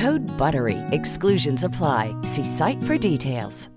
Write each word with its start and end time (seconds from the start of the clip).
Code 0.00 0.26
BUTTERY. 0.38 0.78
Exclusions 0.90 1.64
apply. 1.64 2.22
See 2.22 2.44
site 2.44 2.82
for 2.82 3.10
details. 3.10 3.70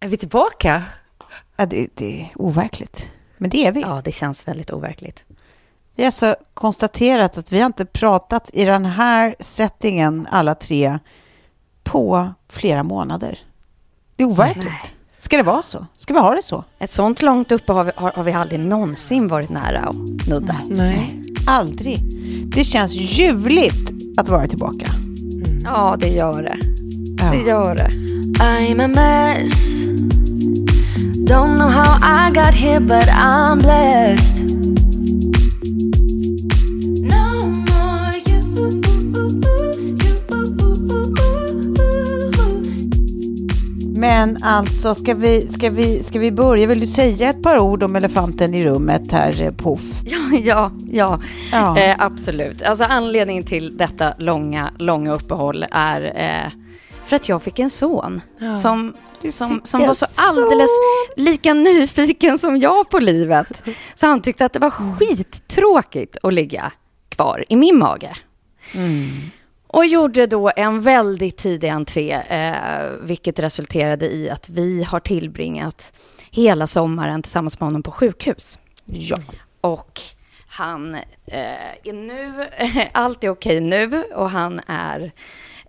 Är 0.00 0.08
vi 0.08 0.16
tillbaka? 0.16 0.82
Ja, 1.56 1.66
det, 1.66 1.88
det 1.94 2.20
är 2.20 2.28
overkligt. 2.34 3.12
Men 3.38 3.50
det 3.50 3.66
är 3.66 3.72
vi. 3.72 3.80
Ja, 3.80 4.02
det 4.04 4.12
känns 4.12 4.48
väldigt 4.48 4.72
overkligt. 4.72 5.24
Vi 5.94 6.02
har 6.02 6.06
alltså 6.06 6.36
konstaterat 6.54 7.38
att 7.38 7.52
vi 7.52 7.58
har 7.58 7.66
inte 7.66 7.86
pratat 7.86 8.50
i 8.52 8.64
den 8.64 8.84
här 8.84 9.34
settingen 9.40 10.26
alla 10.30 10.54
tre 10.54 10.98
på 11.82 12.32
flera 12.48 12.82
månader. 12.82 13.38
Det 14.16 14.22
är 14.22 14.28
overkligt. 14.28 14.64
Nej. 14.64 14.95
Ska 15.18 15.36
det 15.36 15.42
vara 15.42 15.62
så? 15.62 15.86
Ska 15.96 16.14
vi 16.14 16.20
ha 16.20 16.34
det 16.34 16.42
så? 16.42 16.64
Ett 16.78 16.90
sånt 16.90 17.22
långt 17.22 17.52
uppe 17.52 17.72
har 17.72 17.84
vi, 17.84 17.90
har, 17.96 18.12
har 18.12 18.24
vi 18.24 18.32
aldrig 18.32 18.60
någonsin 18.60 19.28
varit 19.28 19.50
nära 19.50 19.78
att 19.80 20.28
nudda. 20.28 20.56
Nej. 20.70 21.22
Aldrig. 21.46 22.00
Det 22.54 22.64
känns 22.64 22.92
ljuvligt 22.94 23.92
att 24.16 24.28
vara 24.28 24.46
tillbaka. 24.46 24.86
Ja, 25.64 25.96
det 25.98 26.08
gör 26.08 26.42
det. 26.42 26.56
Ja. 27.24 27.30
Det 27.30 27.50
gör 27.50 27.74
det. 27.74 27.90
I'm 28.44 28.84
a 28.84 28.88
mess. 28.88 29.74
Don't 31.28 31.56
know 31.56 31.70
how 31.70 32.26
I 32.26 32.30
got 32.30 32.54
here, 32.54 32.80
but 32.80 33.08
I'm 33.08 33.60
blessed. 33.60 34.55
Men 44.06 44.42
alltså, 44.42 44.94
ska 44.94 45.14
vi, 45.14 45.52
ska, 45.52 45.70
vi, 45.70 46.02
ska 46.02 46.18
vi 46.18 46.32
börja? 46.32 46.66
Vill 46.66 46.80
du 46.80 46.86
säga 46.86 47.30
ett 47.30 47.42
par 47.42 47.58
ord 47.58 47.82
om 47.82 47.96
elefanten 47.96 48.54
i 48.54 48.64
rummet 48.64 49.12
här, 49.12 49.42
eh, 49.42 49.52
Puff? 49.52 49.80
Ja, 50.04 50.38
ja, 50.38 50.70
ja. 50.90 51.20
Ja. 51.52 51.78
Eh, 51.78 51.96
absolut. 51.98 52.62
Alltså 52.62 52.84
anledningen 52.84 53.44
till 53.44 53.76
detta 53.76 54.14
långa, 54.18 54.70
långa 54.78 55.12
uppehåll 55.12 55.66
är 55.70 56.00
eh, 56.16 56.52
för 57.06 57.16
att 57.16 57.28
jag 57.28 57.42
fick 57.42 57.58
en 57.58 57.70
son 57.70 58.20
som, 58.62 58.94
som, 59.30 59.60
som 59.64 59.80
en 59.80 59.86
var 59.86 59.94
så 59.94 60.06
alldeles 60.14 60.70
lika 61.16 61.54
nyfiken 61.54 62.38
som 62.38 62.56
jag 62.56 62.90
på 62.90 62.98
livet. 62.98 63.62
Så 63.94 64.06
han 64.06 64.22
tyckte 64.22 64.44
att 64.44 64.52
det 64.52 64.58
var 64.58 64.70
skittråkigt 64.70 66.16
att 66.22 66.34
ligga 66.34 66.72
kvar 67.08 67.44
i 67.48 67.56
min 67.56 67.78
mage. 67.78 68.16
Och 69.76 69.86
gjorde 69.86 70.26
då 70.26 70.50
en 70.56 70.80
väldigt 70.80 71.36
tidig 71.36 71.68
entré, 71.68 72.12
eh, 72.12 72.90
vilket 73.00 73.38
resulterade 73.38 74.14
i 74.14 74.30
att 74.30 74.48
vi 74.48 74.82
har 74.82 75.00
tillbringat 75.00 75.92
hela 76.30 76.66
sommaren 76.66 77.22
tillsammans 77.22 77.60
med 77.60 77.66
honom 77.66 77.82
på 77.82 77.90
sjukhus. 77.90 78.58
Ja. 78.84 79.16
Och 79.60 80.00
han 80.48 80.94
eh, 80.94 81.02
är 81.84 81.92
nu, 81.92 82.46
allt 82.92 83.24
är 83.24 83.28
okej 83.28 83.60
nu 83.60 84.04
och 84.14 84.30
han 84.30 84.60
är 84.66 85.12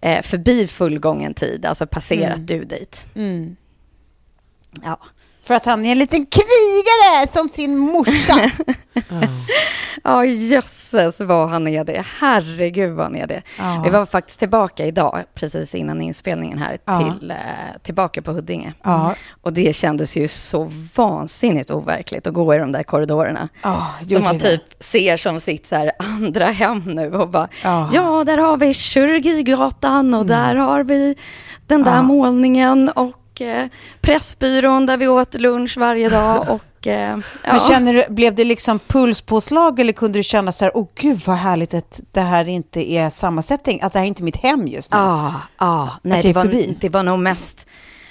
eh, 0.02 0.22
förbi 0.22 0.68
fullgången 0.68 1.34
tid, 1.34 1.66
alltså 1.66 1.88
passerat 1.88 2.48
due 2.48 2.64
date. 2.64 2.98
Mm. 3.16 3.56
Ja. 4.84 5.00
För 5.48 5.54
att 5.54 5.66
han 5.66 5.86
är 5.86 5.92
en 5.92 5.98
liten 6.00 6.26
krigare 6.26 7.28
som 7.34 7.50
sin 7.50 7.78
morsa. 7.78 8.52
Ja, 10.04 10.26
jösses 10.26 11.20
vad 11.20 11.50
han 11.50 11.68
är 11.68 11.84
det. 11.84 12.06
Herregud 12.20 12.92
vad 12.94 13.06
han 13.06 13.16
är 13.16 13.28
det. 13.28 13.42
Ja. 13.60 13.82
Vi 13.86 13.90
var 13.90 14.06
faktiskt 14.06 14.40
tillbaka 14.40 14.86
idag, 14.86 15.24
precis 15.34 15.76
innan 15.76 16.02
inspelningen 16.02 16.58
här, 16.58 16.78
Ja. 16.86 17.00
till, 17.20 17.32
eh, 17.32 17.38
tillbaka 17.84 18.22
på 18.22 18.32
Huddinge. 18.32 18.74
Och 19.42 19.54
det 19.54 19.76
kändes 19.76 20.18
ju 20.18 20.28
så 20.28 20.72
vansinnigt 20.96 21.72
overkligt 21.72 22.28
att 22.28 22.34
gå 22.34 22.56
i 22.56 22.58
de 22.58 22.72
där 22.72 22.84
korridorerna. 22.84 23.50
Som 24.10 24.24
man 24.24 24.40
typ 24.40 24.62
ser 24.80 25.18
som 25.18 25.40
sitt 25.40 25.68
så 25.68 25.92
andra 26.00 26.46
hem 26.46 26.80
nu 26.86 27.12
och 27.16 27.30
bara, 27.30 27.48
Ja. 27.64 28.24
där 28.26 28.38
har 28.38 28.58
vi 28.58 28.74
Kirurgigatan 28.74 30.14
och 30.14 30.26
där 30.26 30.56
har 30.56 30.84
vi 30.84 31.16
den 31.68 31.84
där 31.84 32.02
målningen 32.02 32.90
och 32.90 33.12
eh, 33.42 33.66
Pressbyrån 34.02 34.86
där 34.86 34.98
vi 34.98 35.08
åt 35.08 35.34
lunch 35.34 35.78
varje 35.78 36.10
dag 36.10 36.50
och 36.50 36.88
eh, 36.88 37.18
ja. 37.44 37.52
Men 37.52 37.60
känner 37.60 37.94
du, 37.94 38.06
blev 38.10 38.36
det 38.36 38.44
liksom 38.44 38.80
pulspåslag 38.80 39.80
eller 39.80 39.94
kunde 39.94 40.20
du 40.20 40.24
känna 40.24 40.52
så 40.52 40.66
här, 40.66 40.78
åh 40.78 40.88
gud 40.96 41.22
vad 41.26 41.36
härligt 41.38 41.74
att 41.74 42.02
det 42.12 42.22
här 42.22 42.48
inte 42.50 42.92
är 42.92 43.10
sammansättning, 43.10 43.80
att 43.82 43.94
det 43.94 44.00
här 44.00 44.04
är 44.06 44.08
inte 44.08 44.24
mitt 44.24 44.38
hem 44.44 44.68
just 44.68 44.92
nu? 44.92 44.98
Ja, 44.98 45.34
ja. 45.60 45.90
Nej, 46.02 46.18
Att 46.18 46.24
det 46.24 46.30
är 46.30 46.34
det, 46.34 46.40
var, 46.40 46.74
det 46.80 46.90
var 46.90 47.04
nog 47.04 47.20
mest 47.20 47.68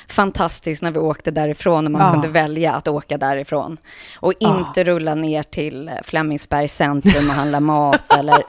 fantastiskt 0.09 0.83
när 0.83 0.91
vi 0.91 0.99
åkte 0.99 1.31
därifrån 1.31 1.85
och 1.87 1.93
man 1.93 2.01
Ja. 2.01 2.13
kunde 2.13 2.29
välja 2.29 2.73
att 2.73 2.89
åka 2.89 3.19
därifrån. 3.19 3.77
Och 4.21 4.33
Ja. 4.39 4.59
inte 4.59 4.85
rulla 4.85 5.15
ner 5.15 5.43
till 5.43 5.89
eh, 5.89 5.95
Flemingsbergs 6.05 6.75
centrum 6.77 7.29
och 7.31 7.35
handla 7.35 7.61
mat 7.61 8.13
eller... 8.19 8.43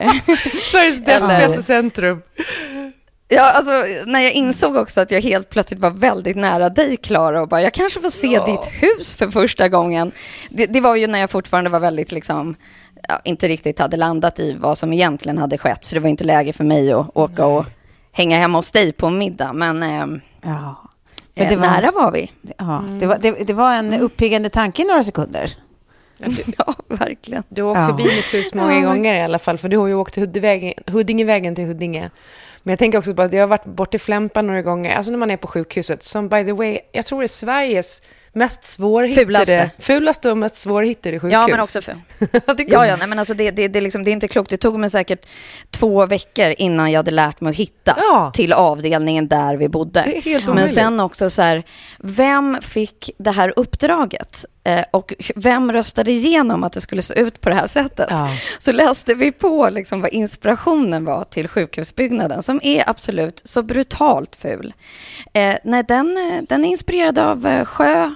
Sveriges 0.70 0.98
deppigaste 0.98 1.62
centrum. 1.62 2.22
Ja, 3.30 3.50
alltså 3.52 3.70
när 4.06 4.20
jag 4.20 4.32
insåg 4.32 4.76
också 4.76 5.00
att 5.00 5.10
jag 5.10 5.20
helt 5.22 5.48
plötsligt 5.50 5.80
var 5.80 5.90
väldigt 5.90 6.36
nära 6.36 6.68
dig, 6.70 6.96
Klara, 6.96 7.42
och 7.42 7.48
bara, 7.48 7.62
jag 7.62 7.72
kanske 7.74 8.00
får 8.00 8.10
se 8.10 8.28
ditt 8.46 8.66
hus 8.82 9.14
för 9.16 9.30
första 9.30 9.68
gången. 9.68 10.12
Det, 10.50 10.66
det 10.66 10.80
var 10.80 10.96
ju 10.96 11.06
när 11.06 11.18
jag 11.18 11.30
fortfarande 11.30 11.70
var 11.70 11.80
väldigt, 11.80 12.12
liksom, 12.12 12.54
ja, 13.08 13.20
inte 13.24 13.48
riktigt 13.48 13.78
hade 13.78 13.96
landat 13.96 14.38
i 14.40 14.56
vad 14.60 14.78
som 14.78 14.92
egentligen 14.92 15.38
hade 15.38 15.58
skett, 15.58 15.84
så 15.84 15.94
det 15.94 16.00
var 16.00 16.08
inte 16.08 16.24
läge 16.24 16.52
för 16.52 16.64
mig 16.64 16.92
att 16.92 17.06
åka 17.16 17.46
och 17.46 17.64
hänga 18.12 18.38
hemma 18.38 18.58
hos 18.58 18.72
dig 18.72 18.92
på 18.92 19.10
middag, 19.10 19.52
men, 19.52 19.82
eh, 19.82 20.06
Ja. 20.42 20.76
eh, 21.34 21.48
det 21.48 21.56
var- 21.56 21.66
nära 21.66 21.90
var 21.90 22.12
vi. 22.12 22.32
Ja, 22.58 22.84
det, 23.00 23.06
var, 23.06 23.18
det, 23.20 23.46
det 23.46 23.52
var 23.52 23.74
en 23.74 24.00
uppiggande 24.00 24.48
tanke 24.50 24.82
i 24.82 24.84
några 24.84 25.04
sekunder. 25.04 25.52
Ja, 26.58 26.74
verkligen. 26.88 27.42
Du 27.48 27.62
har 27.62 27.70
åkt 27.70 27.80
Ja. 27.80 27.86
förbi 27.86 28.04
mitt 28.04 28.34
hus 28.34 28.54
många 28.54 28.80
gånger 28.80 29.14
i 29.14 29.22
alla 29.22 29.38
fall, 29.38 29.58
för 29.58 29.68
du 29.68 29.76
har 29.76 29.86
ju 29.86 29.94
åkt 29.94 30.18
Huddingevägen 30.86 31.54
till 31.54 31.64
Huddinge. 31.64 32.10
Men 32.62 32.72
jag 32.72 32.78
tänker 32.78 32.98
också 32.98 33.14
på 33.14 33.22
att 33.22 33.32
jag 33.32 33.40
har 33.42 33.46
varit 33.48 33.64
bort 33.64 33.94
i 33.94 33.98
Flämpan 33.98 34.46
några 34.46 34.62
gånger, 34.62 34.96
alltså 34.96 35.10
när 35.10 35.18
man 35.18 35.30
är 35.30 35.36
på 35.36 35.46
sjukhuset, 35.46 36.02
som 36.02 36.28
by 36.28 36.44
the 36.44 36.52
way, 36.52 36.78
jag 36.92 37.04
tror 37.04 37.22
är 37.22 37.26
Sveriges 37.26 38.02
mest 38.32 38.64
svårhittade, 38.64 39.24
Fulaste. 39.26 39.70
fulaste 39.78 40.30
och 40.30 40.38
mest 40.38 40.54
svårhittade 40.54 41.20
sjukhus. 41.20 41.32
Ja, 41.32 41.46
men 41.50 41.60
också 41.60 41.80
det 42.56 42.64
går- 42.64 42.72
Ja, 42.72 42.86
ja, 42.86 42.96
nej, 42.96 43.08
men 43.08 43.18
alltså 43.18 43.34
det, 43.34 43.50
det, 43.50 43.68
det, 43.68 43.78
är 43.78 43.80
liksom, 43.80 44.04
det 44.04 44.10
är 44.10 44.12
inte 44.12 44.28
klokt. 44.28 44.50
Det 44.50 44.56
tog 44.56 44.78
mig 44.78 44.90
säkert 44.90 45.26
två 45.70 46.06
veckor 46.06 46.54
innan 46.58 46.92
jag 46.92 46.98
hade 46.98 47.10
lärt 47.10 47.40
mig 47.40 47.50
att 47.50 47.56
hitta 47.56 47.94
Ja. 47.96 48.30
till 48.34 48.52
avdelningen 48.52 49.28
där 49.28 49.56
vi 49.56 49.68
bodde. 49.68 50.02
Det 50.02 50.16
är 50.16 50.22
helt 50.22 50.44
men 50.44 50.52
omöjligt. 50.52 50.74
sen 50.74 51.00
också 51.00 51.30
så 51.30 51.42
här, 51.42 51.62
vem 51.98 52.58
fick 52.62 53.10
det 53.18 53.30
här 53.30 53.52
uppdraget? 53.56 54.44
Eh, 54.68 54.84
och 54.90 55.14
vem 55.34 55.72
röstade 55.72 56.10
igenom 56.10 56.64
att 56.64 56.72
det 56.72 56.80
skulle 56.80 57.02
se 57.02 57.20
ut 57.20 57.40
på 57.40 57.48
det 57.48 57.54
här 57.54 57.66
sättet? 57.66 58.06
Ja. 58.10 58.28
Så 58.58 58.72
läste 58.72 59.14
vi 59.14 59.32
på 59.32 59.70
liksom 59.70 60.00
vad 60.00 60.10
inspirationen 60.10 61.04
var 61.04 61.24
till 61.24 61.48
sjukhusbyggnaden, 61.48 62.42
som 62.42 62.60
är 62.62 62.90
absolut 62.90 63.40
så 63.44 63.62
brutalt 63.62 64.36
ful. 64.36 64.74
Eh, 65.32 65.54
nej, 65.64 65.84
den, 65.88 66.16
eh, 66.16 66.42
den 66.48 66.64
är 66.64 66.68
inspirerad 66.68 67.18
av 67.18 67.46
eh, 67.46 67.64
sjö 67.64 68.10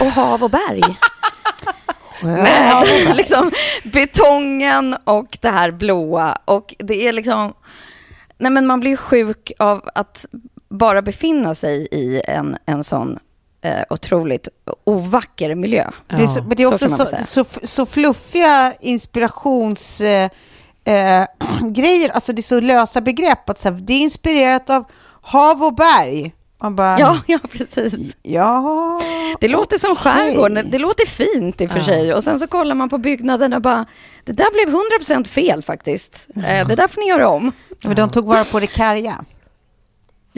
och 0.00 0.06
hav 0.06 0.42
och 0.44 0.50
berg. 0.50 0.82
Med 2.22 2.86
liksom 3.16 3.52
betongen 3.84 4.96
och 5.04 5.38
det 5.40 5.50
här 5.50 5.70
blåa. 5.70 6.38
Och 6.44 6.74
det 6.78 7.08
är 7.08 7.12
liksom... 7.12 7.54
Nej, 8.38 8.52
men 8.52 8.66
man 8.66 8.80
blir 8.80 8.96
sjuk 8.96 9.52
av 9.58 9.88
att 9.94 10.26
bara 10.68 11.02
befinna 11.02 11.54
sig 11.54 11.88
i 11.90 12.22
en, 12.24 12.56
en 12.66 12.84
sån 12.84 13.18
eh, 13.62 13.82
otroligt 13.90 14.48
ovacker 14.84 15.54
miljö. 15.54 15.90
Det 16.08 16.22
är, 16.22 16.26
så, 16.26 16.42
men 16.42 16.56
det 16.56 16.62
är 16.62 16.66
Så 16.76 16.86
också 16.86 16.88
så, 16.88 17.44
så, 17.44 17.66
så 17.66 17.86
fluffiga 17.86 18.72
inspirationsgrejer. 18.80 20.30
Eh, 20.84 21.26
grejer. 21.72 22.10
alltså 22.10 22.32
det 22.32 22.40
är 22.40 22.42
så 22.42 22.60
lösa 22.60 23.00
begrepp. 23.00 23.48
Att 23.50 23.58
så 23.58 23.68
här, 23.68 23.76
det 23.76 23.92
är 23.92 24.00
inspirerat 24.00 24.70
av 24.70 24.84
hav 25.22 25.64
och 25.64 25.74
berg. 25.74 26.32
Man 26.62 26.76
bara, 26.76 26.98
Ja, 27.00 27.18
ja, 27.26 27.38
precis. 27.52 28.16
ja. 28.22 29.00
Det 29.40 29.48
låter 29.48 29.78
som 29.78 29.96
skärgården. 29.96 30.70
Det 30.70 30.78
låter 30.78 31.06
fint 31.06 31.60
i 31.60 31.66
och 31.66 31.70
för 31.70 31.80
sig. 31.80 32.14
Och 32.14 32.24
sen 32.24 32.38
så 32.38 32.46
kollar 32.46 32.74
man 32.74 32.88
på 32.88 32.98
byggnaden 32.98 33.52
och 33.52 33.62
bara, 33.62 33.86
det 34.24 34.32
där 34.32 34.52
blev 34.52 34.80
100% 35.18 35.24
fel 35.24 35.62
faktiskt. 35.62 36.26
Eh, 36.36 36.66
det 36.68 36.74
där 36.74 36.88
får 36.88 37.00
ni 37.00 37.08
göra 37.08 37.28
om. 37.28 37.52
Men 37.84 37.96
de 37.96 38.10
tog 38.10 38.26
vara 38.26 38.44
på 38.44 38.60
det 38.60 38.66
karga. 38.66 39.24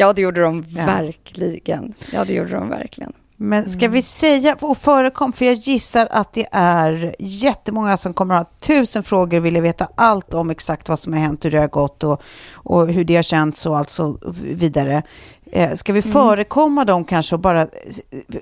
Ja, 0.00 0.12
det 0.12 0.22
gjorde 0.22 0.40
de 0.40 0.64
Ja. 0.68 0.86
verkligen. 0.86 1.94
Ja, 2.12 2.24
det 2.24 2.34
gjorde 2.34 2.50
de 2.50 2.68
verkligen. 2.68 3.12
Men 3.36 3.68
ska 3.68 3.88
vi 3.88 4.02
säga, 4.02 4.56
och 4.60 4.78
förekom, 4.78 5.32
för 5.32 5.44
jag 5.44 5.54
gissar 5.54 6.08
att 6.10 6.32
det 6.32 6.46
är 6.52 7.14
jättemånga 7.18 7.96
som 7.96 8.14
kommer 8.14 8.34
att 8.34 8.46
ha 8.46 8.52
tusen 8.60 9.02
frågor 9.02 9.38
och 9.38 9.44
vilja 9.44 9.60
veta 9.60 9.88
allt 9.94 10.34
om 10.34 10.50
exakt 10.50 10.88
vad 10.88 10.98
som 10.98 11.12
har 11.12 11.20
hänt, 11.20 11.44
hur 11.44 11.50
det 11.50 11.58
har 11.58 11.68
gått 11.68 12.04
och, 12.04 12.22
och 12.52 12.88
hur 12.88 13.04
det 13.04 13.16
har 13.16 13.22
känts 13.22 13.66
och 13.66 13.76
allt 13.78 13.90
så 13.90 14.18
vidare. 14.42 15.02
Eh, 15.52 15.74
ska 15.74 15.92
vi 15.92 16.02
förekomma 16.02 16.84
dem 16.84 17.04
kanske 17.04 17.34
och 17.34 17.40
bara 17.40 17.62
eh, 17.62 17.68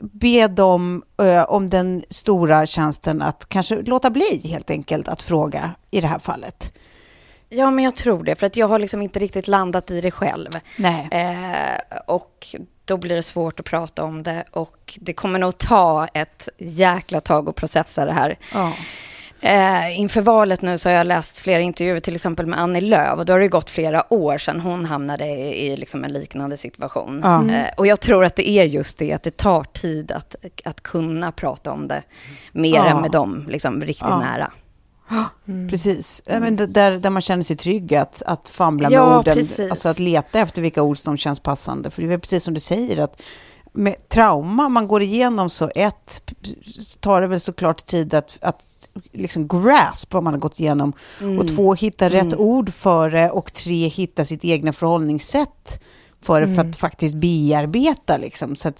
be 0.00 0.46
dem 0.48 1.02
eh, 1.22 1.42
om 1.42 1.70
den 1.70 2.02
stora 2.10 2.66
tjänsten 2.66 3.22
att 3.22 3.48
kanske 3.48 3.82
låta 3.82 4.10
bli 4.10 4.40
helt 4.44 4.70
enkelt 4.70 5.08
att 5.08 5.22
fråga 5.22 5.70
i 5.90 6.00
det 6.00 6.06
här 6.06 6.18
fallet? 6.18 6.72
Ja, 7.48 7.70
men 7.70 7.84
jag 7.84 7.96
tror 7.96 8.24
det. 8.24 8.34
För 8.34 8.46
att 8.46 8.56
jag 8.56 8.68
har 8.68 8.78
liksom 8.78 9.02
inte 9.02 9.18
riktigt 9.18 9.48
landat 9.48 9.90
i 9.90 10.00
det 10.00 10.10
själv. 10.10 10.50
Nej. 10.78 11.08
Eh, 11.10 11.98
och 12.06 12.46
då 12.84 12.96
blir 12.96 13.16
det 13.16 13.22
svårt 13.22 13.60
att 13.60 13.66
prata 13.66 14.04
om 14.04 14.22
det. 14.22 14.44
Och 14.50 14.98
det 15.00 15.12
kommer 15.12 15.38
nog 15.38 15.58
ta 15.58 16.06
ett 16.14 16.48
jäkla 16.58 17.20
tag 17.20 17.48
att 17.48 17.54
processa 17.56 18.04
det 18.04 18.12
här. 18.12 18.38
Ja. 18.54 18.72
Eh, 19.40 20.00
inför 20.00 20.20
valet 20.22 20.62
nu 20.62 20.78
så 20.78 20.88
har 20.88 20.94
jag 20.94 21.06
läst 21.06 21.38
flera 21.38 21.60
intervjuer, 21.60 22.00
till 22.00 22.14
exempel 22.14 22.46
med 22.46 22.58
Annie 22.60 22.80
Lööf. 22.80 23.18
Och 23.18 23.26
då 23.26 23.32
har 23.32 23.40
det 23.40 23.48
gått 23.48 23.70
flera 23.70 24.12
år 24.12 24.38
sedan 24.38 24.60
hon 24.60 24.84
hamnade 24.84 25.26
i, 25.26 25.66
i 25.66 25.76
liksom 25.76 26.04
en 26.04 26.12
liknande 26.12 26.56
situation. 26.56 27.24
Eh, 27.24 27.66
och 27.76 27.86
jag 27.86 28.00
tror 28.00 28.24
att 28.24 28.36
det 28.36 28.48
är 28.50 28.64
just 28.64 28.98
det, 28.98 29.12
att 29.12 29.22
det 29.22 29.36
tar 29.36 29.64
tid 29.64 30.12
att, 30.12 30.36
att 30.64 30.80
kunna 30.82 31.32
prata 31.32 31.72
om 31.72 31.88
det 31.88 32.02
mer 32.52 32.74
Ja. 32.76 32.86
än 32.88 33.00
med 33.00 33.10
dem 33.10 33.44
liksom, 33.48 33.80
riktigt 33.84 34.06
Ja. 34.08 34.18
nära. 34.20 34.50
Precis, 35.70 36.22
Ja, 36.26 36.40
men 36.40 36.56
där, 36.56 36.98
där 36.98 37.10
man 37.10 37.22
känner 37.22 37.42
sig 37.42 37.56
trygg 37.56 37.94
att, 37.94 38.22
att 38.26 38.48
famla 38.48 38.90
med 38.90 38.96
Ja, 38.96 39.18
orden, 39.18 39.36
precis. 39.36 39.70
alltså 39.70 39.88
att 39.88 39.98
leta 39.98 40.38
efter 40.40 40.62
vilka 40.62 40.82
ord 40.82 40.98
som 40.98 41.16
känns 41.16 41.40
passande. 41.40 41.90
För 41.90 42.02
det 42.02 42.12
är 42.12 42.18
precis 42.18 42.44
som 42.44 42.54
du 42.54 42.60
säger, 42.60 43.00
att 43.00 43.22
med 43.72 44.08
trauma 44.08 44.68
man 44.68 44.88
går 44.88 45.02
igenom 45.02 45.50
så 45.50 45.70
ett, 45.74 46.22
tar 47.00 47.20
det 47.20 47.26
väl 47.26 47.40
såklart 47.40 47.86
tid 47.86 48.14
att, 48.14 48.38
att 48.40 48.62
liksom 49.12 49.48
grasp 49.48 50.12
vad 50.12 50.22
man 50.22 50.32
har 50.32 50.40
gått 50.40 50.60
igenom. 50.60 50.92
Och 51.40 51.48
två, 51.48 51.74
hitta 51.74 52.08
rätt 52.08 52.34
ord 52.34 52.72
för 52.72 53.10
det 53.10 53.30
och 53.30 53.52
tre, 53.52 53.88
hitta 53.88 54.24
sitt 54.24 54.44
egna 54.44 54.72
förhållningssätt 54.72 55.80
för 56.26 56.40
det, 56.40 56.54
för 56.54 56.62
att 56.62 56.76
faktiskt 56.76 57.14
bearbeta. 57.14 58.16
Liksom. 58.16 58.56
Så 58.56 58.72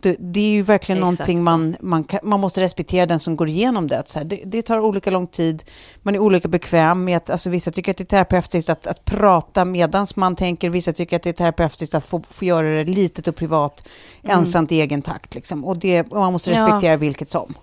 det, 0.00 0.16
det 0.18 0.40
är 0.40 0.52
ju 0.52 0.62
verkligen 0.62 0.98
Exakt 0.98 1.00
någonting 1.00 1.42
man, 1.44 1.76
man, 1.80 2.04
kan, 2.04 2.20
man 2.22 2.40
måste 2.40 2.60
respektera 2.60 3.06
den 3.06 3.20
som 3.20 3.36
går 3.36 3.48
igenom 3.48 3.86
det. 3.88 4.02
Så 4.06 4.18
här, 4.18 4.24
det. 4.24 4.40
Det 4.44 4.62
tar 4.62 4.78
olika 4.78 5.10
lång 5.10 5.26
tid, 5.26 5.64
man 6.02 6.14
är 6.14 6.18
olika 6.18 6.48
bekväm 6.48 7.04
med 7.04 7.16
att, 7.16 7.30
alltså 7.30 7.50
vissa 7.50 7.70
tycker 7.70 7.90
att 7.90 7.96
det 7.96 8.04
är 8.04 8.06
terapeutiskt 8.06 8.70
att, 8.70 8.86
att 8.86 9.04
prata 9.04 9.64
medans 9.64 10.16
man 10.16 10.36
tänker, 10.36 10.70
vissa 10.70 10.92
tycker 10.92 11.16
att 11.16 11.22
det 11.22 11.30
är 11.30 11.32
terapeutiskt 11.32 11.94
att 11.94 12.04
få, 12.04 12.22
få 12.30 12.44
göra 12.44 12.66
det 12.68 12.84
litet 12.84 13.28
och 13.28 13.36
privat, 13.36 13.84
ensamt 14.22 14.72
i 14.72 14.80
egen 14.80 15.02
takt. 15.02 15.34
Liksom. 15.34 15.64
Och, 15.64 15.78
det, 15.78 16.00
och 16.00 16.16
man 16.20 16.32
måste 16.32 16.50
Ja. 16.50 16.56
respektera 16.56 16.96
vilket 16.96 17.30
som. 17.30 17.54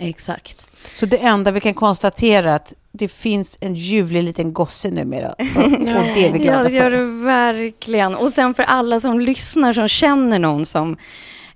Exakt. 0.00 0.68
Så 0.94 1.06
det 1.06 1.16
enda 1.18 1.50
vi 1.50 1.60
kan 1.60 1.74
konstatera 1.74 2.50
är 2.50 2.54
att 2.56 2.74
det 2.92 3.08
finns 3.08 3.58
en 3.60 3.74
ljuvlig 3.74 4.22
liten 4.22 4.52
gosse 4.52 4.90
numera. 4.90 5.32
Och, 5.32 5.40
och 5.64 6.04
det 6.14 6.26
är 6.26 6.32
vi 6.32 6.38
glada 6.38 6.58
Ja, 6.58 6.68
det 6.68 6.74
gör 6.74 6.82
för. 6.82 6.90
det 6.90 7.24
verkligen. 7.24 8.14
Och 8.14 8.32
sen 8.32 8.54
för 8.54 8.62
alla 8.62 9.00
som 9.00 9.20
lyssnar, 9.20 9.72
som 9.72 9.88
känner 9.88 10.38
någon 10.38 10.66
som 10.66 10.96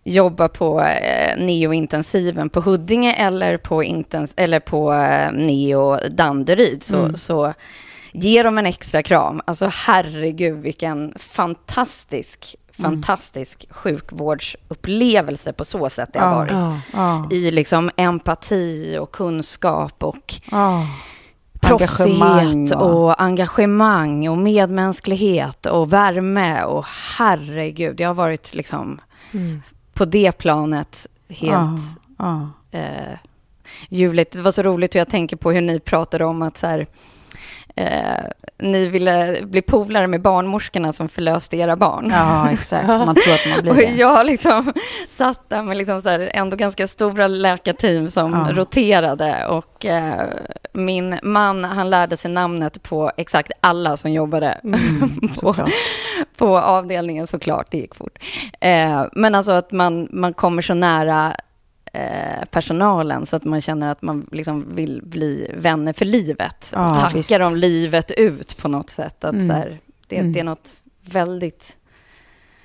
jobbar 0.04 0.48
på 0.48 0.80
eh, 0.80 1.36
neointensiven 1.38 2.48
på 2.48 2.60
Huddinge 2.60 3.12
eller 3.14 3.56
på, 3.56 3.82
intens 3.84 4.34
eller 4.36 4.60
på 4.60 4.92
eh, 4.92 5.32
neo 5.32 5.96
Danderyd, 6.10 6.82
så, 6.82 6.96
Mm. 6.98 7.16
så 7.16 7.54
ge 8.12 8.42
dem 8.42 8.58
en 8.58 8.66
extra 8.66 9.02
kram. 9.02 9.40
Alltså 9.44 9.70
herregud, 9.72 10.62
vilken 10.62 11.12
fantastisk, 11.18 12.54
Mm. 12.78 12.90
fantastisk 12.92 13.66
sjukvårdsupplevelse 13.70 15.52
på 15.52 15.64
så 15.64 15.90
sätt 15.90 16.10
det 16.12 16.18
har 16.18 16.34
varit. 16.36 16.52
Ja. 16.52 16.78
Ja, 16.92 17.28
I 17.30 17.50
liksom 17.50 17.90
empati 17.96 18.98
och 19.00 19.12
kunskap 19.12 20.02
och 20.04 20.34
proffsighet 21.60 22.74
och- 22.74 23.22
engagemang 23.22 24.28
och 24.28 24.38
medmänsklighet 24.38 25.66
och 25.66 25.92
värme 25.92 26.62
och 26.64 26.84
herregud, 27.18 28.00
jag 28.00 28.08
har 28.08 28.14
varit 28.14 28.54
liksom 28.54 29.00
Mm. 29.32 29.62
på 29.94 30.04
det 30.04 30.32
planet 30.32 31.06
helt 31.28 31.80
eh, 32.70 33.18
ljuvligt. 33.88 34.32
Det 34.32 34.42
var 34.42 34.52
så 34.52 34.62
roligt 34.62 34.94
hur 34.94 35.00
jag 35.00 35.08
tänker 35.08 35.36
på 35.36 35.52
hur 35.52 35.60
ni 35.60 35.80
pratade 35.80 36.24
om 36.24 36.42
att 36.42 36.56
så 36.56 36.66
här, 36.66 36.86
eh, 37.76 38.24
ni 38.58 38.88
ville 38.88 39.38
bli 39.42 39.62
polare 39.62 40.06
med 40.06 40.22
barnmorskorna 40.22 40.92
som 40.92 41.08
förlöste 41.08 41.56
era 41.56 41.76
barn. 41.76 42.10
Ja, 42.14 42.50
exakt. 42.50 42.88
Man 42.88 43.14
tror 43.14 43.34
att 43.34 43.46
man 43.50 43.62
blir 43.62 43.70
Och 43.72 43.76
det. 43.76 43.84
jag 43.84 44.26
liksom 44.26 44.72
satt 45.08 45.48
där 45.50 45.62
med 45.62 45.76
liksom 45.76 46.02
så 46.02 46.08
här 46.08 46.30
ändå 46.34 46.56
ganska 46.56 46.86
stora 46.86 47.26
läkarteam 47.28 48.08
som 48.08 48.32
Ja. 48.32 48.54
roterade. 48.54 49.46
Och 49.46 49.86
eh, 49.86 50.22
min 50.72 51.18
man, 51.22 51.64
han 51.64 51.90
lärde 51.90 52.16
sig 52.16 52.30
namnet 52.30 52.82
på 52.82 53.10
exakt 53.16 53.50
alla 53.60 53.96
som 53.96 54.12
jobbade 54.12 54.60
på, 55.40 55.52
såklart. 55.54 55.70
på 56.36 56.58
avdelningen 56.58 57.26
såklart. 57.26 57.66
Det 57.70 57.78
gick 57.78 57.94
fort. 57.94 58.18
Eh, 58.60 59.04
men 59.12 59.34
alltså 59.34 59.52
att 59.52 59.72
man, 59.72 60.08
man 60.10 60.34
kommer 60.34 60.62
så 60.62 60.74
nära 60.74 61.36
personalen 62.50 63.26
så 63.26 63.36
att 63.36 63.44
man 63.44 63.60
känner 63.60 63.88
att 63.88 64.02
man 64.02 64.26
liksom 64.32 64.74
vill 64.74 65.00
bli 65.04 65.50
vänner 65.54 65.92
för 65.92 66.04
livet. 66.04 66.70
Ja, 66.74 66.90
och 66.92 66.96
tackar 66.98 67.16
visst. 67.16 67.30
dem 67.38 67.56
livet 67.56 68.10
ut 68.10 68.56
på 68.56 68.68
något 68.68 68.90
sätt. 68.90 69.24
Att 69.24 69.32
Mm. 69.34 69.48
så 69.48 69.54
här, 69.54 69.78
det, 70.08 70.16
Mm. 70.18 70.32
det 70.32 70.40
är 70.40 70.44
något 70.44 70.70
väldigt 71.10 71.76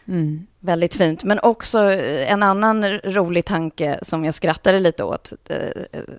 Mm. 0.07 0.47
Väldigt 0.59 0.95
fint. 0.95 1.23
Men 1.23 1.39
också 1.39 1.91
eh, 1.91 2.31
en 2.31 2.43
annan 2.43 2.83
rolig 2.99 3.45
tanke 3.45 3.99
som 4.01 4.25
jag 4.25 4.35
skrattade 4.35 4.79
lite 4.79 5.03
åt 5.03 5.33
eh, 5.49 5.57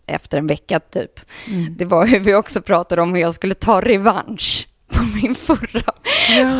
efter 0.07 0.39
en 0.39 0.47
vecka 0.47 0.81
typ. 0.81 1.21
Mm. 1.49 1.77
Det 1.77 1.85
var 1.85 2.07
hur 2.07 2.21
vi 2.21 2.35
också 2.35 2.63
pratade 2.63 3.03
om 3.03 3.15
hur 3.15 3.21
jag 3.21 3.35
skulle 3.35 3.55
ta 3.55 3.81
revansch 3.81 4.69
på 4.93 5.03
min 5.23 5.35
förra 5.35 5.93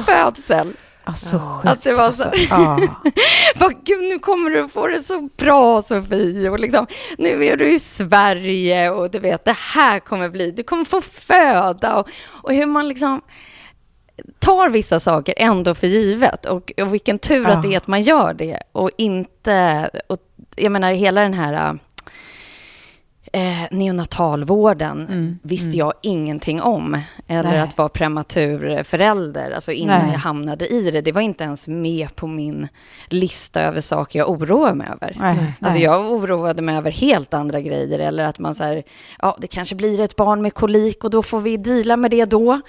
födsel. 0.07 0.73
Alltså 1.05 1.39
sjukt. 1.39 1.67
Att 1.69 1.83
det 1.83 1.95
var 1.95 2.05
alltså. 2.05 2.23
så- 2.23 2.37
Ja. 2.51 2.81
Bara, 3.59 3.73
Gud, 3.85 4.05
nu 4.05 4.19
kommer 4.19 4.51
du 4.51 4.69
få 4.69 4.87
det 4.87 5.03
så 5.03 5.29
bra, 5.37 5.83
Sofie. 5.83 6.51
Och 6.51 6.61
liksom, 6.61 6.87
nu 7.19 7.45
är 7.45 7.57
du 7.57 7.73
i 7.73 7.79
Sverige 7.79 8.91
och 8.91 9.11
du 9.11 9.19
vet, 9.19 9.45
det 9.45 9.57
här 9.75 9.99
kommer 10.01 10.29
bli, 10.29 10.51
du 10.51 10.63
kommer 10.63 10.85
få 10.85 11.01
föda. 11.01 11.97
Och, 11.97 12.09
och 12.29 12.53
hur 12.55 12.67
man 12.67 12.89
liksom 12.89 13.21
tar 14.39 14.69
vissa 14.69 15.01
saker 15.01 15.35
ändå 15.37 15.75
för 15.75 15.87
givet. 15.87 16.47
Och, 16.47 16.73
och 16.83 16.95
vilken 16.95 17.19
tur 17.19 17.43
Ja. 17.43 17.51
att 17.51 17.63
det 17.63 17.75
är 17.75 17.77
att 17.77 17.87
man 17.87 18.03
gör 18.03 18.35
det. 18.35 18.59
Och 18.73 18.91
inte, 18.99 19.91
och 20.07 20.19
jag 20.57 20.73
menar 20.73 20.93
hela 20.93 21.21
den 21.21 21.35
här 21.35 21.79
Eh, 23.35 23.63
neonatalvården 23.71 25.07
Mm, 25.07 25.39
visste 25.43 25.77
jag 25.77 25.93
ingenting 26.03 26.63
om. 26.63 27.01
Eller 27.27 27.51
Nej. 27.51 27.61
att 27.61 27.79
vara 27.79 27.89
prematur 27.89 28.83
förälder, 28.83 29.51
alltså 29.51 29.73
innan 29.73 29.99
Nej. 30.03 30.13
jag 30.13 30.19
hamnade 30.19 30.67
i 30.69 30.91
det. 30.91 31.01
Det 31.01 31.13
var 31.13 31.21
inte 31.21 31.45
ens 31.45 31.69
med 31.69 32.17
på 32.17 32.27
min 32.27 32.69
lista 33.09 33.61
över 33.63 33.81
saker 33.81 34.19
jag 34.19 34.31
oroar 34.31 34.75
mig 34.75 34.89
över. 34.93 35.17
Nej, 35.21 35.53
Alltså 35.61 35.75
nej. 35.75 35.83
jag 35.83 36.13
oroade 36.13 36.63
mig 36.63 36.77
över 36.77 36.91
helt 36.91 37.35
andra 37.35 37.61
grejer. 37.61 37.99
Eller 37.99 38.25
att 38.25 38.39
man 38.39 38.55
säger, 38.55 38.83
ja 39.19 39.37
det 39.41 39.47
kanske 39.47 39.75
blir 39.75 40.01
ett 40.01 40.17
barn 40.17 40.43
med 40.43 40.55
kolik 40.55 41.05
och 41.05 41.11
då 41.11 41.23
får 41.23 41.41
vi 41.41 41.57
deala 41.57 41.97
med 41.97 42.11
det 42.11 42.25
då. 42.25 42.61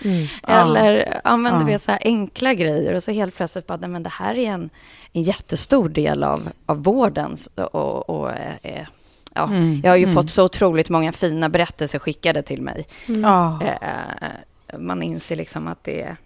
Eller 0.48 1.20
använder 1.24 1.60
Ja. 1.62 1.66
vi 1.74 1.80
så 1.80 1.92
här 1.92 2.02
enkla 2.04 2.54
grejer 2.54 2.94
och 2.96 3.04
så 3.04 3.12
helt 3.12 3.36
plötsligt 3.36 3.68
bara, 3.68 3.88
men 3.88 4.04
det 4.04 4.10
här 4.12 4.38
är 4.38 4.50
en, 4.52 4.70
en 5.14 5.22
jättestor 5.24 5.90
del 5.90 6.24
av, 6.24 6.50
av 6.66 6.84
vården. 6.84 7.36
Och, 7.56 8.10
och, 8.10 8.32
eh, 8.32 8.54
eh, 8.64 8.88
ja, 9.36 9.44
Mm, 9.44 9.82
jag 9.84 9.92
har 9.92 9.98
ju 9.98 10.04
mm. 10.04 10.16
fått 10.16 10.30
så 10.30 10.44
otroligt 10.44 10.90
många 10.90 11.12
fina 11.12 11.50
berättelser 11.50 12.00
skickade 12.00 12.44
till 12.44 12.62
mig. 12.62 12.88
Ja. 13.06 13.60
Eh, 13.64 14.30
eh, 14.30 14.80
man 14.80 15.04
inser 15.04 15.36
liksom 15.36 15.68
att 15.68 15.84
det 15.84 16.02
är... 16.02 16.18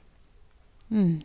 Mm. 0.92 1.22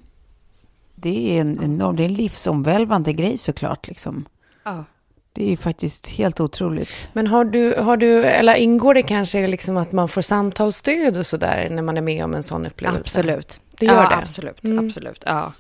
Det 0.94 1.36
är 1.36 1.40
en 1.40 1.62
enorm, 1.62 1.96
det 1.96 2.02
är 2.02 2.08
en 2.08 2.14
livsomvälvande 2.14 3.12
grej 3.12 3.38
såklart. 3.38 3.88
Liksom. 3.88 4.24
Ja. 4.64 4.84
Det 5.32 5.44
är 5.44 5.50
ju 5.50 5.56
faktiskt 5.56 6.10
helt 6.10 6.40
otroligt. 6.40 7.08
Men 7.12 7.26
har 7.26 7.44
du, 7.44 7.74
har 7.78 7.96
du, 7.96 8.24
eller 8.24 8.54
ingår 8.54 8.94
det 8.94 9.02
kanske 9.02 9.46
liksom 9.46 9.76
att 9.76 9.92
man 9.92 10.08
får 10.08 10.22
samtalsstöd 10.22 11.16
och 11.16 11.26
sådär 11.26 11.68
när 11.70 11.82
man 11.82 11.96
är 11.96 12.02
med 12.02 12.24
om 12.24 12.34
en 12.34 12.42
sån 12.42 12.66
upplevelse? 12.66 13.00
Absolut. 13.00 13.60
Det 13.78 13.86
gör 13.86 14.02
ja, 14.02 14.08
det? 14.08 14.16
Absolut, 14.16 14.64
Mm. 14.64 14.86
absolut. 14.86 15.22
Ja. 15.26 15.52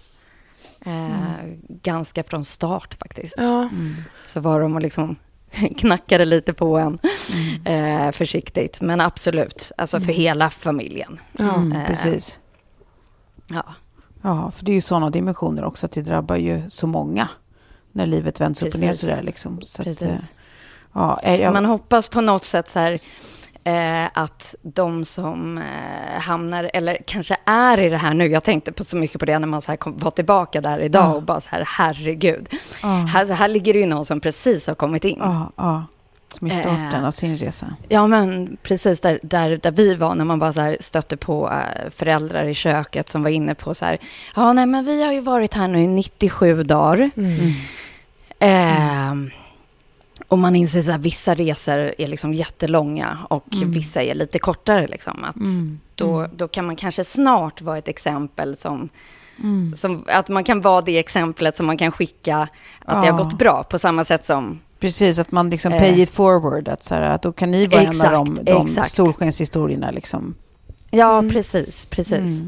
Eh, 0.86 1.22
Ganska 1.68 2.24
från 2.24 2.44
start 2.44 2.94
faktiskt. 3.00 3.34
Ja. 3.38 3.68
Så 4.26 4.40
var 4.40 4.60
de 4.60 4.74
och 4.74 4.82
liksom 4.82 5.16
knackade 5.76 6.24
lite 6.24 6.54
på 6.54 6.78
en 6.78 6.98
Mm. 7.64 8.06
eh, 8.06 8.12
försiktigt. 8.12 8.80
Men 8.80 9.00
absolut, 9.00 9.72
alltså 9.78 10.00
för 10.00 10.12
hela 10.12 10.50
familjen. 10.50 11.20
Ja. 11.38 11.54
Mm, 11.54 11.72
Eh, 11.72 11.86
precis. 11.86 12.40
Ja, 13.46 13.64
Ja, 14.22 14.50
för 14.56 14.64
det 14.64 14.70
är 14.72 14.74
ju 14.74 14.80
sådana 14.80 15.10
dimensioner 15.10 15.64
också 15.64 15.86
att 15.86 15.92
det 15.92 16.02
drabbar 16.02 16.36
ju 16.36 16.62
så 16.70 16.86
många 16.86 17.28
när 17.92 18.06
livet 18.06 18.40
vänds 18.40 18.62
upp 18.62 18.74
och 18.74 18.80
ner 18.80 18.86
Precis. 18.88 19.00
sådär 19.00 19.22
liksom. 19.22 19.60
Så 19.62 19.82
att, 19.82 19.86
precis. 19.86 20.08
eh, 20.08 20.16
ja, 20.92 21.20
eh, 21.22 21.40
jag, 21.40 21.52
Man 21.52 21.64
hoppas 21.64 22.08
på 22.08 22.20
något 22.20 22.44
sätt 22.44 22.68
så 22.70 22.78
här, 22.78 22.98
eh, 23.64 24.04
att 24.14 24.54
de 24.62 25.04
som 25.04 25.58
eh, 25.58 26.20
hamnar, 26.20 26.70
eller 26.74 26.98
kanske 27.06 27.36
är 27.44 27.80
i 27.80 27.88
det 27.88 27.96
här 27.96 28.14
nu, 28.14 28.26
jag 28.26 28.44
tänkte 28.44 28.72
på 28.72 28.84
så 28.84 28.96
mycket 28.96 29.20
på 29.20 29.26
det 29.26 29.38
när 29.38 29.46
man 29.46 29.62
så 29.62 29.72
här 29.72 29.76
kom, 29.76 29.98
var 29.98 30.10
tillbaka 30.10 30.60
där 30.60 30.78
idag 30.78 31.04
Ja. 31.04 31.14
och 31.14 31.22
bara 31.22 31.40
så 31.40 31.48
här, 31.50 31.64
herregud. 31.78 32.48
ja, 32.82 32.88
Här, 32.88 33.24
så 33.26 33.32
här 33.32 33.48
ligger 33.48 33.72
det 33.72 33.78
ju 33.78 33.86
någon 33.86 34.04
som 34.04 34.20
precis 34.20 34.66
har 34.66 34.74
kommit 34.74 35.04
in. 35.04 35.18
ja, 35.56 35.84
som 36.38 36.46
i 36.46 36.50
starten 36.50 36.94
Eh. 36.94 37.06
av 37.06 37.12
sin 37.12 37.36
resa. 37.36 37.66
Ja, 37.88 38.06
men 38.06 38.56
precis 38.62 39.00
där, 39.00 39.20
där, 39.22 39.56
där 39.62 39.72
vi 39.72 39.94
var, 39.94 40.14
när 40.14 40.24
man 40.24 40.38
bara 40.38 40.52
så 40.52 40.60
här 40.60 40.76
stötte 40.80 41.16
på 41.16 41.50
eh, 41.50 41.90
föräldrar 41.96 42.44
i 42.44 42.54
köket 42.54 43.08
som 43.08 43.22
var 43.22 43.30
inne 43.30 43.54
på 43.54 43.74
så 43.74 43.84
här, 43.84 43.98
ja, 44.36 44.52
nej, 44.52 44.66
men 44.66 44.84
vi 44.84 45.04
har 45.04 45.12
ju 45.12 45.20
varit 45.20 45.54
här 45.54 45.68
nu 45.68 45.82
i 45.82 45.86
97 45.86 46.62
dagar. 46.62 47.10
Mm. 47.16 47.38
Ehm, 48.38 49.30
och 50.28 50.38
man 50.38 50.56
inser 50.56 50.90
att 50.94 51.00
vissa 51.00 51.34
resor 51.34 51.94
är 51.98 52.06
liksom 52.08 52.34
jättelånga 52.34 53.18
och 53.30 53.46
Mm. 53.54 53.70
vissa 53.72 54.02
är 54.02 54.14
lite 54.14 54.38
kortare. 54.38 54.86
Liksom, 54.88 55.24
att 55.24 55.36
Mm. 55.36 55.80
då, 55.94 56.26
då 56.36 56.48
kan 56.48 56.66
man 56.66 56.76
kanske 56.76 57.04
snart 57.04 57.60
vara 57.62 57.78
ett 57.78 57.88
exempel 57.88 58.56
som, 58.56 58.88
Mm. 59.38 59.76
som... 59.76 60.04
Att 60.08 60.28
man 60.28 60.44
kan 60.44 60.60
vara 60.60 60.80
det 60.80 60.98
exemplet 60.98 61.56
som 61.56 61.66
man 61.66 61.76
kan 61.76 61.92
skicka 61.92 62.36
att 62.84 63.02
det 63.02 63.06
Ja. 63.08 63.12
har 63.12 63.24
gått 63.24 63.38
bra. 63.38 63.62
På 63.62 63.78
samma 63.78 64.04
sätt 64.04 64.24
som... 64.24 64.60
Precis, 64.80 65.18
att 65.18 65.32
man 65.32 65.50
liksom 65.50 65.72
Eh. 65.72 65.80
pay 65.80 66.00
it 66.02 66.10
forward. 66.10 66.68
Att, 66.68 66.84
så 66.84 66.94
här, 66.94 67.02
att 67.02 67.22
då 67.22 67.32
kan 67.32 67.50
ni 67.50 67.66
vara 67.66 67.80
en 67.82 67.88
Exakt, 67.88 68.14
av 68.14 68.24
de, 68.34 68.44
de 68.44 68.66
exakt. 68.66 68.90
storskenshistorierna. 68.90 69.90
Liksom. 69.90 70.34
Ja, 70.90 71.18
Mm. 71.18 71.30
precis. 71.32 71.86
precis. 71.86 72.40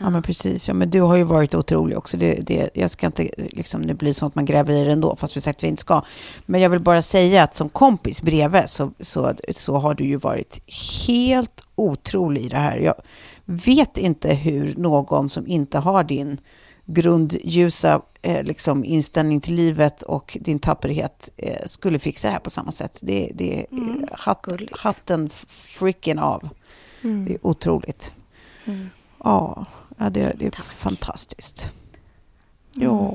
Ja, 0.00 0.10
men 0.10 0.22
precis. 0.22 0.68
Ja, 0.68 0.74
men 0.74 0.90
du 0.90 1.00
har 1.00 1.16
ju 1.16 1.22
varit 1.22 1.54
otrolig 1.54 1.98
också. 1.98 2.16
Det, 2.16 2.34
det, 2.34 2.70
jag 2.74 2.90
ska 2.90 3.06
inte 3.06 3.28
liksom, 3.36 3.86
det 3.86 3.94
blir 3.94 4.12
så 4.12 4.26
att 4.26 4.34
man 4.34 4.44
gräver 4.44 4.74
i 4.74 4.84
det 4.84 4.92
ändå, 4.92 5.16
fast 5.16 5.36
vi 5.36 5.40
sagt 5.40 5.58
att 5.58 5.62
vi 5.62 5.68
inte 5.68 5.80
ska. 5.80 6.02
Men 6.46 6.60
jag 6.60 6.70
vill 6.70 6.80
bara 6.80 7.02
säga 7.02 7.42
att 7.42 7.54
som 7.54 7.68
kompis 7.68 8.22
bredvid 8.22 8.62
så, 8.66 8.92
så, 9.00 9.32
så 9.50 9.76
har 9.76 9.94
du 9.94 10.04
ju 10.04 10.16
varit 10.16 10.62
helt 11.06 11.66
otrolig 11.74 12.42
i 12.44 12.48
det 12.48 12.56
här. 12.56 12.78
Jag 12.78 12.94
vet 13.44 13.98
inte 13.98 14.34
hur 14.34 14.74
någon 14.76 15.28
som 15.28 15.46
inte 15.46 15.78
har 15.78 16.04
din 16.04 16.40
grundljusa 16.86 18.02
eh, 18.22 18.42
liksom, 18.42 18.84
inställning 18.84 19.40
till 19.40 19.54
livet 19.54 20.02
och 20.02 20.38
din 20.40 20.58
tapperhet 20.58 21.30
eh, 21.36 21.66
skulle 21.66 21.98
fixa 21.98 22.28
det 22.28 22.32
här 22.32 22.40
på 22.40 22.50
samma 22.50 22.72
sätt. 22.72 22.98
Det, 23.02 23.30
det 23.34 23.66
Mm, 23.72 24.06
gulligt. 24.42 24.78
hatten 24.78 25.30
freaking 25.48 26.18
av. 26.18 26.48
Mm. 27.02 27.24
Det 27.24 27.34
är 27.34 27.46
otroligt. 27.46 28.12
Mm. 28.64 28.90
Ja, 29.24 29.64
ja 29.98 30.10
det, 30.10 30.32
det 30.38 30.46
är 30.46 30.50
fantastiskt. 30.62 31.72
Ja. 32.74 33.14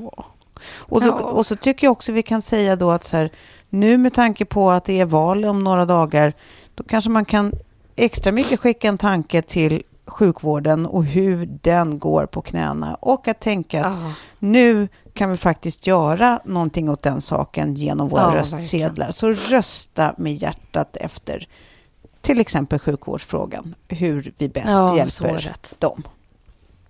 Och 0.65 1.01
så, 1.01 1.09
Mm. 1.11 1.19
Ja. 1.21 1.25
och 1.31 1.45
så 1.45 1.55
tycker 1.55 1.87
jag 1.87 1.91
också 1.91 2.11
vi 2.11 2.23
kan 2.23 2.41
säga 2.41 2.75
då 2.75 2.91
att 2.91 3.03
så 3.03 3.17
här, 3.17 3.31
nu 3.69 3.97
med 3.97 4.13
tanke 4.13 4.45
på 4.45 4.71
att 4.71 4.85
det 4.85 4.99
är 4.99 5.05
val 5.05 5.45
om 5.45 5.63
några 5.63 5.85
dagar, 5.85 6.33
då 6.75 6.83
kanske 6.83 7.09
man 7.09 7.25
kan 7.25 7.51
extra 7.95 8.31
mycket 8.31 8.59
skicka 8.59 8.87
en 8.87 8.97
tanke 8.97 9.41
till 9.41 9.83
sjukvården 10.05 10.85
och 10.85 11.05
hur 11.05 11.45
den 11.61 11.99
går 11.99 12.25
på 12.25 12.41
knäna 12.41 12.95
och 12.95 13.27
att 13.27 13.39
tänka 13.39 13.85
att 13.85 13.97
Ja. 13.97 14.11
nu 14.39 14.87
kan 15.13 15.31
vi 15.31 15.37
faktiskt 15.37 15.87
göra 15.87 16.39
någonting 16.45 16.89
åt 16.89 17.03
den 17.03 17.21
saken 17.21 17.75
genom 17.75 18.09
våra 18.09 18.21
Ja, 18.21 18.35
röstsedlar. 18.39 19.11
Så 19.11 19.31
rösta 19.31 20.13
med 20.17 20.35
hjärtat 20.35 20.97
efter 20.97 21.47
till 22.21 22.39
exempel 22.39 22.79
sjukvårdsfrågan, 22.79 23.75
hur 23.87 24.33
vi 24.37 24.49
bäst 24.49 24.95
hjälper 24.95 25.55
dem. 25.79 26.03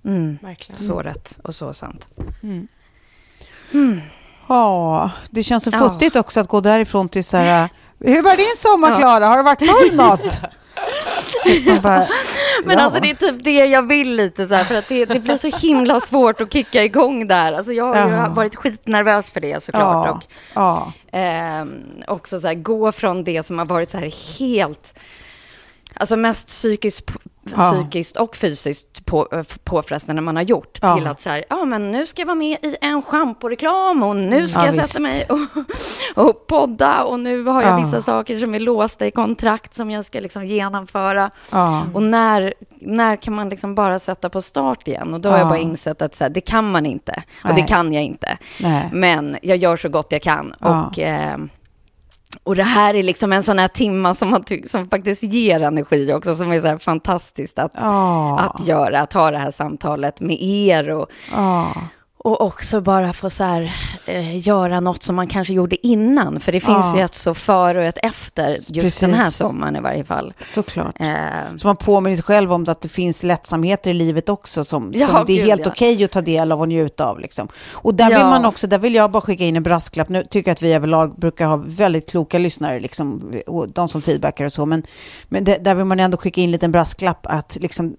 Mm. 0.05 0.37
Verkligen. 0.41 0.87
Så 0.87 0.99
rätt 1.01 1.37
och 1.43 1.55
så 1.55 1.73
sant. 1.73 2.07
Mm. 2.43 2.67
Mm. 3.73 4.01
Ja, 4.47 5.11
det 5.29 5.43
känns 5.43 5.63
så 5.63 5.69
Ja. 5.73 5.79
futtigt 5.79 6.15
också 6.15 6.39
att 6.39 6.47
gå 6.47 6.61
därifrån 6.61 7.09
till 7.09 7.23
så 7.25 7.37
här, 7.37 7.69
hur 7.99 8.23
var 8.23 8.37
din 8.37 8.45
sommar 8.57 8.89
Ja. 8.91 8.97
Klara? 8.97 9.27
Har 9.27 9.37
det 9.37 9.43
varit 9.43 9.69
full 9.69 9.95
något? 9.95 10.39
Bara, 11.83 12.07
Men 12.65 12.77
ja. 12.77 12.83
alltså 12.83 12.99
det 12.99 13.09
är 13.09 13.15
typ 13.15 13.43
det 13.43 13.65
jag 13.65 13.87
vill 13.87 14.15
lite 14.15 14.47
så 14.47 14.53
här, 14.53 14.63
för 14.63 14.75
att 14.75 14.89
det, 14.89 15.05
det 15.05 15.19
blir 15.19 15.37
så 15.37 15.57
himla 15.67 15.99
svårt 15.99 16.41
att 16.41 16.53
kicka 16.53 16.83
igång 16.83 17.27
där. 17.27 17.53
Alltså 17.53 17.71
jag 17.71 17.93
har 17.93 18.07
ju 18.09 18.15
Ja. 18.15 18.29
varit 18.29 18.55
skitnervös 18.55 19.29
för 19.29 19.39
det 19.41 19.63
såklart. 19.63 20.07
Ja, 20.07 20.11
Och 20.11 20.23
ja, 20.53 20.93
ehm, 21.19 21.83
också 22.07 22.39
så 22.39 22.47
här, 22.47 22.53
gå 22.55 22.91
från 22.91 23.23
det 23.23 23.43
som 23.43 23.57
har 23.59 23.65
varit 23.65 23.89
så 23.89 23.97
här 23.97 24.39
helt, 24.39 24.99
alltså 25.93 26.15
mest 26.15 26.47
psykiskt, 26.47 27.03
Ja. 27.07 27.19
Psykiskt 27.45 28.17
och 28.17 28.35
fysiskt 28.35 29.05
på, 29.05 29.27
eh, 29.31 29.43
påfrestande 29.63 30.21
man 30.21 30.35
har 30.35 30.43
gjort, 30.43 30.79
Ja. 30.81 30.95
till 30.95 31.07
att 31.07 31.21
så 31.21 31.29
här, 31.29 31.43
ja 31.49 31.65
men 31.65 31.91
nu 31.91 32.05
ska 32.05 32.21
jag 32.21 32.25
vara 32.27 32.35
med 32.35 32.57
i 32.65 32.75
en 32.81 33.01
schamporeklam 33.01 34.03
och 34.03 34.15
nu 34.15 34.47
ska 34.47 34.59
Ja, 34.59 34.65
jag 34.65 34.73
visst. 34.73 34.89
sätta 34.89 35.03
mig 35.03 35.25
och, 35.29 35.39
och 36.27 36.47
podda 36.47 37.03
och 37.03 37.19
nu 37.19 37.43
har 37.45 37.61
jag 37.61 37.71
Ja. 37.79 37.85
vissa 37.85 38.01
saker 38.01 38.37
som 38.37 38.55
är 38.55 38.59
låsta 38.59 39.07
i 39.07 39.11
kontrakt 39.11 39.75
som 39.75 39.91
jag 39.91 40.05
ska 40.05 40.19
liksom 40.19 40.45
genomföra. 40.45 41.31
Och 41.93 42.03
när, 42.03 42.53
när 42.81 43.15
kan 43.15 43.35
man 43.35 43.49
liksom 43.49 43.75
bara 43.75 43.99
sätta 43.99 44.29
på 44.29 44.41
start 44.41 44.87
igen? 44.87 45.13
Och 45.13 45.19
då 45.21 45.29
har 45.29 45.37
jag 45.37 45.45
Ja. 45.45 45.49
bara 45.49 45.59
insett 45.59 46.01
att 46.01 46.15
så 46.15 46.23
här, 46.23 46.29
det 46.31 46.41
kan 46.41 46.71
man 46.71 46.85
inte. 46.85 47.23
Och 47.43 47.49
Nej. 47.49 47.61
det 47.61 47.67
kan 47.67 47.93
jag 47.93 48.03
inte. 48.03 48.37
nej, 48.61 48.89
Men 48.93 49.37
jag 49.41 49.57
gör 49.57 49.77
så 49.77 49.89
gott 49.89 50.07
jag 50.09 50.21
kan. 50.21 50.51
Och, 50.53 50.99
eh, 50.99 51.37
och 52.43 52.55
det 52.55 52.63
här 52.63 52.93
är 52.93 53.03
liksom 53.03 53.33
en 53.33 53.43
sån 53.43 53.59
här 53.59 53.67
timma 53.67 54.15
som, 54.15 54.29
man 54.29 54.43
ty- 54.43 54.67
som 54.67 54.89
faktiskt 54.89 55.23
ger 55.23 55.63
energi 55.63 56.13
också, 56.13 56.35
som 56.35 56.51
är 56.51 56.59
så 56.59 56.67
här 56.67 56.77
fantastiskt 56.77 57.59
att, 57.59 57.71
ja, 57.75 58.39
att 58.39 58.67
göra, 58.67 59.01
att 59.01 59.13
ha 59.13 59.31
det 59.31 59.37
här 59.37 59.51
samtalet 59.51 60.21
med 60.21 60.37
er 60.41 60.89
och, 60.89 61.07
ja, 61.31 61.73
och 62.25 62.41
också 62.41 62.81
bara 62.81 63.13
få 63.13 63.29
så 63.29 63.43
här, 63.43 63.73
eh, 64.05 64.47
göra 64.47 64.79
något 64.79 65.03
som 65.03 65.15
man 65.15 65.27
kanske 65.27 65.53
gjorde 65.53 65.87
innan. 65.87 66.39
För 66.39 66.51
det 66.51 66.59
finns 66.59 66.77
Ja. 66.93 66.97
ju 66.97 67.03
ett 67.03 67.15
så 67.15 67.33
före 67.33 67.77
och 67.79 67.83
ett 67.85 67.97
efter 68.03 68.57
just 68.73 69.01
den 69.01 69.13
här 69.13 69.23
Precis. 69.23 69.37
sommaren 69.37 69.75
i 69.75 69.79
varje 69.79 70.03
fall. 70.05 70.33
såklart. 70.45 70.99
Eh, 70.99 71.07
Så 71.57 71.67
man 71.67 71.75
påminner 71.75 72.15
sig 72.15 72.23
själv 72.23 72.53
om 72.53 72.65
att 72.67 72.81
det 72.81 72.89
finns 72.89 73.23
lättsamheter 73.23 73.91
i 73.91 73.93
livet 73.93 74.29
också 74.29 74.63
som, 74.63 74.91
Ja, 74.95 75.07
som 75.07 75.23
det 75.27 75.33
är 75.33 75.37
gud, 75.37 75.45
helt 75.47 75.65
ja. 75.65 75.71
okej 75.71 76.03
att 76.03 76.11
ta 76.11 76.21
del 76.21 76.51
av 76.51 76.59
och 76.61 76.67
njuta 76.67 77.05
av. 77.05 77.19
Liksom. 77.19 77.47
Och 77.71 77.95
där 77.95 78.05
vill 78.09 78.13
Ja. 78.17 78.29
man 78.29 78.45
också, 78.45 78.67
där 78.67 78.79
vill 78.79 78.95
jag 78.95 79.11
bara 79.11 79.21
skicka 79.21 79.43
in 79.43 79.55
en 79.55 79.63
brasklapp. 79.63 80.09
Nu 80.09 80.23
tycker 80.29 80.49
jag 80.49 80.53
att 80.55 80.61
vi 80.61 80.73
överlag 80.73 81.15
brukar 81.19 81.47
ha 81.47 81.55
väldigt 81.65 82.09
kloka 82.09 82.37
lyssnare, 82.39 82.79
liksom, 82.79 83.31
de 83.73 83.87
som 83.87 84.01
feedbackar 84.01 84.45
och 84.45 84.53
så, 84.53 84.65
men, 84.65 84.83
men 85.29 85.43
det, 85.43 85.57
där 85.57 85.75
vill 85.75 85.85
man 85.85 85.99
ändå 85.99 86.17
skicka 86.17 86.41
in 86.41 86.45
en 86.47 86.51
liten 86.51 86.71
brasklapp 86.71 87.25
att 87.29 87.57
liksom, 87.61 87.95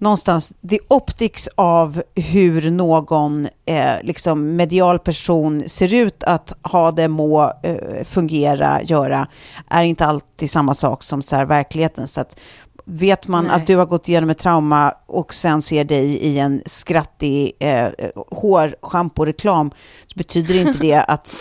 någonstans, 0.00 0.52
the 0.70 0.78
optics 0.88 1.48
av 1.54 2.02
hur 2.14 2.70
någon 2.70 3.48
eh, 3.66 4.02
liksom 4.02 4.56
medial 4.56 4.98
person 4.98 5.62
ser 5.66 5.94
ut 5.94 6.24
att 6.24 6.52
ha 6.62 6.90
det, 6.90 7.08
må, 7.08 7.52
eh, 7.62 8.04
fungera, 8.04 8.82
göra, 8.82 9.28
är 9.68 9.82
inte 9.82 10.06
alltid 10.06 10.50
samma 10.50 10.74
sak 10.74 11.02
som 11.02 11.22
så 11.22 11.36
här 11.36 11.44
verkligheten. 11.44 12.06
Så 12.06 12.20
att 12.20 12.36
Vet 12.84 13.28
man 13.28 13.44
Nej. 13.44 13.56
att 13.56 13.66
du 13.66 13.76
har 13.76 13.86
gått 13.86 14.08
igenom 14.08 14.30
ett 14.30 14.38
trauma 14.38 14.94
och 15.06 15.34
sen 15.34 15.62
ser 15.62 15.84
dig 15.84 16.16
i 16.16 16.38
en 16.38 16.62
skrattig 16.66 17.52
eh, 17.60 17.88
hårschampo-reklam 18.30 19.70
så 20.06 20.14
betyder 20.18 20.54
inte 20.68 20.78
det 20.78 20.94
att 21.08 21.36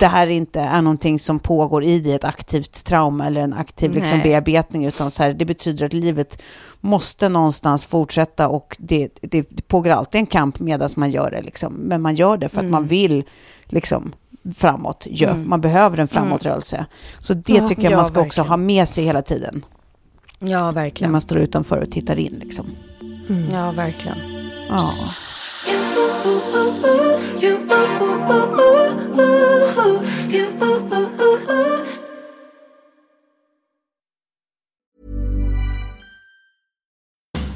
det, 0.00 0.06
här 0.06 0.26
inte 0.26 0.60
är 0.60 0.82
någonting 0.82 1.18
som 1.18 1.38
pågår 1.38 1.84
i 1.84 1.98
dig, 2.00 2.14
ett 2.14 2.24
aktivt 2.24 2.84
trauma 2.84 3.26
eller 3.26 3.40
en 3.40 3.52
aktiv 3.54 3.92
liksom, 3.92 4.20
bearbetning, 4.22 4.84
utan 4.86 5.10
så 5.10 5.22
här, 5.22 5.32
det 5.34 5.44
betyder 5.44 5.86
att 5.86 5.92
livet 5.92 6.42
måste 6.80 7.28
någonstans 7.28 7.86
fortsätta 7.86 8.48
och 8.48 8.76
det, 8.80 9.08
det, 9.22 9.46
det 9.50 9.68
pågår 9.68 9.90
alltid 9.90 10.18
en 10.18 10.26
kamp 10.26 10.60
medan 10.60 10.88
man 10.96 11.10
gör 11.10 11.30
det, 11.30 11.42
liksom. 11.42 11.72
men 11.72 12.02
man 12.02 12.14
gör 12.14 12.36
det 12.36 12.48
för 12.48 12.56
att 12.58 12.62
Mm. 12.66 12.72
man 12.72 12.86
vill 12.86 13.24
liksom, 13.64 14.12
framåt. 14.56 15.06
Ja, 15.10 15.28
Mm. 15.30 15.48
Man 15.48 15.60
behöver 15.60 15.98
en 15.98 16.08
framåtrörelse. 16.08 16.86
Så 17.20 17.34
det 17.34 17.52
Ja, 17.52 17.66
tycker 17.66 17.82
jag 17.82 17.92
ja, 17.92 17.96
man 17.96 18.04
ska 18.06 18.20
också 18.20 18.40
verkligen. 18.40 18.48
ha 18.60 18.66
med 18.66 18.88
sig 18.88 19.04
hela 19.04 19.22
tiden 19.22 19.64
Ja, 20.38 20.64
när 20.64 20.72
verkligen. 20.72 21.12
man 21.12 21.20
står 21.20 21.38
utanför 21.38 21.78
och 21.78 21.90
tittar 21.90 22.18
in. 22.18 22.38
Liksom. 22.44 22.76
Ja, 23.52 23.70
verkligen. 23.72 24.18
Ja. 24.68 24.94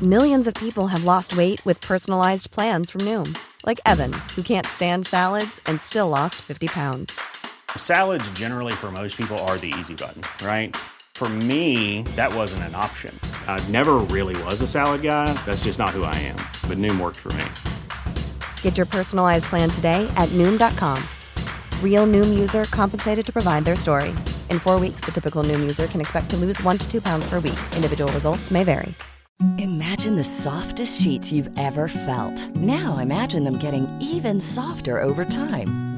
Millions 0.02 0.46
of 0.46 0.54
people 0.54 0.86
have 0.88 1.04
lost 1.04 1.36
weight 1.36 1.64
with 1.66 1.80
personalized 1.82 2.50
plans 2.52 2.90
from 2.90 3.02
Noom, 3.02 3.36
like 3.66 3.78
Evan, 3.84 4.12
who 4.34 4.42
can't 4.42 4.66
stand 4.66 5.06
salads 5.06 5.60
and 5.66 5.78
still 5.80 6.08
lost 6.08 6.36
50 6.36 6.68
pounds. 6.68 7.20
Salads, 7.76 8.30
generally, 8.30 8.72
for 8.72 8.90
most 8.90 9.16
people, 9.18 9.38
are 9.40 9.58
the 9.58 9.72
easy 9.78 9.94
button, 9.94 10.22
right? 10.46 10.74
For 11.20 11.28
me, 11.28 12.00
that 12.16 12.34
wasn't 12.34 12.62
an 12.62 12.74
option. 12.74 13.14
I 13.46 13.62
never 13.68 13.98
really 13.98 14.42
was 14.44 14.62
a 14.62 14.66
salad 14.66 15.02
guy. 15.02 15.30
That's 15.44 15.64
just 15.64 15.78
not 15.78 15.90
who 15.90 16.02
I 16.02 16.14
am. 16.16 16.36
But 16.66 16.78
Noom 16.78 16.98
worked 16.98 17.18
for 17.18 17.30
me. 17.34 17.44
Get 18.62 18.78
your 18.78 18.86
personalized 18.86 19.44
plan 19.44 19.68
today 19.68 20.10
at 20.16 20.30
Noom.com. 20.30 20.98
Real 21.84 22.06
Noom 22.06 22.40
user 22.40 22.64
compensated 22.70 23.26
to 23.26 23.32
provide 23.34 23.66
their 23.66 23.76
story. 23.76 24.14
In 24.48 24.58
four 24.58 24.80
weeks, 24.80 25.02
the 25.02 25.12
typical 25.12 25.44
Noom 25.44 25.60
user 25.60 25.86
can 25.88 26.00
expect 26.00 26.30
to 26.30 26.38
lose 26.38 26.58
one 26.62 26.78
to 26.78 26.90
two 26.90 27.02
pounds 27.02 27.28
per 27.28 27.38
week. 27.38 27.60
Individual 27.76 28.10
results 28.12 28.50
may 28.50 28.64
vary. 28.64 28.94
Imagine 29.58 30.16
the 30.16 30.24
softest 30.24 31.02
sheets 31.02 31.30
you've 31.30 31.50
ever 31.58 31.86
felt. 31.86 32.48
Now 32.56 32.96
imagine 32.96 33.44
them 33.44 33.58
getting 33.58 33.86
even 34.00 34.40
softer 34.40 34.98
over 35.02 35.26
time. 35.26 35.89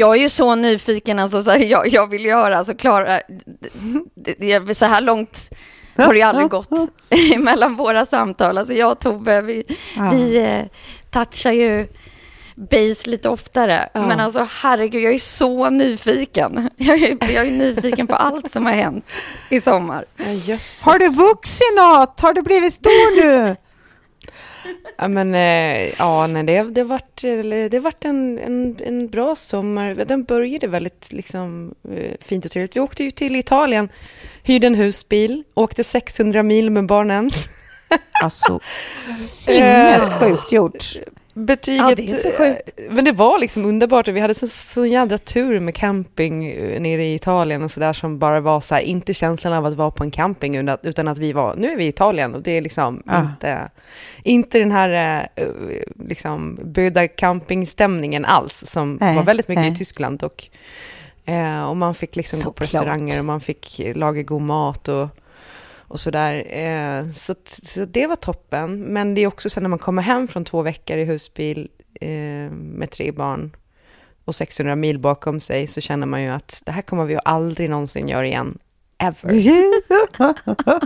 Jag 0.00 0.16
är 0.16 0.20
ju 0.20 0.28
så 0.28 0.54
nyfiken, 0.54 1.18
alltså, 1.18 1.42
så 1.42 1.50
här, 1.50 1.58
jag, 1.58 1.88
jag 1.88 2.06
vill 2.06 2.24
göra, 2.24 2.58
alltså 2.58 2.74
Klara, 2.74 3.20
så 4.74 4.84
här 4.84 5.00
långt 5.00 5.50
har 5.96 6.12
det 6.12 6.18
ju 6.18 6.24
aldrig 6.24 6.48
gått 6.50 6.70
mellan 7.38 7.76
våra 7.76 8.06
samtal. 8.06 8.58
Alltså 8.58 8.74
jag 8.74 8.92
och 8.92 8.98
Tove, 9.00 9.42
vi, 9.42 9.64
Ja. 9.96 10.10
vi 10.12 10.36
eh, 10.36 10.64
touchar 11.10 11.52
ju 11.52 11.86
base 12.56 13.10
lite 13.10 13.28
oftare. 13.28 13.88
Ja. 13.94 14.06
Men 14.06 14.20
alltså 14.20 14.46
herregud, 14.62 15.02
jag 15.02 15.14
är 15.14 15.18
så 15.18 15.70
nyfiken. 15.70 16.70
Jag 16.76 17.02
är, 17.02 17.32
jag 17.34 17.46
är 17.46 17.50
nyfiken 17.50 18.06
på 18.06 18.14
allt 18.14 18.50
som 18.50 18.66
har 18.66 18.72
hänt 18.72 19.04
i 19.50 19.60
sommar. 19.60 20.04
Ja. 20.46 20.56
Har 20.84 20.98
du 20.98 21.08
vuxit 21.08 21.66
något? 21.76 22.20
Har 22.20 22.32
du 22.34 22.42
blivit 22.42 22.72
stor 22.72 23.22
nu? 23.22 23.56
Ja, 24.98 25.08
men 25.08 25.34
eh, 25.34 25.98
ja, 25.98 26.26
nej, 26.26 26.42
det, 26.42 26.62
det 26.62 26.80
har 26.80 26.88
varit, 26.88 27.22
det 27.70 27.72
har 27.72 27.80
varit 27.80 28.04
en, 28.04 28.38
en, 28.38 28.76
en 28.84 29.08
bra 29.08 29.34
sommar. 29.34 29.94
Den 29.94 30.24
började 30.24 30.66
väldigt 30.66 31.12
liksom, 31.12 31.74
eh, 31.94 32.16
fint 32.20 32.44
och 32.44 32.50
trevligt. 32.50 32.76
Vi 32.76 32.80
åkte 32.80 33.04
ju 33.04 33.10
till 33.10 33.36
Italien, 33.36 33.88
hyrde 34.42 34.66
en 34.66 34.74
husbil, 34.74 35.44
åkte 35.54 35.84
600 35.84 36.42
mil 36.42 36.70
med 36.70 36.86
barnen. 36.86 37.30
Alltså, 38.22 38.60
sinnessjukt 39.14 40.52
gjort. 40.52 40.96
Betyget, 41.34 41.88
Ja, 41.88 41.94
det 41.94 42.10
är 42.10 42.14
så 42.14 42.30
sjukt. 42.30 42.70
eh, 42.76 42.84
Men 42.90 43.04
det 43.04 43.12
var 43.12 43.38
liksom 43.38 43.64
underbart. 43.64 44.08
Vi 44.08 44.20
hade 44.20 44.34
så, 44.34 44.48
så 44.48 44.86
jädra 44.86 45.18
tur 45.18 45.60
med 45.60 45.74
camping 45.74 46.48
eh, 46.48 46.80
nere 46.80 47.04
i 47.04 47.14
Italien 47.14 47.62
och 47.62 47.70
sådär 47.70 47.92
som 47.92 48.18
bara 48.18 48.40
var 48.40 48.60
så 48.60 48.74
här, 48.74 48.82
inte 48.82 49.14
känslan 49.14 49.52
av 49.52 49.66
att 49.66 49.74
vara 49.74 49.90
på 49.90 50.04
en 50.04 50.10
camping 50.10 50.56
utan 50.82 51.08
att, 51.08 51.18
vi 51.18 51.32
var, 51.32 51.54
nu 51.56 51.72
är 51.72 51.76
vi 51.76 51.84
i 51.84 51.88
Italien 51.88 52.34
och 52.34 52.42
det 52.42 52.50
är 52.56 52.60
liksom 52.60 53.02
Ja. 53.06 53.20
inte, 53.20 53.70
inte 54.22 54.58
den 54.58 54.72
här 54.72 55.28
eh, 55.36 55.44
liksom 56.08 56.58
böda 56.64 57.08
campingstämningen 57.08 58.24
alls 58.24 58.64
som 58.66 58.98
Nej, 59.00 59.16
var 59.16 59.22
väldigt 59.22 59.48
mycket 59.48 59.62
nej. 59.62 59.72
i 59.72 59.76
Tyskland 59.76 60.22
och, 60.22 60.48
och 61.68 61.76
man 61.76 61.94
fick 61.94 62.16
liksom 62.16 62.38
gå 62.40 62.52
på 62.52 62.64
Såklart. 62.64 62.82
restauranger 62.82 63.18
och 63.18 63.24
man 63.24 63.40
fick 63.40 63.80
laga 63.94 64.22
god 64.22 64.42
mat 64.42 64.88
och 64.88 65.08
och 65.90 66.00
sådär. 66.00 66.54
Eh, 66.56 67.08
så, 67.08 67.34
så 67.44 67.84
det 67.84 68.06
var 68.06 68.16
toppen. 68.16 68.80
Men 68.80 69.14
det 69.14 69.20
är 69.20 69.26
också 69.26 69.50
så 69.50 69.60
när 69.60 69.68
man 69.68 69.78
kommer 69.78 70.02
hem 70.02 70.28
från 70.28 70.44
två 70.44 70.62
veckor 70.62 70.96
i 70.96 71.04
husbil 71.04 71.68
eh, 72.00 72.50
med 72.50 72.90
tre 72.90 73.12
barn 73.12 73.56
och 74.24 74.34
600 74.34 74.76
mil 74.76 74.98
bakom 74.98 75.40
sig 75.40 75.66
så 75.66 75.80
känner 75.80 76.06
man 76.06 76.22
ju 76.22 76.28
att 76.28 76.62
det 76.66 76.72
här 76.72 76.82
kommer 76.82 77.04
vi 77.04 77.18
aldrig 77.24 77.70
någonsin 77.70 78.08
göra 78.08 78.26
igen. 78.26 78.58
Ever. 78.98 79.32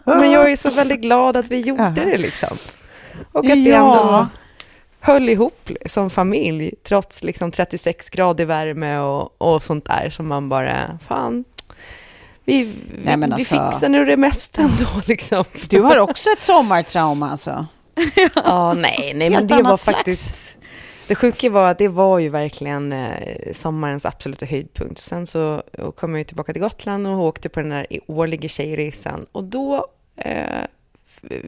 Men 0.18 0.30
jag 0.30 0.52
är 0.52 0.56
så 0.56 0.70
väldigt 0.70 1.00
glad 1.00 1.36
att 1.36 1.50
vi 1.50 1.60
gjorde 1.60 2.02
det 2.04 2.18
liksom. 2.18 2.56
Och 3.32 3.44
att 3.44 3.58
vi 3.58 3.72
ändå 3.72 4.26
höll 5.00 5.28
ihop 5.28 5.70
som 5.86 6.10
familj 6.10 6.74
trots 6.82 7.22
liksom 7.22 7.50
36 7.50 8.10
grader 8.10 8.44
värme 8.44 8.98
och, 8.98 9.42
och 9.42 9.62
sånt 9.62 9.84
där 9.84 10.10
som 10.10 10.28
man 10.28 10.48
bara, 10.48 10.98
fan, 11.08 11.44
vi, 12.44 12.62
vi, 12.62 12.72
Nej, 13.04 13.16
vi 13.16 13.24
alltså- 13.32 13.70
fixar 13.70 13.88
nu 13.88 14.04
det 14.04 14.16
mesta 14.16 14.62
ändå 14.62 14.86
liksom. 15.06 15.44
Du 15.68 15.80
har 15.80 15.98
också 15.98 16.30
ett 16.30 16.42
sommartrauma 16.42 17.30
alltså? 17.30 17.66
Ja, 18.34 18.74
nej, 18.74 19.12
nej, 19.14 19.30
men 19.30 19.46
det 19.46 19.62
var 19.62 19.76
slags. 19.76 19.84
faktiskt... 19.84 20.58
Det 21.08 21.14
sjuka 21.14 21.50
var 21.50 21.70
att 21.70 21.78
det 21.78 21.88
var 21.88 22.18
ju 22.18 22.28
verkligen 22.28 22.92
eh, 22.92 23.52
sommarens 23.52 24.06
absoluta 24.06 24.46
höjdpunkt. 24.46 24.98
Sen 24.98 25.26
så 25.26 25.62
kom 25.96 26.16
jag 26.16 26.26
tillbaka 26.26 26.52
till 26.52 26.62
Gotland 26.62 27.06
och 27.06 27.18
åkte 27.18 27.48
på 27.48 27.60
den 27.60 27.72
här 27.72 27.86
årliga 28.06 28.48
tjejresan. 28.48 29.26
Och 29.32 29.44
då 29.44 29.86
eh, 30.16 30.64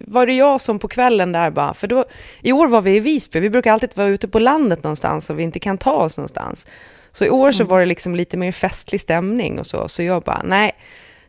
var 0.07 0.27
det 0.27 0.33
jag 0.33 0.61
som 0.61 0.79
på 0.79 0.89
kvällen 0.89 1.33
där 1.33 1.51
bara, 1.51 1.75
för 1.75 1.87
då, 1.87 2.05
i 2.43 2.53
år 2.53 2.69
var 2.69 2.83
vi 2.83 2.97
i 2.97 3.01
Visby, 3.01 3.41
vi 3.41 3.51
brukar 3.51 3.73
alltid 3.73 3.91
vara 3.97 4.09
ute 4.09 4.29
på 4.29 4.39
landet 4.39 4.83
någonstans 4.85 5.31
och 5.31 5.39
vi 5.39 5.43
inte 5.43 5.59
kan 5.59 5.79
ta 5.79 5.93
oss 5.93 6.17
någonstans. 6.17 6.67
Så 7.17 7.25
i 7.25 7.31
år 7.31 7.53
så 7.53 7.65
var 7.65 7.81
det 7.81 7.87
liksom 7.87 8.15
lite 8.15 8.37
mer 8.37 8.53
festlig 8.53 9.01
stämning 9.01 9.59
och 9.59 9.67
så, 9.67 9.89
så 9.89 10.03
jag 10.03 10.23
bara, 10.23 10.43
nej, 10.45 10.73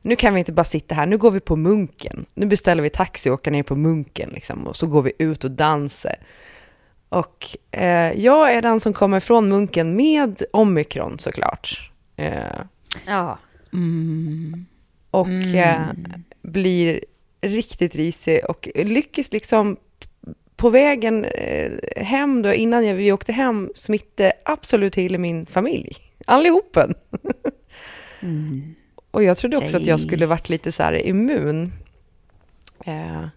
nu 0.01 0.15
kan 0.15 0.33
vi 0.33 0.39
inte 0.39 0.51
bara 0.51 0.63
sitta 0.63 0.95
här, 0.95 1.05
nu 1.05 1.17
går 1.17 1.31
vi 1.31 1.39
på 1.39 1.55
Munken. 1.55 2.25
Nu 2.33 2.45
beställer 2.45 2.83
vi 2.83 2.89
taxi 2.89 3.29
och 3.29 3.33
åker 3.33 3.51
ner 3.51 3.63
på 3.63 3.75
Munken 3.75 4.29
liksom, 4.29 4.67
och 4.67 4.75
så 4.75 4.87
går 4.87 5.01
vi 5.01 5.11
ut 5.19 5.43
och 5.43 5.51
dansar. 5.51 6.15
Och 7.09 7.57
eh, 7.71 8.11
jag 8.19 8.53
är 8.53 8.61
den 8.61 8.79
som 8.79 8.93
kommer 8.93 9.19
från 9.19 9.49
Munken 9.49 9.95
med 9.95 10.41
omikron 10.53 11.19
såklart. 11.19 11.91
Eh, 12.15 12.61
Ja. 13.07 13.37
och 15.11 15.29
eh, 15.55 15.87
blir 16.41 17.03
riktigt 17.41 17.95
risig 17.95 18.39
och 18.49 18.69
lyckas 18.75 19.31
liksom 19.31 19.77
på 20.57 20.69
vägen 20.69 21.25
eh, 21.25 21.71
hem 21.95 22.41
då, 22.41 22.53
innan 22.53 22.85
jag, 22.85 22.95
vi 22.95 23.11
åkte 23.11 23.33
hem, 23.33 23.69
smitta 23.75 24.31
absolut 24.45 24.95
hela 24.95 25.17
min 25.17 25.45
familj. 25.45 25.95
Allihopen. 26.25 26.93
Och 29.11 29.23
jag 29.23 29.37
trodde 29.37 29.57
också 29.57 29.77
att 29.77 29.85
jag 29.85 30.01
skulle 30.01 30.25
varit 30.25 30.49
lite 30.49 30.71
så 30.71 30.83
här 30.83 31.05
immun. 31.05 31.73
Eh, 32.85 33.27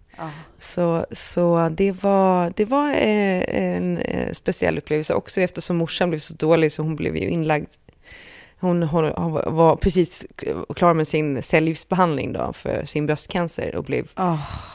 så, 0.59 1.07
så 1.13 1.69
det 1.69 2.03
var, 2.03 2.53
det 2.57 2.65
var 2.65 2.91
eh, 2.91 3.43
en 3.47 3.99
eh, 3.99 4.33
speciell 4.33 4.79
upplevelse 4.79 5.15
också 5.15 5.41
eftersom 5.41 5.77
morsan 5.77 6.11
blev 6.11 6.19
så 6.19 6.35
dålig 6.35 6.73
så 6.73 6.83
hon 6.83 6.97
blev 6.97 7.17
ju 7.17 7.29
inlagd 7.29 7.69
hon, 8.61 8.83
hon, 8.83 9.13
hon 9.17 9.33
var 9.57 9.77
precis 9.77 10.27
klar 10.77 10.95
med 10.95 11.09
sin 11.09 11.43
cellgiftsbehandling 11.43 12.33
då 12.33 12.53
för 12.53 12.85
sin 12.85 13.07
bröstcancer 13.07 13.77
och 13.77 13.85
blev 13.85 14.07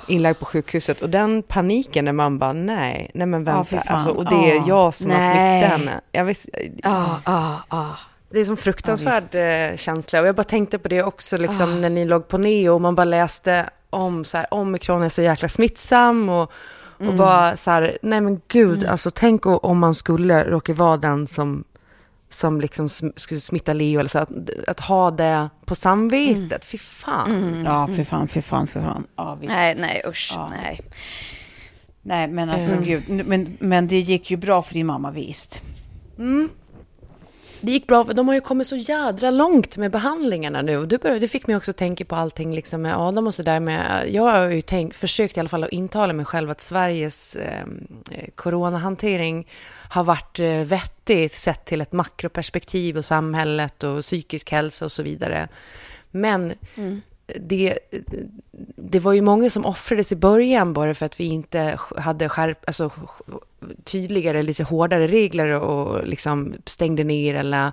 inlagd 0.08 0.40
på 0.40 0.46
sjukhuset. 0.46 1.02
Och 1.02 1.10
den 1.10 1.44
paniken 1.44 2.06
när 2.06 2.12
man 2.12 2.40
bara, 2.40 2.54
nej, 2.54 3.12
nej 3.14 3.28
men 3.28 3.46
Ja, 3.46 3.54
vänta, 3.54 3.66
fan. 3.86 3.96
alltså, 3.96 4.10
och 4.10 4.26
det 4.30 4.52
är 4.52 4.56
Ja. 4.56 4.64
jag 4.68 4.94
som 4.94 5.12
har 5.12 5.18
Nej. 5.18 5.62
smittat 5.62 5.80
henne. 5.80 6.02
Jag 6.12 6.26
visst, 6.26 6.50
Ja, 6.84 7.22
ja, 7.26 7.62
ja. 7.70 7.96
det 8.30 8.40
är 8.40 8.46
som 8.46 8.58
fruktansvärd 8.58 9.24
visst. 9.24 9.36
eh, 9.36 9.78
känsla. 9.78 10.22
Och 10.22 10.28
jag 10.28 10.36
bara 10.36 10.44
tänkte 10.44 10.78
på 10.80 10.88
det 10.88 11.04
också 11.04 11.38
liksom, 11.38 11.82
när 11.82 11.90
ni 11.90 12.06
låg 12.06 12.28
på 12.28 12.38
neo 12.38 12.74
och 12.74 12.82
man 12.82 12.96
bara 12.96 13.04
läste 13.04 13.70
om 13.90 14.24
så 14.24 14.38
här, 14.38 14.54
omikron 14.54 15.04
är 15.04 15.10
så 15.10 15.22
jäkla 15.22 15.48
smittsam 15.50 16.30
och, 16.30 16.52
och 17.00 17.14
bara 17.14 17.58
så 17.58 17.72
här, 17.72 17.98
nej 18.02 18.22
men 18.22 18.42
gud, 18.48 18.86
alltså 18.86 19.12
tänk 19.12 19.46
om 19.46 19.80
man 19.80 19.96
skulle 19.96 20.44
råka 20.44 20.74
vara 20.74 20.98
den 20.98 21.28
som 21.28 21.64
som 22.30 22.62
liksom 22.62 22.90
skulle 23.16 23.40
smitta 23.40 23.74
Leo 23.74 24.00
eller 24.00 24.10
så, 24.10 24.20
att, 24.20 24.30
att 24.68 24.80
ha 24.80 25.12
det 25.12 25.50
på 25.66 25.76
samvetet, 25.76 26.66
fy 26.66 26.78
fan. 26.78 27.64
Ja, 27.66 27.88
för 27.88 28.04
fan, 28.04 28.28
för 28.28 28.42
fan, 28.42 28.68
för 28.68 28.82
fan. 28.82 29.08
Ja, 29.16 29.36
visst. 29.36 29.54
Nej, 29.54 29.76
nej, 29.80 30.02
usch, 30.08 30.32
Ja. 30.36 30.50
nej. 30.50 30.82
Nej, 32.02 32.28
men 32.28 32.50
alltså 32.50 32.72
Mm. 32.72 32.84
gud. 32.84 33.26
Men, 33.26 33.58
men 33.60 33.88
det 33.88 34.00
gick 34.00 34.32
ju 34.32 34.38
bra 34.38 34.64
för 34.64 34.74
din 34.74 34.86
mamma, 34.86 35.12
visst. 35.12 35.62
Det 37.62 37.72
gick 37.72 37.88
bra, 37.88 38.06
för 38.06 38.14
de 38.14 38.28
har 38.28 38.36
ju 38.36 38.42
kommit 38.42 38.68
så 38.68 38.76
jädra 38.76 39.32
långt 39.32 39.78
med 39.78 39.92
behandlingarna 39.92 40.62
nu. 40.62 40.78
Och 40.78 40.88
det, 40.88 41.02
började, 41.02 41.20
det 41.20 41.28
fick 41.28 41.48
mig 41.48 41.56
också 41.56 41.74
tänka 41.74 42.06
på 42.06 42.16
allting 42.16 42.54
liksom 42.56 42.82
med 42.82 42.98
Adam 42.98 43.28
och 43.28 43.34
så 43.34 43.44
där 43.44 43.60
med... 43.60 44.10
Jag 44.10 44.24
har 44.24 44.48
ju 44.50 44.62
tänkt, 44.62 44.96
försökt 44.96 45.38
i 45.38 45.40
alla 45.40 45.50
fall 45.50 45.64
att 45.64 45.70
intala 45.70 46.14
mig 46.14 46.26
själv 46.26 46.50
att 46.50 46.62
Sveriges 46.62 47.36
eh, 47.36 47.66
coronahantering 48.36 49.48
har 49.90 50.04
varit 50.04 50.40
eh, 50.40 50.48
vettig 50.48 51.34
sett 51.34 51.66
till 51.66 51.82
ett 51.82 51.92
makroperspektiv 51.92 52.98
och 52.98 53.06
samhället 53.06 53.84
och 53.84 54.02
psykisk 54.02 54.52
hälsa 54.52 54.86
och 54.86 54.92
så 54.92 55.04
vidare. 55.04 55.48
Men 56.12 56.54
det, 57.36 57.80
det 58.76 59.00
var 59.00 59.14
ju 59.14 59.22
många 59.22 59.50
som 59.50 59.66
offrades 59.66 60.12
i 60.12 60.16
början 60.16 60.74
bara 60.74 60.94
för 60.94 61.06
att 61.06 61.20
vi 61.20 61.24
inte 61.24 61.78
hade 61.98 62.30
skärp, 62.30 62.64
alltså, 62.68 62.92
tydligare, 63.84 64.42
lite 64.42 64.64
hårdare 64.64 65.08
regler 65.08 65.48
och 65.48 66.08
liksom 66.08 66.54
stängde 66.66 67.04
ner 67.04 67.36
eller 67.36 67.72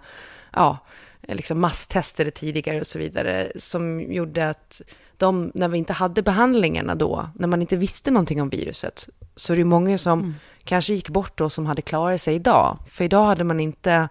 ja, 0.52 0.78
liksom 1.22 1.60
masstestade 1.60 2.30
tidigare 2.30 2.80
och 2.80 2.86
så 2.86 2.98
vidare 2.98 3.52
som 3.56 4.12
gjorde 4.12 4.48
att 4.48 4.82
de, 5.16 5.52
när 5.54 5.68
vi 5.68 5.78
inte 5.78 5.92
hade 5.92 6.22
behandlingarna 6.22 6.94
då, 6.94 7.28
när 7.34 7.48
man 7.48 7.60
inte 7.60 7.76
visste 7.76 8.10
någonting 8.10 8.42
om 8.42 8.48
viruset, 8.48 9.08
så 9.36 9.52
är 9.52 9.56
det 9.56 9.60
ju 9.60 9.64
många 9.64 9.98
som 9.98 10.34
kanske 10.64 10.94
gick 10.94 11.08
bort 11.08 11.38
då 11.38 11.50
som 11.50 11.66
hade 11.66 11.82
klarat 11.82 12.20
sig 12.20 12.34
idag. 12.34 12.78
För 12.86 13.04
idag 13.04 13.24
hade 13.24 13.44
man 13.44 13.60
inte 13.60 14.08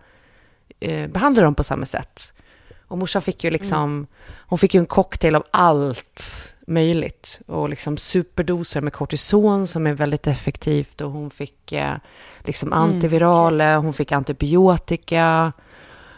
eh, 0.80 1.08
behandlat 1.08 1.46
dem 1.46 1.56
på 1.56 1.64
samma 1.64 1.86
sätt. 1.86 2.34
Och 2.88 2.98
morsan 2.98 3.22
fick 3.22 3.44
ju 3.44 3.50
liksom, 3.50 4.08
hon 4.38 4.60
fick 4.60 4.74
ju 4.74 4.80
en 4.80 4.86
cocktail 4.86 5.36
av 5.36 5.44
allt 5.52 6.56
möjligt. 6.68 7.42
Och 7.48 7.70
liksom 7.70 7.98
superdoser 7.98 8.82
med 8.82 8.94
kortison 8.94 9.68
som 9.68 9.88
är 9.88 9.94
väldigt 9.94 10.28
effektivt. 10.28 11.02
Och 11.02 11.12
hon 11.12 11.30
fick 11.30 11.72
eh, 11.72 11.96
liksom 12.40 12.74
antiviraler, 12.74 13.78
hon 13.78 13.94
fick 13.94 14.12
antibiotika. 14.12 15.54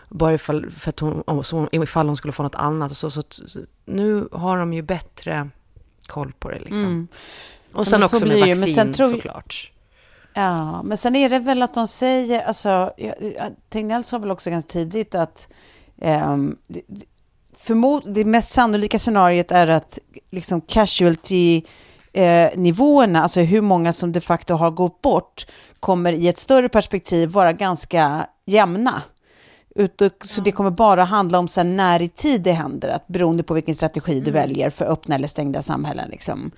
Bara 0.10 0.34
ifall, 0.34 0.72
för 0.72 0.90
att 0.90 1.00
hon, 1.00 1.44
så, 1.44 1.70
ifall 1.72 2.08
hon 2.08 2.18
skulle 2.18 2.32
få 2.32 2.44
något 2.44 2.56
annat. 2.56 2.92
Och 2.92 2.98
så, 2.98 3.12
så, 3.12 3.24
så 3.30 3.60
nu 3.86 4.28
har 4.32 4.58
de 4.58 4.74
ju 4.74 4.82
bättre 4.82 5.50
koll 6.08 6.34
på 6.40 6.50
det 6.50 6.60
liksom. 6.60 6.86
Mm. 6.86 7.08
Och 7.74 7.88
sen 7.88 8.02
så 8.02 8.06
också 8.06 8.26
med 8.26 8.36
det 8.36 8.40
ju, 8.40 8.46
men 8.46 8.60
vaccin 8.60 8.76
sen 8.76 8.94
tror- 8.94 9.10
såklart. 9.10 9.72
Ja, 10.34 10.84
men 10.84 10.98
sen 10.98 11.16
är 11.16 11.30
det 11.30 11.40
väl 11.40 11.62
att 11.62 11.74
de 11.74 11.88
säger, 11.88 12.42
alltså, 12.44 12.70
jag- 12.98 13.16
jag- 13.38 13.56
Tegnell 13.70 14.04
sa 14.04 14.18
väl 14.18 14.32
också 14.32 14.50
ganska 14.50 14.72
tidigt 14.72 15.16
att 15.16 15.48
um, 16.02 16.58
det- 16.68 16.82
förmod, 17.58 18.14
det 18.14 18.26
mest 18.26 18.52
sannolika 18.54 19.00
scenariet 19.00 19.52
är 19.52 19.68
att 19.68 20.00
liksom 20.30 20.62
casualty 20.62 21.62
eh, 22.14 22.50
nivåerna, 22.56 23.24
alltså 23.24 23.40
hur 23.40 23.62
många 23.62 23.94
som 23.94 24.12
de 24.12 24.22
facto 24.22 24.54
har 24.54 24.72
gått 24.72 25.02
bort, 25.02 25.46
kommer 25.80 26.14
i 26.14 26.28
ett 26.28 26.40
större 26.40 26.70
perspektiv 26.70 27.30
vara 27.30 27.54
ganska 27.54 28.28
jämna. 28.46 29.02
Ut- 29.76 30.02
Så 30.22 30.42
det 30.42 30.52
kommer 30.52 30.72
bara 30.72 31.04
handla 31.04 31.40
om 31.40 31.48
sen 31.48 31.76
när 31.76 32.02
i 32.02 32.08
tid 32.08 32.42
det 32.42 32.52
händer, 32.52 32.90
att 32.90 33.08
beroende 33.08 33.44
på 33.44 33.54
vilken 33.54 33.76
strategi 33.76 34.20
du 34.20 34.32
väljer 34.32 34.70
för 34.70 34.86
öppna 34.86 35.16
eller 35.16 35.28
stängda 35.28 35.62
samhällen. 35.62 36.10
Liksom. 36.10 36.52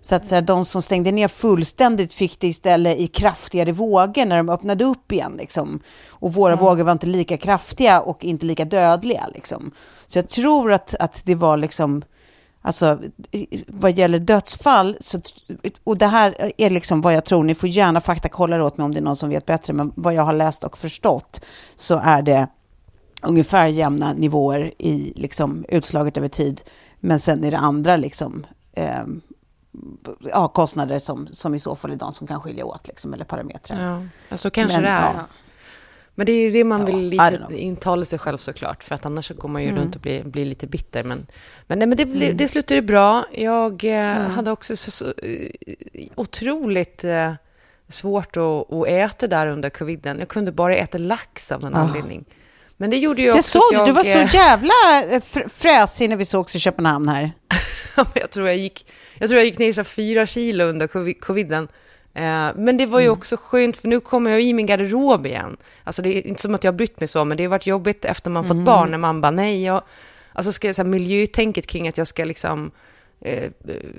Så 0.00 0.14
att 0.14 0.26
så 0.26 0.34
här, 0.34 0.42
de 0.42 0.64
som 0.64 0.82
stängde 0.82 1.12
ner 1.12 1.28
fullständigt 1.28 2.14
fick 2.14 2.40
det 2.40 2.46
istället 2.46 2.98
i 2.98 3.06
kraftigare 3.06 3.72
vågor 3.72 4.24
när 4.24 4.36
de 4.36 4.48
öppnade 4.48 4.84
upp 4.84 5.12
igen. 5.12 5.34
Liksom. 5.38 5.80
Och 6.08 6.32
våra 6.34 6.56
vågor 6.56 6.84
var 6.84 6.92
inte 6.92 7.06
lika 7.06 7.36
kraftiga 7.36 8.00
och 8.00 8.24
inte 8.24 8.46
lika 8.46 8.64
dödliga. 8.64 9.26
Liksom. 9.34 9.72
Så 10.06 10.18
jag 10.18 10.28
tror 10.28 10.72
att, 10.72 10.94
att 10.94 11.22
det 11.24 11.34
var 11.34 11.56
liksom, 11.56 12.02
alltså 12.62 12.98
vad 13.68 13.92
gäller 13.92 14.18
dödsfall, 14.18 14.96
så, 15.00 15.20
och 15.84 15.96
det 15.98 16.06
här 16.06 16.52
är 16.56 16.70
liksom 16.70 17.00
vad 17.00 17.14
jag 17.14 17.24
tror, 17.24 17.42
ni 17.44 17.54
får 17.54 17.68
gärna 17.68 18.00
faktakolla 18.00 18.56
det 18.56 18.64
åt 18.64 18.78
mig 18.78 18.84
om 18.84 18.94
det 18.94 19.00
är 19.00 19.02
någon 19.02 19.16
som 19.16 19.28
vet 19.28 19.46
bättre, 19.46 19.72
men 19.72 19.92
vad 19.94 20.14
jag 20.14 20.22
har 20.22 20.32
läst 20.32 20.64
och 20.64 20.78
förstått 20.78 21.40
så 21.76 22.00
är 22.04 22.22
det 22.22 22.48
ungefär 23.22 23.66
jämna 23.66 24.12
nivåer 24.12 24.72
i 24.78 25.12
liksom, 25.16 25.64
utslaget 25.68 26.16
över 26.16 26.28
tid. 26.28 26.60
Men 27.00 27.18
sen 27.18 27.44
är 27.44 27.50
det 27.50 27.58
andra 27.58 27.96
liksom, 27.96 28.46
eh, 28.72 29.02
ja, 30.20 30.48
kostnader 30.48 30.98
som, 30.98 31.26
som 31.30 31.54
i 31.54 31.58
så 31.58 31.76
fall 31.76 31.90
är 31.92 31.96
de 31.96 32.12
som 32.12 32.26
kan 32.26 32.40
skilja 32.40 32.64
åt, 32.64 32.88
liksom, 32.88 33.14
eller 33.14 33.24
parametrar. 33.24 33.82
Ja, 33.90 34.02
alltså 34.28 34.50
kanske 34.50 34.76
Men, 34.78 34.84
det 34.84 34.90
är. 34.90 35.14
ja. 35.14 35.26
Men 36.14 36.26
det 36.26 36.32
är 36.32 36.40
ju 36.44 36.50
det 36.50 36.64
man 36.64 36.84
vill 36.84 37.08
lite 37.08 37.46
intala 37.50 38.04
sig 38.04 38.18
själv 38.18 38.36
såklart, 38.38 38.84
för 38.84 38.94
att 38.94 39.06
annars 39.06 39.26
så 39.28 39.34
går 39.34 39.48
man 39.48 39.62
ju 39.62 39.68
Mm. 39.68 39.80
runt 39.82 39.94
och 39.96 40.00
blir, 40.02 40.24
blir 40.24 40.44
lite 40.44 40.66
bitter. 40.66 41.02
Men, 41.04 41.26
men, 41.66 41.78
nej, 41.78 41.88
men 41.88 41.96
det, 41.96 42.06
bli- 42.06 42.32
det 42.32 42.48
slutade 42.48 42.82
bra. 42.82 43.24
Jag 43.32 43.84
eh, 43.84 44.16
Mm. 44.16 44.30
hade 44.30 44.50
också 44.50 44.76
så, 44.76 44.90
så 44.90 45.04
eh, 45.06 45.50
otroligt 46.14 47.04
eh, 47.04 47.32
svårt 47.88 48.36
att, 48.36 48.72
att 48.72 48.86
äta 48.86 49.26
där 49.26 49.46
under 49.46 49.70
coviden. 49.70 50.18
Jag 50.18 50.28
kunde 50.28 50.52
bara 50.52 50.76
äta 50.76 50.98
lax 50.98 51.52
av 51.52 51.62
någon 51.62 51.74
anledning. 51.74 52.24
Men 52.82 52.90
det 52.90 52.96
gjorde 52.98 53.22
ju 53.22 53.28
också 53.28 53.36
Jag 53.36 53.44
såg 53.44 53.62
att 53.62 53.72
jag... 53.72 53.88
du 53.88 53.92
var 53.92 54.20
eh, 54.22 54.28
så 54.28 54.36
jävla 54.36 54.72
eh, 55.10 55.20
fr- 55.20 55.48
fräsig 55.48 56.08
när 56.08 56.16
vi 56.16 56.24
sågs 56.24 56.56
i 56.56 56.58
Köpenhamn 56.58 57.08
här. 57.08 57.32
jag, 58.14 58.30
tror 58.30 58.46
jag, 58.46 58.56
gick, 58.56 58.86
jag 59.18 59.28
tror 59.28 59.38
jag 59.38 59.44
gick 59.46 59.58
ner 59.58 59.72
så 59.72 59.84
fyra 59.84 60.26
kilo 60.26 60.64
under 60.64 60.86
covi- 60.86 61.20
coviden. 61.20 61.68
Eh, 62.14 62.48
men 62.56 62.76
det 62.76 62.86
var 62.86 62.98
Mm. 62.98 63.02
ju 63.04 63.10
också 63.10 63.36
skönt, 63.40 63.76
för 63.78 63.88
nu 63.88 64.00
kommer 64.00 64.30
jag 64.30 64.42
i 64.42 64.52
min 64.52 64.66
garderob 64.66 65.26
igen. 65.26 65.56
Alltså 65.84 66.02
det 66.02 66.18
är 66.18 66.26
inte 66.26 66.42
som 66.42 66.54
att 66.54 66.64
jag 66.64 66.72
har 66.72 66.76
brytt 66.76 67.00
mig 67.00 67.08
så, 67.08 67.24
men 67.24 67.36
det 67.36 67.44
har 67.44 67.50
varit 67.50 67.66
jobbigt 67.66 68.04
efter 68.04 68.30
man 68.30 68.44
Mm. 68.44 68.56
fått 68.56 68.64
barn, 68.66 68.90
när 68.90 68.98
man 68.98 69.20
bara 69.20 69.30
nej, 69.30 69.64
jag... 69.64 69.82
Alltså 70.32 70.52
ska 70.52 70.66
jag, 70.68 70.76
så 70.76 70.82
här, 70.82 70.88
miljötänket 70.88 71.66
kring 71.66 71.88
att 71.88 71.98
jag 71.98 72.06
ska 72.06 72.24
liksom 72.24 72.70
eh, 73.24 73.50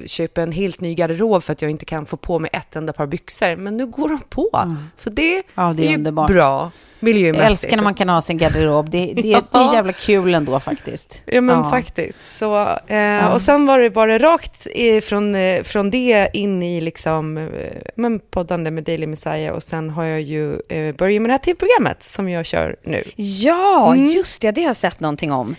köpa 0.06 0.42
en 0.42 0.52
helt 0.52 0.82
ny 0.82 0.94
garderob 0.96 1.44
för 1.44 1.54
att 1.54 1.62
jag 1.62 1.72
inte 1.72 1.86
kan 1.86 2.06
få 2.06 2.18
på 2.18 2.40
mig 2.40 2.50
ett 2.54 2.76
enda 2.76 2.94
par 2.94 3.08
byxor. 3.08 3.56
Men 3.56 3.78
nu 3.78 3.86
går 3.86 4.10
de 4.10 4.20
på. 4.30 4.76
Så 4.96 5.10
det, 5.10 5.32
Mm. 5.34 5.44
Ja, 5.56 5.74
det 5.78 5.86
är 5.86 5.90
ju 5.90 5.96
underbart. 5.96 6.28
bra 6.32 6.72
Jag 7.00 7.06
miljömässigt. 7.06 7.50
älskar 7.50 7.76
när 7.78 7.84
man 7.84 7.94
kan 7.94 8.10
ha 8.10 8.22
sin 8.22 8.38
garderob. 8.38 8.90
Det, 8.90 9.06
det, 9.16 9.22
det 9.22 9.34
är 9.34 9.44
Ja. 9.52 9.74
jävla 9.74 9.94
kul 9.94 10.34
ändå 10.34 10.60
faktiskt. 10.60 11.24
Ja, 11.26 11.42
men 11.42 11.56
Ja. 11.58 11.70
faktiskt. 11.70 12.28
Så, 12.28 12.68
eh, 12.88 13.34
Och 13.34 13.42
sen 13.42 13.66
var 13.66 13.80
det 13.80 13.90
bara 13.90 14.18
rakt 14.20 14.68
från, 15.04 15.36
eh, 15.36 15.64
från 15.64 15.90
det 15.90 16.30
in 16.34 16.64
i 16.64 16.82
liksom, 16.82 17.38
eh, 17.38 17.48
men 17.96 18.20
poddande 18.20 18.72
med 18.72 18.84
Daily 18.84 19.08
Messiah 19.08 19.56
och 19.56 19.64
sen 19.64 19.90
har 19.90 20.04
jag 20.04 20.22
ju 20.22 20.60
eh, 20.70 20.96
börjat 20.96 21.22
med 21.22 21.30
det 21.30 21.34
här 21.34 21.40
tv-programmet 21.40 22.04
som 22.04 22.30
jag 22.30 22.46
kör 22.46 22.76
nu. 22.84 23.04
Ja, 23.16 23.94
Mm. 23.94 24.06
just 24.08 24.42
det. 24.42 24.52
Det 24.52 24.62
har 24.62 24.68
jag 24.70 24.76
sett 24.76 25.00
någonting 25.00 25.32
om. 25.32 25.56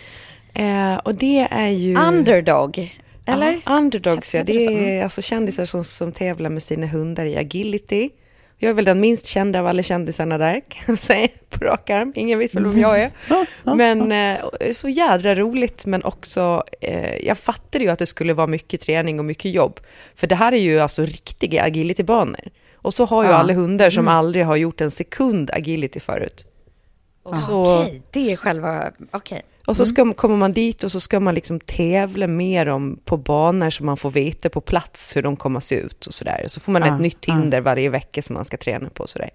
Eh, 0.53 0.95
och 0.95 1.15
det 1.15 1.47
är 1.51 1.67
ju... 1.67 1.97
Underdog, 1.97 2.95
eller? 3.25 3.61
Ja, 3.65 3.77
underdogs, 3.77 4.35
ja. 4.35 4.43
Det 4.43 4.65
är 4.65 5.03
alltså 5.03 5.21
kändisar 5.21 5.65
som, 5.65 5.83
som 5.83 6.11
tävlar 6.11 6.49
med 6.49 6.63
sina 6.63 6.87
hundar 6.87 7.25
i 7.25 7.37
agility. 7.37 8.09
Jag 8.57 8.69
är 8.69 8.73
väl 8.73 8.85
den 8.85 8.99
minst 8.99 9.25
kända 9.25 9.59
av 9.59 9.67
alla 9.67 9.83
kändisarna 9.83 10.37
där, 10.37 10.61
kan 10.69 10.83
jag 10.87 10.97
säga 10.97 11.27
på 11.49 11.65
rak 11.65 11.89
arm. 11.89 12.13
Ingen 12.15 12.39
vet 12.39 12.55
väl 12.55 12.63
vem 12.65 12.79
jag 12.79 12.99
är. 13.01 13.11
Men 13.75 14.11
eh, 14.11 14.71
så 14.73 14.89
jädra 14.89 15.35
roligt, 15.35 15.85
men 15.85 16.03
också... 16.03 16.63
Eh, 16.81 17.15
jag 17.15 17.37
fattade 17.37 17.83
ju 17.83 17.89
att 17.91 17.99
det 17.99 18.05
skulle 18.05 18.33
vara 18.33 18.47
mycket 18.47 18.81
träning 18.81 19.19
och 19.19 19.25
mycket 19.25 19.51
jobb. 19.51 19.79
För 20.15 20.27
det 20.27 20.35
här 20.35 20.51
är 20.51 20.57
ju 20.57 20.79
alltså 20.79 21.01
riktiga 21.05 21.63
agilitybanor. 21.63 22.41
Och 22.75 22.93
så 22.93 23.05
har 23.05 23.23
ju 23.23 23.29
Ja. 23.29 23.35
alla 23.35 23.53
hundar 23.53 23.89
som 23.89 24.07
aldrig 24.07 24.45
har 24.45 24.55
gjort 24.55 24.81
en 24.81 24.91
sekund 24.91 25.51
agility 25.51 25.99
förut. 25.99 26.45
Och 27.23 27.37
så, 27.37 27.81
Okej, 27.81 28.01
det 28.11 28.19
är 28.31 28.37
själva... 28.37 28.91
Okej. 29.11 29.41
Och 29.65 29.77
så 29.77 29.85
ska, 29.85 30.13
kommer 30.13 30.37
man 30.37 30.53
dit 30.53 30.83
och 30.83 30.91
så 30.91 30.99
ska 30.99 31.19
man 31.19 31.35
liksom 31.35 31.59
tävla 31.59 32.27
med 32.27 32.67
dem 32.67 32.99
på 33.05 33.17
banor 33.17 33.69
så 33.69 33.83
man 33.83 33.97
får 33.97 34.11
veta 34.11 34.49
på 34.49 34.61
plats 34.61 35.15
hur 35.15 35.21
de 35.21 35.35
kommer 35.35 35.59
se 35.59 35.75
ut 35.75 36.05
och 36.05 36.13
sådär. 36.13 36.43
Så 36.47 36.59
får 36.59 36.71
man 36.71 36.81
Ja, 36.81 36.95
ett 36.95 37.01
nytt 37.01 37.25
hinder 37.25 37.61
varje 37.61 37.89
vecka 37.89 38.21
som 38.21 38.33
man 38.33 38.45
ska 38.45 38.57
träna 38.57 38.89
på 38.89 39.07
sådär. 39.07 39.29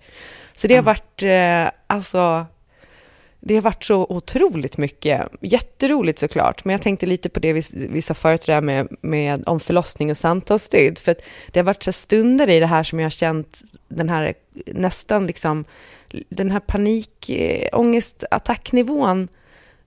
Så 0.54 0.66
det 0.66 0.76
har 0.76 0.82
varit, 0.82 1.22
eh, 1.22 1.68
alltså, 1.86 2.46
det 3.40 3.54
har 3.54 3.62
varit 3.62 3.84
så 3.84 4.06
otroligt 4.08 4.78
mycket. 4.78 5.28
Jätteroligt 5.40 6.18
såklart, 6.18 6.64
men 6.64 6.72
jag 6.72 6.82
tänkte 6.82 7.06
lite 7.06 7.28
på 7.28 7.40
det 7.40 7.52
vi, 7.52 7.62
vi 7.90 8.02
sa 8.02 8.14
förut 8.14 8.46
där 8.46 8.60
med, 8.60 8.88
med 9.00 9.42
om 9.46 9.60
förlossning 9.60 10.10
och 10.10 10.16
samtalsstöd. 10.16 10.98
För 10.98 11.16
det 11.50 11.60
har 11.60 11.64
varit 11.64 11.82
så 11.82 11.92
stunder 11.92 12.50
i 12.50 12.60
det 12.60 12.66
här 12.66 12.82
som 12.82 13.00
jag 13.00 13.04
har 13.04 13.10
känt 13.10 13.60
den 13.88 14.08
här 14.08 14.34
nästan 14.66 15.26
liksom 15.26 15.64
den 16.28 16.50
här 16.50 16.60
panikångestattacknivån 16.60 19.28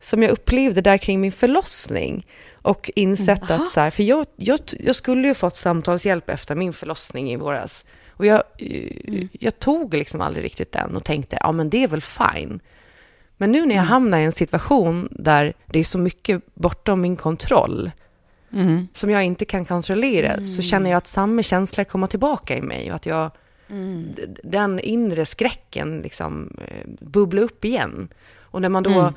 som 0.04 0.24
jag 0.24 0.32
upplevde 0.32 0.82
där 0.82 0.98
kring 0.98 1.22
min 1.22 1.32
förlossning 1.32 2.28
och 2.62 2.92
insett 2.96 3.50
mm, 3.50 3.62
att 3.62 3.70
så 3.70 3.80
här, 3.80 3.92
för 3.92 4.04
jag, 4.04 4.26
jag, 4.36 4.60
jag 4.80 4.96
skulle 4.96 5.28
ju 5.28 5.34
fått 5.34 5.56
samtalshjälp 5.56 6.30
efter 6.30 6.56
min 6.56 6.74
förlossning 6.74 7.32
i 7.32 7.36
våras 7.36 7.86
och 8.10 8.26
jag, 8.26 8.44
mm. 8.60 9.30
jag 9.32 9.60
tog 9.60 9.94
liksom 9.94 10.22
aldrig 10.22 10.46
riktigt 10.46 10.72
den 10.72 10.96
och 10.96 11.04
tänkte, 11.04 11.38
ja 11.40 11.52
men 11.52 11.70
det 11.70 11.84
är 11.84 11.88
väl 11.88 12.02
fine. 12.02 12.60
Men 13.38 13.52
nu 13.52 13.60
när 13.60 13.76
jag 13.76 13.84
mm. 13.84 13.88
hamnar 13.88 14.20
i 14.20 14.24
en 14.24 14.32
situation 14.32 15.08
där 15.12 15.54
det 15.66 15.80
är 15.80 15.84
så 15.84 15.98
mycket 15.98 16.42
bortom 16.54 17.02
min 17.02 17.16
kontroll, 17.16 17.92
mm. 18.54 18.88
som 18.94 19.10
jag 19.10 19.24
inte 19.24 19.46
kan 19.46 19.66
kontrollera, 19.66 20.34
mm. 20.34 20.46
så 20.46 20.62
känner 20.62 20.90
jag 20.90 20.98
att 20.98 21.08
samma 21.08 21.44
känslor 21.44 21.84
kommer 21.84 22.08
tillbaka 22.08 22.58
i 22.58 22.62
mig 22.62 22.90
och 22.90 22.96
att 22.96 23.06
jag, 23.06 23.32
mm. 23.70 24.16
den 24.44 24.80
inre 24.80 25.26
skräcken 25.26 26.02
liksom 26.02 26.58
eh, 26.68 26.88
bubblar 27.00 27.44
upp 27.44 27.66
igen. 27.66 28.08
Och 28.42 28.62
när 28.62 28.70
man 28.70 28.84
då 28.84 29.00
mm 29.00 29.14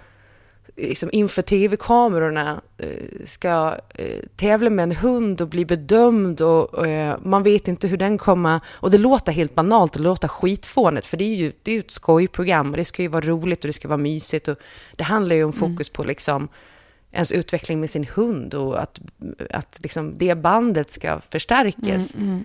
liksom 0.77 1.09
inför 1.13 1.43
tv-kamerorna 1.43 2.61
eh, 2.79 2.89
ska 3.25 3.77
eh, 3.95 4.21
tävla 4.37 4.71
med 4.71 4.83
en 4.83 4.93
hund 4.93 5.41
och 5.41 5.49
bli 5.49 5.65
bedömd 5.65 6.41
och 6.41 6.87
eh, 6.87 7.17
man 7.23 7.43
vet 7.43 7.69
inte 7.69 7.89
hur 7.89 7.97
den 7.97 8.19
kommer... 8.19 8.61
Och 8.67 8.91
det 8.91 8.99
låter 8.99 9.33
helt 9.33 9.55
banalt 9.55 9.97
och 9.97 10.03
låter 10.03 10.29
skitfånigt 10.29 11.07
för 11.07 11.17
det 11.17 11.25
är 11.25 11.35
ju 11.35 11.53
det 11.63 11.73
är 11.73 11.79
ett 11.79 11.91
skojprogram 11.91 12.71
och 12.71 12.77
det 12.77 12.85
ska 12.85 13.03
ju 13.03 13.09
vara 13.09 13.25
roligt 13.27 13.65
och 13.65 13.69
det 13.69 13.73
ska 13.73 13.89
vara 13.89 13.97
mysigt 13.99 14.49
och 14.49 14.57
det 14.97 15.05
handlar 15.05 15.37
ju 15.37 15.45
om 15.45 15.53
mm. 15.53 15.61
fokus 15.61 15.89
på 15.89 16.05
liksom 16.05 16.49
ens 17.13 17.33
utveckling 17.33 17.81
med 17.81 17.91
sin 17.91 18.07
hund 18.15 18.55
och 18.55 18.83
att, 18.83 19.01
att 19.51 19.79
liksom 19.83 20.19
det 20.19 20.35
bandet 20.35 20.91
ska 20.91 21.21
förstärkas. 21.21 22.15
Mm, 22.15 22.29
mm 22.29 22.45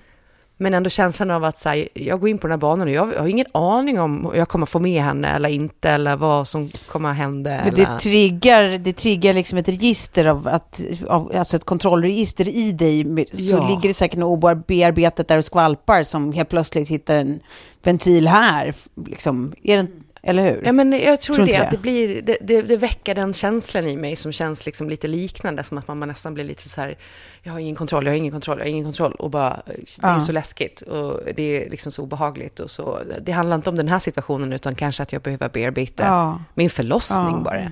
men 0.62 0.74
ändå 0.74 0.90
känslan 0.90 1.32
av 1.32 1.44
att 1.44 1.58
så 1.58 1.70
här, 1.70 1.88
jag 1.94 2.20
går 2.20 2.30
in 2.30 2.38
på 2.38 2.48
den 2.48 2.52
här 2.52 2.58
banan 2.58 2.88
och 2.88 2.94
jag 2.94 3.06
har 3.06 3.28
ingen 3.28 3.46
aning 3.52 4.00
om 4.00 4.32
jag 4.36 4.48
kommer 4.48 4.66
få 4.66 4.80
med 4.80 5.04
henne 5.04 5.28
eller 5.28 5.50
inte, 5.50 5.90
eller 5.90 6.16
vad 6.16 6.48
som 6.48 6.70
kommer 6.88 7.14
hända. 7.14 7.50
Men 7.50 7.74
det 7.74 8.00
triggar, 8.00 8.78
det 8.78 8.94
triggar 8.94 9.34
liksom 9.34 9.58
ett 9.58 9.70
register 9.70 10.26
av, 10.26 10.48
att, 10.48 10.82
av, 11.08 11.32
alltså 11.36 11.58
ett 11.58 11.66
kontrollregister 11.66 12.50
i 12.50 12.72
dig, 12.72 13.26
så 13.34 13.56
ja. 13.56 13.68
ligger 13.68 13.88
det 13.88 13.94
säkert 13.94 14.20
något 14.20 14.68
bearbetat 14.68 15.28
där 15.28 15.38
och 15.38 15.46
skvalpar 15.46 16.04
som 16.04 16.34
helt 16.34 16.50
plötsligt 16.50 16.90
hittar 16.90 17.16
en 17.16 17.40
ventil 17.84 18.28
här. 18.28 18.76
Liksom, 19.06 19.54
är 19.64 19.78
det, 19.78 19.88
eller 20.24 20.52
hur? 20.52 20.62
Ja, 20.66 20.72
men 20.72 20.92
jag 20.92 21.22
tror, 21.22 21.36
tror 21.36 21.46
det, 21.46 21.56
att 21.56 21.72
det, 21.72 21.78
blir, 21.78 22.22
det, 22.22 22.38
det, 22.42 22.62
det, 22.62 22.78
väcker 22.78 23.16
den 23.16 23.34
känslan 23.34 23.88
i 23.88 23.98
mig 23.98 24.16
som 24.16 24.32
känns 24.32 24.66
liksom 24.66 24.90
lite 24.90 25.08
liknande, 25.08 25.64
som 25.64 25.78
att 25.78 25.88
man, 25.88 26.00
nästan 26.00 26.34
blir 26.34 26.44
lite 26.44 26.70
så 26.70 26.82
här, 26.82 26.96
jag 27.44 27.52
har 27.52 27.60
ingen 27.60 27.76
kontroll, 27.76 28.06
jag 28.06 28.12
har 28.12 28.18
ingen 28.18 28.32
kontroll, 28.32 28.58
jag 28.58 28.66
har 28.66 28.70
ingen 28.70 28.84
kontroll, 28.84 29.12
och 29.12 29.30
bara, 29.30 29.62
det 29.66 30.08
är 30.08 30.20
så 30.20 30.32
läskigt 30.32 30.82
och 30.82 31.20
det 31.36 31.66
är 31.66 31.70
liksom 31.70 31.92
så 31.92 32.04
obehagligt 32.04 32.60
och 32.60 32.72
så. 32.72 33.00
Det 33.22 33.32
handlar 33.32 33.56
inte 33.56 33.70
om 33.70 33.76
den 33.76 33.88
här 33.88 34.00
situationen, 34.00 34.54
utan 34.54 34.76
kanske 34.76 35.04
att 35.04 35.14
jag 35.14 35.22
behöver 35.22 35.50
bearbeta 35.50 36.04
ja. 36.04 36.44
min 36.54 36.70
förlossning 36.70 37.32
ja. 37.32 37.44
bara. 37.44 37.72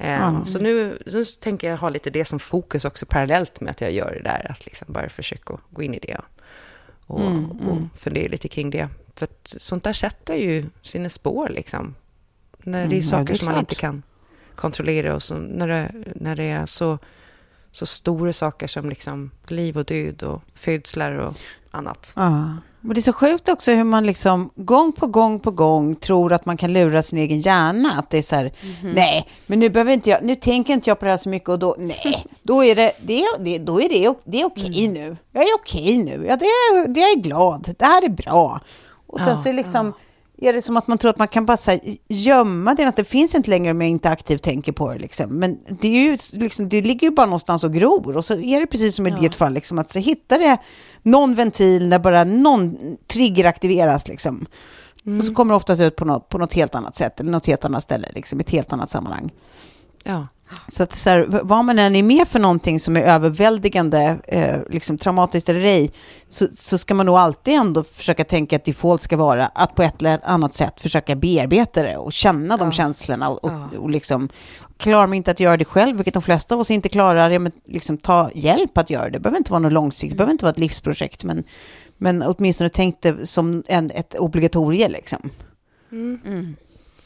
Um, 0.00 0.46
så 0.46 0.58
nu, 0.58 0.98
nu 1.06 1.24
tänker 1.24 1.70
jag 1.70 1.76
ha 1.76 1.88
lite 1.88 2.10
det 2.10 2.24
som 2.24 2.38
fokus 2.38 2.84
också 2.84 3.06
parallellt 3.06 3.60
med 3.60 3.70
att 3.70 3.80
jag 3.80 3.92
gör 3.92 4.10
det 4.14 4.30
där, 4.30 4.50
att 4.50 4.66
liksom 4.66 4.92
bara 4.92 5.08
försöka 5.08 5.58
gå 5.70 5.82
in 5.82 5.94
i 5.94 5.98
det 5.98 6.20
och, 7.06 7.20
mm, 7.20 7.50
och 7.50 7.72
mm. 7.72 7.90
fundera 7.96 8.28
lite 8.28 8.48
kring 8.48 8.70
det. 8.70 8.88
För 9.18 9.24
att 9.24 9.54
sånt 9.58 9.84
där 9.84 9.92
sätter 9.92 10.34
ju 10.34 10.66
sina 10.82 11.08
spår 11.08 11.48
liksom. 11.48 11.94
När 12.58 12.86
det 12.86 12.98
är 12.98 13.02
saker 13.02 13.16
mm, 13.16 13.26
det 13.26 13.32
är 13.32 13.36
som 13.36 13.46
man 13.46 13.58
inte 13.58 13.74
kan 13.74 14.02
kontrollera 14.54 15.14
och 15.14 15.22
så, 15.22 15.34
när, 15.34 15.68
det, 15.68 15.92
när 16.14 16.36
det 16.36 16.44
är 16.44 16.66
så, 16.66 16.98
så 17.70 17.86
stora 17.86 18.32
saker 18.32 18.66
som 18.66 18.88
liksom 18.88 19.30
liv 19.46 19.78
och 19.78 19.84
död 19.84 20.22
och 20.22 20.42
födslar 20.54 21.12
och 21.12 21.38
annat. 21.70 22.12
Ja. 22.16 22.56
Och 22.88 22.94
det 22.94 23.00
är 23.00 23.02
så 23.02 23.12
sjukt 23.12 23.48
också 23.48 23.70
hur 23.70 23.84
man 23.84 24.06
liksom 24.06 24.50
gång 24.54 24.92
på 24.92 25.06
gång 25.06 25.40
på 25.40 25.50
gång 25.50 25.94
tror 25.94 26.32
att 26.32 26.46
man 26.46 26.56
kan 26.56 26.72
lura 26.72 27.02
sin 27.02 27.18
egen 27.18 27.40
hjärna. 27.40 27.92
Att 27.98 28.10
det 28.10 28.18
är 28.18 28.22
så 28.22 28.34
här, 28.34 28.42
mm 28.42 28.74
-hmm. 28.74 28.94
nej, 28.94 29.28
men 29.46 29.58
nu 29.58 29.70
behöver 29.70 29.92
inte 29.92 30.10
jag, 30.10 30.22
nu 30.22 30.34
tänker 30.34 30.72
inte 30.72 30.90
jag 30.90 30.98
på 30.98 31.04
det 31.04 31.10
här 31.10 31.18
så 31.18 31.28
mycket 31.28 31.48
och 31.48 31.58
då, 31.58 31.76
nej, 31.78 32.26
då 32.42 32.64
är 32.64 32.74
det, 32.74 32.92
det, 33.02 33.24
det 33.40 33.58
då 33.58 33.80
är 33.80 33.88
det, 33.88 34.14
det 34.24 34.40
är 34.40 34.44
okej 34.44 34.84
mm. 34.84 34.92
nu. 34.92 35.16
Jag 35.32 35.42
är 35.42 35.54
okej 35.54 35.98
nu, 35.98 36.26
ja, 36.28 36.36
det, 36.36 36.46
det, 36.92 37.00
jag 37.00 37.10
är 37.10 37.20
glad, 37.20 37.74
det 37.78 37.84
här 37.84 38.04
är 38.04 38.08
bra. 38.08 38.60
Och 39.08 39.18
sen 39.18 39.28
ja, 39.28 39.36
så 39.36 39.48
är 39.48 39.52
det 39.52 39.56
liksom, 39.56 39.92
ja. 40.36 40.48
är 40.48 40.52
det 40.52 40.62
som 40.62 40.76
att 40.76 40.86
man 40.86 40.98
tror 40.98 41.10
att 41.10 41.18
man 41.18 41.28
kan 41.28 41.46
bara 41.46 41.56
här, 41.66 41.80
gömma 42.08 42.74
det, 42.74 42.84
att 42.84 42.96
det 42.96 43.04
finns 43.04 43.34
inte 43.34 43.50
längre 43.50 43.70
om 43.70 43.80
jag 43.80 43.90
inte 43.90 44.10
aktivt 44.10 44.42
tänker 44.42 44.72
på 44.72 44.92
det. 44.92 44.98
Liksom. 44.98 45.30
Men 45.30 45.58
det, 45.80 45.88
är 45.88 46.02
ju, 46.02 46.18
liksom, 46.32 46.68
det 46.68 46.82
ligger 46.82 47.06
ju 47.06 47.14
bara 47.14 47.26
någonstans 47.26 47.64
och 47.64 47.72
gror. 47.72 48.16
Och 48.16 48.24
så 48.24 48.34
är 48.34 48.60
det 48.60 48.66
precis 48.66 48.94
som 48.94 49.06
i 49.06 49.10
ja. 49.10 49.16
ditt 49.16 49.34
fall, 49.34 49.52
liksom, 49.52 49.78
att 49.78 49.90
så 49.90 49.98
hittar 49.98 50.38
det 50.38 50.58
någon 51.02 51.34
ventil 51.34 51.88
när 51.88 51.98
bara 51.98 52.24
någon 52.24 52.76
trigger 53.06 53.44
aktiveras. 53.44 54.08
Liksom. 54.08 54.46
Mm. 55.06 55.18
Och 55.18 55.24
så 55.24 55.34
kommer 55.34 55.52
det 55.52 55.56
oftast 55.56 55.82
ut 55.82 55.96
på 55.96 56.04
något, 56.04 56.28
på 56.28 56.38
något 56.38 56.52
helt 56.52 56.74
annat 56.74 56.94
sätt, 56.94 57.20
eller 57.20 57.30
något 57.30 57.46
helt 57.46 57.64
annat 57.64 57.82
ställe, 57.82 58.08
liksom, 58.14 58.40
ett 58.40 58.50
helt 58.50 58.72
annat 58.72 58.90
sammanhang. 58.90 59.30
Ja. 60.04 60.26
Så 60.68 60.82
att 60.82 60.92
så 60.92 61.10
här, 61.10 61.26
vad 61.42 61.64
man 61.64 61.78
än 61.78 61.96
är 61.96 62.02
med 62.02 62.28
för 62.28 62.38
någonting 62.38 62.80
som 62.80 62.96
är 62.96 63.02
överväldigande, 63.02 64.18
eh, 64.28 64.56
liksom 64.70 64.98
traumatiskt 64.98 65.48
eller 65.48 65.60
ej, 65.64 65.90
så, 66.28 66.46
så 66.54 66.78
ska 66.78 66.94
man 66.94 67.06
nog 67.06 67.16
alltid 67.16 67.54
ändå 67.54 67.84
försöka 67.84 68.24
tänka 68.24 68.56
att 68.56 68.64
default 68.64 69.02
ska 69.02 69.16
vara 69.16 69.46
att 69.46 69.74
på 69.74 69.82
ett 69.82 70.00
eller 70.00 70.20
annat 70.24 70.54
sätt 70.54 70.80
försöka 70.80 71.16
bearbeta 71.16 71.82
det 71.82 71.96
och 71.96 72.12
känna 72.12 72.56
de 72.56 72.72
känslorna. 72.72 73.28
Och, 73.28 73.44
och, 73.44 73.74
och 73.78 73.90
liksom, 73.90 74.28
klarar 74.76 75.06
man 75.06 75.14
inte 75.14 75.30
att 75.30 75.40
göra 75.40 75.56
det 75.56 75.64
själv, 75.64 75.96
vilket 75.96 76.14
de 76.14 76.22
flesta 76.22 76.54
av 76.54 76.60
oss 76.60 76.70
inte 76.70 76.88
klarar, 76.88 77.30
ja, 77.30 77.38
men 77.38 77.52
liksom 77.66 77.98
ta 77.98 78.30
hjälp 78.34 78.78
att 78.78 78.90
göra 78.90 79.04
det. 79.04 79.10
Det 79.10 79.20
behöver 79.20 79.38
inte 79.38 79.50
vara 79.50 79.60
något 79.60 79.72
långsiktigt, 79.72 80.10
det 80.10 80.16
behöver 80.16 80.32
inte 80.32 80.44
vara 80.44 80.52
ett 80.52 80.58
livsprojekt, 80.58 81.24
men, 81.24 81.44
men 81.98 82.22
åtminstone 82.22 82.70
tänk 82.70 83.02
det 83.02 83.26
som 83.26 83.62
en, 83.66 83.90
ett 83.90 84.14
obligatorium. 84.14 84.92
Liksom. 84.92 85.30
Mm. 85.92 86.20
Mm. 86.26 86.56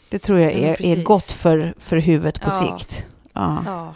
Det 0.08 0.18
tror 0.18 0.38
jag 0.38 0.52
är, 0.52 0.86
är 0.86 1.02
gott 1.02 1.32
för, 1.32 1.74
för 1.78 1.96
huvudet 1.96 2.40
på 2.40 2.50
sikt. 2.50 3.06
Ja. 3.32 3.62
ja 3.66 3.94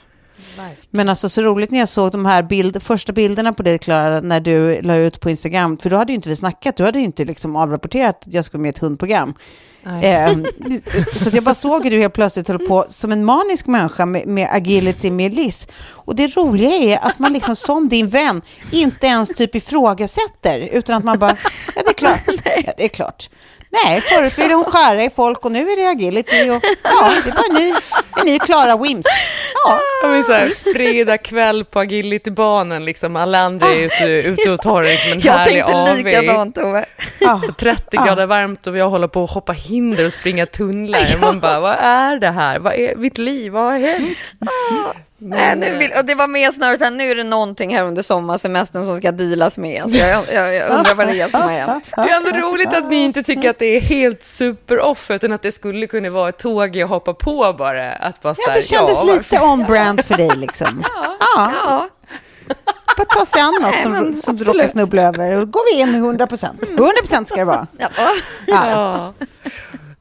men 0.91 1.09
alltså 1.09 1.29
så 1.29 1.43
roligt 1.43 1.71
när 1.71 1.79
jag 1.79 1.89
såg 1.89 2.13
de 2.13 2.27
här 2.27 2.43
bild, 2.43 2.83
första 2.83 3.13
bilderna 3.13 3.53
på 3.53 3.63
dig, 3.63 3.79
Klara, 3.79 4.21
när 4.21 4.41
du 4.41 4.83
la 4.83 4.97
ut 4.97 5.21
på 5.21 5.31
Instagram, 5.31 5.79
för 5.79 5.91
då 5.91 5.97
hade 5.97 6.13
ju 6.13 6.17
inte 6.17 6.29
vi 6.29 6.37
snackat, 6.37 6.77
du 6.77 6.85
hade 6.85 6.99
ju 6.99 7.05
inte 7.05 7.25
liksom 7.25 7.57
avrapporterat 7.57 8.27
att 8.27 8.33
jag 8.33 8.45
skulle 8.45 8.61
med 8.61 8.69
i 8.69 8.71
ett 8.71 8.79
hundprogram. 8.79 9.35
Eh, 10.03 10.33
så 11.17 11.31
jag 11.33 11.45
bara 11.45 11.55
såg 11.55 11.85
hur 11.85 11.91
du 11.91 12.01
helt 12.01 12.15
plötsligt 12.15 12.49
höll 12.49 12.59
på 12.59 12.85
som 12.89 13.13
en 13.13 13.25
manisk 13.25 13.67
människa 13.67 14.07
med, 14.07 14.27
med 14.27 14.49
agility 14.53 15.11
med 15.11 15.35
Liz. 15.35 15.69
Och 15.93 16.17
det 16.17 16.37
roliga 16.37 16.71
är 16.71 17.07
att 17.07 17.19
man 17.19 17.33
liksom 17.33 17.57
som 17.57 17.89
din 17.89 18.09
vän 18.09 18.43
inte 18.71 19.07
ens 19.07 19.29
typ 19.29 19.55
ifrågasätter, 19.55 20.59
utan 20.73 20.97
att 20.97 21.05
man 21.05 21.19
bara, 21.19 21.37
ja 21.75 21.83
det 21.85 21.91
är 21.91 21.95
klart, 21.95 22.21
ja, 22.45 22.73
det 22.77 22.85
är 22.85 22.89
klart. 22.89 23.31
Nej, 23.85 24.01
förut 24.01 24.39
ville 24.39 24.55
hon 24.55 24.65
skära 24.65 25.05
i 25.05 25.11
folk 25.11 25.45
och 25.45 25.53
nu 25.53 25.71
är 25.71 25.77
det 25.77 25.91
agility. 25.91 26.51
Och, 26.51 26.61
ja, 26.83 27.11
det 27.25 27.31
var 27.31 27.55
ny, 27.61 27.75
en 28.21 28.27
ny 28.27 28.39
Klara 28.39 28.77
Wims. 28.77 29.07
Ja, 30.03 30.09
men 30.09 30.25
så 30.25 30.33
här, 30.33 30.75
fredag 30.75 31.19
kväll 31.19 31.65
på 31.65 31.81
agilitybanan, 31.81 32.85
liksom, 32.85 33.17
alla 33.17 33.39
andra 33.39 33.67
är 33.67 33.79
ute, 33.79 34.05
ute 34.05 34.51
och 34.51 34.61
tar 34.63 34.83
liksom 34.83 35.13
en 35.13 35.21
jag 35.21 35.33
härlig. 35.33 35.59
Jag 35.59 35.87
tänkte 35.87 36.21
likadant, 36.21 36.55
Tove. 36.55 36.85
Ja. 37.19 37.43
30 37.59 37.97
grader 38.07 38.27
varmt 38.27 38.67
och 38.67 38.77
jag 38.77 38.89
håller 38.89 39.09
på 39.09 39.25
att 39.25 39.31
hoppa 39.31 39.53
hinder 39.53 40.07
och 40.07 40.13
springa 40.13 40.47
tunnlar. 40.47 41.21
Man 41.21 41.41
bara, 41.41 41.61
vad 41.61 41.77
är 41.81 42.17
det 42.17 42.31
här? 42.31 42.59
Vad 42.59 42.75
är 42.75 42.97
mitt 42.97 43.19
liv? 43.19 43.53
Vad 43.53 43.65
har 43.65 43.79
hänt? 43.79 44.19
Nej, 45.19 45.57
nu 45.57 45.79
vill, 45.79 45.91
och 45.99 46.05
det 46.05 46.15
var 46.15 46.29
mer 46.29 46.51
snarare 46.51 46.79
så 46.79 46.91
nu 46.91 47.11
är 47.11 47.15
det 47.15 47.25
någonting 47.25 47.77
här 47.77 47.85
under 47.85 48.03
sommarsemestern 48.03 48.85
som 48.85 48.97
ska 48.97 49.13
dealas 49.13 49.59
med. 49.59 49.91
Så 49.91 49.97
jag, 49.97 50.25
jag, 50.33 50.55
jag 50.55 50.71
undrar 50.71 50.95
vad 50.95 51.07
det 51.07 51.21
är 51.21 51.29
som 51.29 51.41
har 51.43 51.49
hänt. 51.49 51.93
Det 51.97 52.03
är 52.03 52.17
ändå 52.17 52.31
roligt 52.31 52.75
att 52.75 52.91
ni 52.91 53.05
inte 53.05 53.23
tycker 53.23 53.51
att 53.51 53.59
det 53.59 53.77
är 53.77 53.81
helt 53.81 54.23
super-off, 54.23 55.11
utan 55.11 55.33
att 55.33 55.43
det 55.43 55.53
skulle 55.53 55.87
kunna 55.87 56.11
vara 56.11 56.29
ett 56.29 56.39
tåg 56.39 56.77
jag 56.77 56.87
hoppar 56.87 57.13
på 57.13 57.55
bara. 57.59 57.93
Att 57.93 58.23
bara 58.23 58.35
ja, 58.47 58.55
det 58.55 58.63
kändes 58.63 58.99
ja, 59.07 59.15
lite 59.15 59.41
on-brand 59.41 60.05
för 60.05 60.17
dig 60.17 60.31
liksom. 60.37 60.85
ja. 60.95 61.17
ja. 61.37 61.53
ja. 61.55 61.89
Bara 62.97 63.05
ta 63.05 63.27
sig 63.27 63.41
an 63.41 63.59
något 63.63 63.83
som, 63.83 64.15
som 64.15 64.37
du 64.37 64.45
råkar 64.45 64.69
snubbla 64.69 65.03
över. 65.03 65.35
Då 65.37 65.45
går 65.45 65.75
vi 65.75 65.81
in 65.81 65.95
100 65.95 66.27
procent. 66.27 66.63
100 66.63 66.93
procent 67.01 67.29
ska 67.29 67.37
det 67.37 67.45
vara. 67.45 67.67
Ja. 67.79 67.89
ja. 68.47 69.13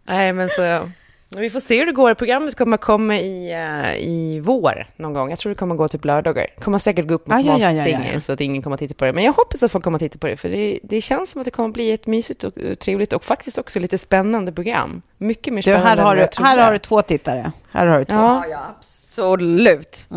Nej, 0.08 0.34
men 0.34 0.50
så... 0.50 0.90
Vi 1.30 1.50
får 1.50 1.60
se 1.60 1.80
hur 1.80 1.86
det 1.86 1.92
går. 1.92 2.14
Programmet 2.14 2.56
kommer 2.56 2.78
komma 2.78 3.20
i, 3.20 3.54
uh, 3.54 3.96
i 3.98 4.40
vår 4.44 4.88
någon 4.98 5.14
gång. 5.14 5.30
Jag 5.30 5.40
tror 5.40 5.50
det 5.50 5.56
kommer 5.56 5.76
gå 5.76 5.88
typ 5.88 6.06
lördagar. 6.06 6.48
Det 6.56 6.64
kommer 6.64 6.78
säkert 6.78 7.08
gå 7.08 7.14
upp 7.14 7.28
med 7.28 7.38
ah, 7.38 7.40
ja, 7.40 7.58
ja, 7.60 7.88
ja, 7.88 8.00
ja, 8.14 8.20
så 8.20 8.34
att 8.34 8.42
ingen 8.42 8.62
kommer 8.62 8.74
att 8.74 8.80
titta 8.80 8.94
på 8.94 9.06
det. 9.06 9.14
Men 9.14 9.24
jag 9.24 9.34
hoppas 9.34 9.64
att 9.64 9.72
folk 9.72 9.84
kommer 9.84 9.96
att 9.96 10.02
titta 10.02 10.18
på 10.18 10.28
det, 10.28 10.36
för 10.36 10.50
det, 10.50 10.80
det 10.84 11.02
känns 11.02 11.32
som 11.32 11.42
att 11.42 11.46
det 11.46 11.52
kommer 11.52 11.70
att 11.70 11.74
bli 11.74 11.92
ett 11.92 12.08
mysigt 12.08 12.44
och 12.44 12.54
trevligt 12.80 13.14
och 13.14 13.24
faktiskt 13.24 13.58
också 13.58 13.80
lite 13.80 13.98
spännande 13.98 14.52
program. 14.52 15.02
Mycket 15.18 15.54
mer 15.54 15.62
spännande 15.62 15.96
du, 15.96 16.02
här 16.02 16.06
har 16.06 16.16
du, 16.16 16.44
Här 16.44 16.58
har 16.58 16.72
du 16.72 16.78
två 16.78 17.02
tittare. 17.02 17.52
Här 17.72 17.86
har 17.86 18.00
du 18.00 18.06
två. 18.06 18.16
Ja. 18.16 18.46
Ja, 18.50 18.76
absolut. 18.78 20.10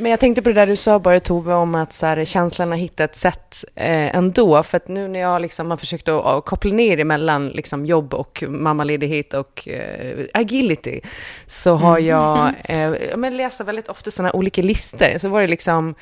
Men 0.00 0.10
jag 0.10 0.20
tänkte 0.20 0.42
på 0.42 0.48
det 0.48 0.54
där 0.54 0.66
du 0.66 0.76
sa 0.76 0.98
bara 0.98 1.20
Tove 1.20 1.54
om 1.54 1.74
att 1.74 1.92
så 1.92 2.06
här, 2.06 2.24
känslan 2.24 2.70
har 2.70 2.78
hittat 2.78 3.10
ett 3.10 3.16
sätt 3.16 3.64
eh, 3.74 4.16
ändå. 4.16 4.62
För 4.62 4.76
att 4.76 4.88
nu 4.88 5.08
när 5.08 5.20
jag 5.20 5.42
liksom 5.42 5.70
har 5.70 5.76
försökt 5.76 6.08
att, 6.08 6.24
att 6.24 6.44
koppla 6.44 6.72
ner 6.72 7.00
emellan 7.00 7.48
liksom, 7.48 7.86
jobb 7.86 8.14
och 8.14 8.44
mammaledighet 8.48 9.34
och 9.34 9.68
eh, 9.68 10.26
agility 10.34 11.00
så 11.46 11.74
har 11.74 11.98
jag 11.98 12.52
eh, 12.64 12.92
men 13.16 13.36
läser 13.36 13.64
väldigt 13.64 13.88
ofta 13.88 14.10
sådana 14.10 14.32
olika 14.32 14.62
listor. 14.62 15.18
Så 15.18 15.28
var 15.28 15.40
det 15.40 15.48
liksom 15.48 15.94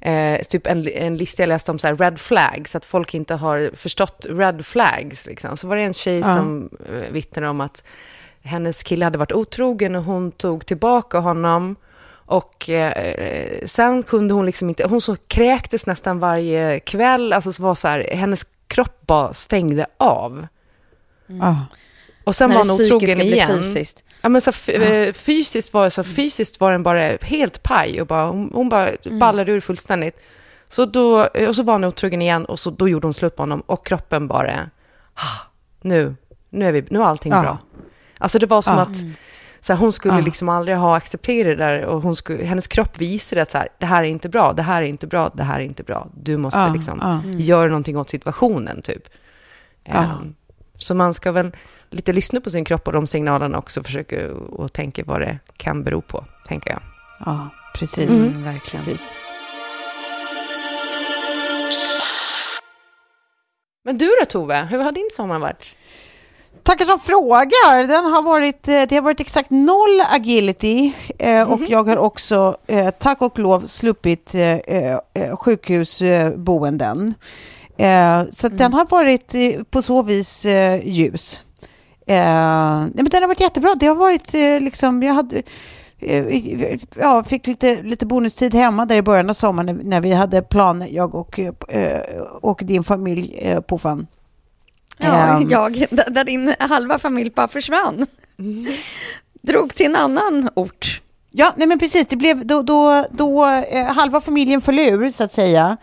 eh, 0.00 0.40
typ 0.40 0.66
en, 0.66 0.88
en 0.88 1.16
lista 1.16 1.42
jag 1.42 1.48
läste 1.48 1.70
om 1.70 1.78
så 1.78 1.86
här, 1.86 1.96
red 1.96 2.20
flags, 2.20 2.76
att 2.76 2.84
folk 2.84 3.14
inte 3.14 3.34
har 3.34 3.70
förstått 3.74 4.26
red 4.30 4.66
flags. 4.66 5.26
Liksom. 5.26 5.56
Så 5.56 5.68
var 5.68 5.76
det 5.76 5.82
en 5.82 5.94
tjej 5.94 6.18
Ja. 6.18 6.34
som 6.34 6.70
eh, 6.88 7.12
vittnade 7.12 7.48
om 7.48 7.60
att 7.60 7.84
hennes 8.42 8.82
kille 8.82 9.04
hade 9.04 9.18
varit 9.18 9.32
otrogen 9.32 9.94
och 9.94 10.02
hon 10.04 10.32
tog 10.32 10.66
tillbaka 10.66 11.18
honom. 11.18 11.76
Och 12.26 12.70
eh, 12.70 13.58
sen 13.66 14.02
kunde 14.02 14.34
hon 14.34 14.46
liksom 14.46 14.68
inte, 14.68 14.86
hon 14.88 15.00
så 15.00 15.16
kräktes 15.16 15.86
nästan 15.86 16.18
varje 16.18 16.80
kväll, 16.80 17.32
alltså 17.32 17.52
så 17.52 17.62
var 17.62 17.74
så 17.74 17.88
här, 17.88 18.08
hennes 18.12 18.46
kropp 18.68 19.06
bara 19.06 19.32
stängde 19.32 19.86
av. 19.96 20.46
Ja. 21.26 21.66
Och 22.24 22.34
sen 22.36 22.50
När 22.50 22.56
var 22.56 22.62
hon 22.62 22.80
otrogen 22.86 23.20
igen. 23.20 23.48
fysiskt. 23.48 24.04
Ja, 24.22 24.28
men 24.28 24.40
så 24.40 24.50
f- 24.50 24.68
eh, 24.68 25.12
fysiskt 25.12 25.74
var 25.74 25.90
så 25.90 26.04
fysiskt 26.04 26.60
var 26.60 26.72
den 26.72 26.82
bara 26.82 27.16
helt 27.22 27.62
paj 27.62 28.00
och 28.00 28.06
bara, 28.06 28.26
hon, 28.30 28.50
hon 28.54 28.68
bara 28.68 28.90
ballade 29.20 29.52
ur 29.52 29.60
fullständigt. 29.60 30.20
Så 30.68 30.84
då, 30.84 31.24
och 31.48 31.56
så 31.56 31.62
var 31.62 31.72
hon 31.74 31.84
otrogen 31.84 32.22
igen 32.22 32.44
och 32.44 32.58
så, 32.58 32.70
då 32.70 32.88
gjorde 32.88 33.06
hon 33.06 33.14
slut 33.14 33.36
på 33.36 33.42
honom 33.42 33.60
och 33.60 33.86
kroppen 33.86 34.28
bara, 34.28 34.70
ah, 35.14 35.46
nu, 35.80 36.14
nu 36.50 36.66
är, 36.68 36.72
vi, 36.72 36.84
nu 36.90 36.98
är 36.98 37.04
allting 37.04 37.32
Ja. 37.32 37.40
bra. 37.42 37.58
Alltså 38.18 38.38
det 38.38 38.46
var 38.46 38.62
som 38.62 38.74
Ja. 38.74 38.80
att 38.82 38.96
så 39.66 39.72
här, 39.72 39.80
hon 39.80 39.92
skulle 39.92 40.14
Ja. 40.14 40.20
liksom 40.24 40.48
aldrig 40.48 40.76
ha 40.76 40.96
accepterat 40.96 41.58
det 41.58 41.64
där 41.64 41.84
och 41.84 42.02
hon 42.02 42.16
skulle, 42.16 42.44
hennes 42.44 42.66
kropp 42.66 42.98
visade 42.98 43.42
att 43.42 43.50
så 43.50 43.58
här, 43.58 43.68
det 43.78 43.86
här 43.86 44.04
är 44.04 44.08
inte 44.08 44.28
bra, 44.28 44.52
det 44.52 44.62
här 44.62 44.82
är 44.82 44.86
inte 44.86 45.06
bra, 45.06 45.30
det 45.34 45.42
här 45.42 45.60
är 45.60 45.64
inte 45.64 45.82
bra. 45.82 46.08
Du 46.14 46.36
måste 46.36 46.60
Ja, 46.60 46.72
liksom 46.74 46.98
ja. 47.02 47.22
göra 47.38 47.68
någonting 47.68 47.96
åt 47.98 48.08
situationen 48.08 48.82
typ. 48.82 49.08
Ja. 49.84 49.92
Ehm, 49.94 50.34
så 50.78 50.94
man 50.94 51.14
ska 51.14 51.32
väl 51.32 51.52
lite 51.90 52.12
lyssna 52.12 52.40
på 52.40 52.50
sin 52.50 52.64
kropp 52.64 52.86
och 52.86 52.92
de 52.92 53.06
signalerna 53.06 53.58
också, 53.58 53.82
försöka 53.82 54.32
och 54.34 54.72
tänka 54.72 55.02
vad 55.06 55.20
det 55.20 55.38
kan 55.56 55.82
bero 55.84 56.00
på, 56.00 56.24
tänker 56.48 56.70
jag. 56.70 56.80
ja, 57.26 57.48
precis. 57.74 58.26
Mm, 58.28 58.44
verkligen. 58.44 58.84
precis. 58.84 59.16
Men 63.84 63.98
du 63.98 64.06
då 64.20 64.24
Tove, 64.28 64.64
hur 64.70 64.78
har 64.78 64.92
din 64.92 65.08
sommar 65.12 65.38
varit? 65.38 65.76
Tackar 66.66 66.84
som 66.84 66.98
frågar. 66.98 67.86
Den 67.86 68.04
har 68.04 68.22
varit, 68.22 68.68
eh, 68.68 68.82
det 68.88 68.94
har 68.94 69.02
varit 69.02 69.20
exakt 69.20 69.50
noll 69.50 70.02
agility 70.10 70.92
eh, 71.18 71.52
och 71.52 71.60
jag 71.68 71.84
har 71.84 71.96
också, 71.96 72.56
eh, 72.66 72.90
tack 72.90 73.22
och 73.22 73.38
lov, 73.38 73.60
sluppit 73.60 74.34
eh, 74.34 74.52
eh, 74.52 75.36
sjukhusboenden. 75.36 77.14
Eh, 77.78 78.22
så 78.30 78.46
att 78.46 78.58
den 78.58 78.72
har 78.72 78.86
varit 78.90 79.34
på 79.70 79.82
så 79.82 80.02
vis 80.02 80.46
ljus. 80.82 81.44
Nej, 82.06 82.90
men 82.94 83.08
den 83.10 83.22
har 83.22 83.28
varit 83.28 83.40
jättebra. 83.40 83.74
Det 83.74 83.86
har 83.86 83.94
varit 83.94 84.32
liksom, 84.62 85.02
jag 85.02 85.14
hade 85.14 85.42
ja, 86.94 87.24
fick 87.26 87.46
lite, 87.46 87.82
lite 87.82 88.06
bonustid 88.06 88.54
hemma 88.54 88.86
där 88.86 88.96
i 88.96 89.02
början 89.02 89.30
av 89.30 89.34
sommaren 89.34 89.80
när, 89.82 90.00
vi 90.00 90.12
hade 90.12 90.42
planer, 90.42 90.88
jag 90.90 91.14
och, 91.14 91.40
och 92.42 92.60
din 92.64 92.84
familj, 92.84 93.38
eh, 93.38 93.60
Puffan. 93.60 94.06
Ja, 94.98 95.36
Ehm. 95.36 95.48
jag, 95.50 95.86
där 95.90 96.24
din 96.24 96.54
halva 96.58 96.98
familj 96.98 97.30
bara 97.30 97.48
försvann. 97.48 98.06
Drog 99.42 99.74
till 99.74 99.86
en 99.86 99.96
annan 99.96 100.50
ort. 100.54 101.02
Ja, 101.30 101.52
nej 101.56 101.66
men 101.68 101.78
precis. 101.78 102.06
Det 102.06 102.16
blev 102.16 102.46
då, 102.46 102.62
då, 102.62 103.04
då 103.10 103.44
eh, 103.46 103.86
halva 103.86 104.20
familjen 104.20 104.60
föll 104.60 104.78
ur, 104.78 105.08
så 105.08 105.24
att 105.24 105.32
säga. 105.32 105.76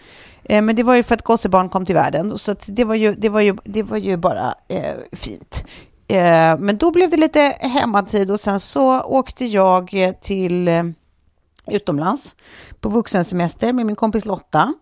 Eh, 0.43 0.61
men 0.61 0.75
det 0.75 0.83
var 0.83 0.95
ju 0.95 1.03
för 1.03 1.13
att 1.15 1.21
gossebarn 1.21 1.69
kom 1.69 1.85
till 1.85 1.95
världen. 1.95 2.37
Så 2.37 2.55
det, 2.67 2.83
var 2.83 2.95
ju, 2.95 3.13
det, 3.13 3.29
var 3.29 3.41
ju, 3.41 3.55
det 3.63 3.83
var 3.83 3.97
ju 3.97 4.17
bara 4.17 4.53
eh, 4.69 4.95
fint. 5.11 5.65
Eh, 6.07 6.57
men 6.59 6.77
då 6.77 6.91
blev 6.91 7.09
det 7.09 7.17
lite 7.17 7.39
hemmatid 7.59 8.31
och 8.31 8.39
sen 8.39 8.59
så 8.59 9.01
åkte 9.01 9.45
jag 9.45 9.91
till 10.21 10.67
eh, 10.67 10.83
utomlands 11.67 12.35
på 12.79 12.89
vuxensemester 12.89 13.73
med 13.73 13.85
min 13.85 13.95
kompis 13.95 14.25
Lotta. 14.25 14.73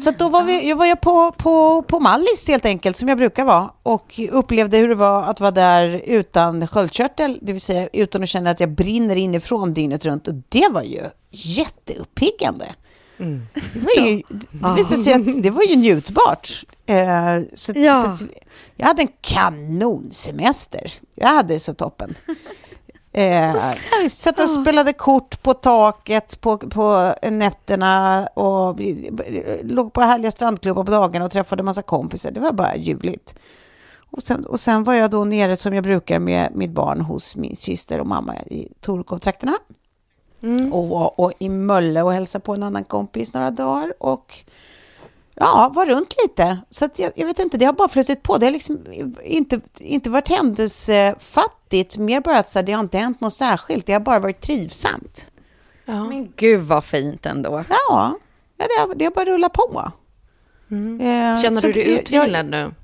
Så 0.00 0.10
då 0.10 0.28
var, 0.28 0.44
vi, 0.44 0.68
jag 0.68 0.76
var 0.76 0.86
jag 0.86 1.00
på, 1.00 1.32
på, 1.32 1.82
på 1.82 2.00
Mallis 2.00 2.48
helt 2.48 2.64
enkelt, 2.66 2.96
som 2.96 3.08
jag 3.08 3.18
brukar 3.18 3.44
vara. 3.44 3.70
Och 3.82 4.20
upplevde 4.30 4.76
hur 4.76 4.88
det 4.88 4.94
var 4.94 5.22
att 5.22 5.40
vara 5.40 5.50
där 5.50 6.02
utan 6.06 6.66
sköldkörtel, 6.68 7.38
det 7.42 7.52
vill 7.52 7.60
säga 7.60 7.88
utan 7.92 8.22
att 8.22 8.28
känna 8.28 8.50
att 8.50 8.60
jag 8.60 8.70
brinner 8.70 9.16
inifrån 9.16 9.72
dygnet 9.72 10.04
runt. 10.04 10.28
Och 10.28 10.34
det 10.48 10.68
var 10.70 10.82
ju 10.82 11.02
jätteuppiggande. 11.30 12.66
Det, 13.16 13.80
var 13.80 14.06
ju, 14.06 14.22
det 14.50 14.74
visade 14.76 15.02
sig 15.02 15.12
att 15.14 15.42
det 15.42 15.50
var 15.50 15.62
ju 15.62 15.76
njutbart. 15.76 16.64
Eh, 16.86 16.96
så, 17.54 17.72
Ja. 17.76 18.16
så 18.16 18.24
jag 18.76 18.86
hade 18.86 19.02
en 19.02 19.08
kanonsemester. 19.20 20.92
Jag 21.14 21.28
hade 21.28 21.60
så 21.60 21.74
toppen. 21.74 22.14
Eh, 23.18 23.72
vi 24.02 24.10
satt 24.10 24.38
och 24.38 24.50
spelade 24.50 24.92
kort 24.92 25.42
på 25.42 25.54
taket 25.54 26.40
på, 26.40 26.58
på 26.58 27.14
nätterna 27.30 28.26
och 28.26 28.80
vi 28.80 29.10
låg 29.62 29.92
på 29.92 30.00
härliga 30.00 30.30
strandklubbar 30.30 30.84
på 30.84 30.90
dagarna 30.90 31.24
och 31.24 31.30
träffade 31.30 31.62
massa 31.62 31.82
kompisar. 31.82 32.30
Det 32.30 32.40
var 32.40 32.52
bara 32.52 32.76
ljuvligt. 32.76 33.34
Och 34.10 34.22
sen, 34.22 34.44
och 34.44 34.60
sen 34.60 34.84
var 34.84 34.94
jag 34.94 35.10
då 35.10 35.24
nere 35.24 35.56
som 35.56 35.74
jag 35.74 35.84
brukar 35.84 36.18
med 36.18 36.48
mitt 36.54 36.70
barn 36.70 37.00
hos 37.00 37.36
min 37.36 37.56
syster 37.56 38.00
och 38.00 38.06
mamma 38.06 38.36
i 38.36 38.68
Torekovtrakterna. 38.80 39.58
Och 40.72 40.88
var 40.88 41.20
och 41.20 41.32
i 41.38 41.48
Mölle 41.48 42.02
och 42.02 42.12
hälsade 42.12 42.44
på 42.44 42.54
en 42.54 42.62
annan 42.62 42.84
kompis 42.84 43.34
några 43.34 43.50
dagar. 43.50 43.92
Och 43.98 44.44
ja, 45.40 45.72
var 45.74 45.86
runt 45.86 46.14
lite. 46.22 46.58
Så 46.70 46.84
att 46.84 46.98
jag, 46.98 47.12
jag 47.16 47.26
vet 47.26 47.38
inte, 47.38 47.58
det 47.58 47.64
har 47.64 47.72
bara 47.72 47.88
flutit 47.88 48.22
på. 48.22 48.38
Det 48.38 48.46
har 48.46 48.50
liksom 48.50 48.84
inte, 49.24 49.60
inte 49.80 50.10
varit 50.10 50.28
händelsefattigt. 50.28 51.98
Mer 51.98 52.20
bara 52.20 52.38
att 52.38 52.48
så 52.48 52.58
här, 52.58 52.66
det 52.66 52.72
har 52.72 52.80
inte 52.80 52.98
hänt 52.98 53.20
något 53.20 53.34
särskilt. 53.34 53.86
Det 53.86 53.92
har 53.92 54.00
bara 54.00 54.18
varit 54.18 54.40
trivsamt. 54.40 55.30
Men 55.84 56.32
gud 56.36 56.60
vad 56.60 56.84
fint 56.84 57.26
ändå. 57.26 57.64
Ja, 57.68 58.18
ja 58.58 58.66
det, 58.76 58.80
har, 58.80 58.94
det 58.94 59.04
har 59.04 59.12
bara 59.12 59.24
rullat 59.24 59.52
på. 59.52 59.92
Eh, 60.70 61.42
Känner 61.42 61.60
du 61.60 61.72
dig 61.72 61.98
utvilad 61.98 62.46
nu? 62.46 62.74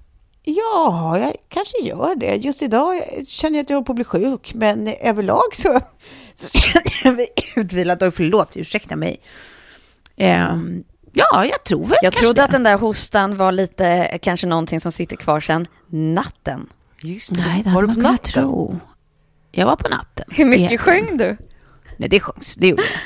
Ja, 0.43 1.19
jag 1.19 1.35
kanske 1.49 1.79
gör 1.83 2.15
det. 2.17 2.35
Just 2.35 2.63
idag 2.63 3.03
känner 3.27 3.59
jag 3.59 3.63
att 3.63 3.71
jag 3.71 3.77
håller 3.77 3.85
på 3.85 3.93
att 3.93 3.97
bli 3.97 4.05
sjuk, 4.05 4.55
men 4.55 4.89
överlag 5.03 5.55
så, 5.55 5.81
så 6.35 6.49
känner 6.49 7.01
jag 7.05 7.17
mig 7.17 7.29
utvilad. 7.57 8.03
Oj, 8.03 8.11
förlåt, 8.11 8.57
ursäkta 8.57 8.97
mig. 8.97 9.21
Ehm, 10.17 10.85
ja, 11.15 11.45
jag 11.45 11.65
tror 11.65 11.81
väl 11.87 11.91
Jag 12.03 12.13
kanske 12.13 12.21
trodde 12.25 12.41
det. 12.41 12.45
att 12.45 12.51
den 12.51 12.63
där 12.63 12.79
hostan 12.79 13.37
var 13.37 13.53
lite, 13.53 14.19
kanske 14.23 14.47
någonting 14.47 14.81
som 14.81 14.93
sitter 14.93 15.17
kvar 15.17 15.41
sedan 15.41 15.67
natten. 15.91 16.67
Just 17.03 17.33
Nej, 17.33 17.63
det 17.65 17.71
var 17.71 17.81
du 17.81 17.87
man 17.87 17.97
på 17.97 18.01
kunnat 18.01 18.13
natten? 18.13 18.33
tro. 18.43 18.81
Jag 19.53 19.67
var 19.67 19.77
på 19.77 19.89
natten. 19.89 20.25
Hur 20.31 20.45
mycket 20.45 20.71
Det- 20.71 20.79
sjöng 20.79 21.17
du? 21.17 21.37
Nej, 21.97 22.09
det 22.09 22.21
sjöngs. 22.21 22.55
Det 22.55 22.69
gjorde 22.69 22.83
jag. 22.83 23.01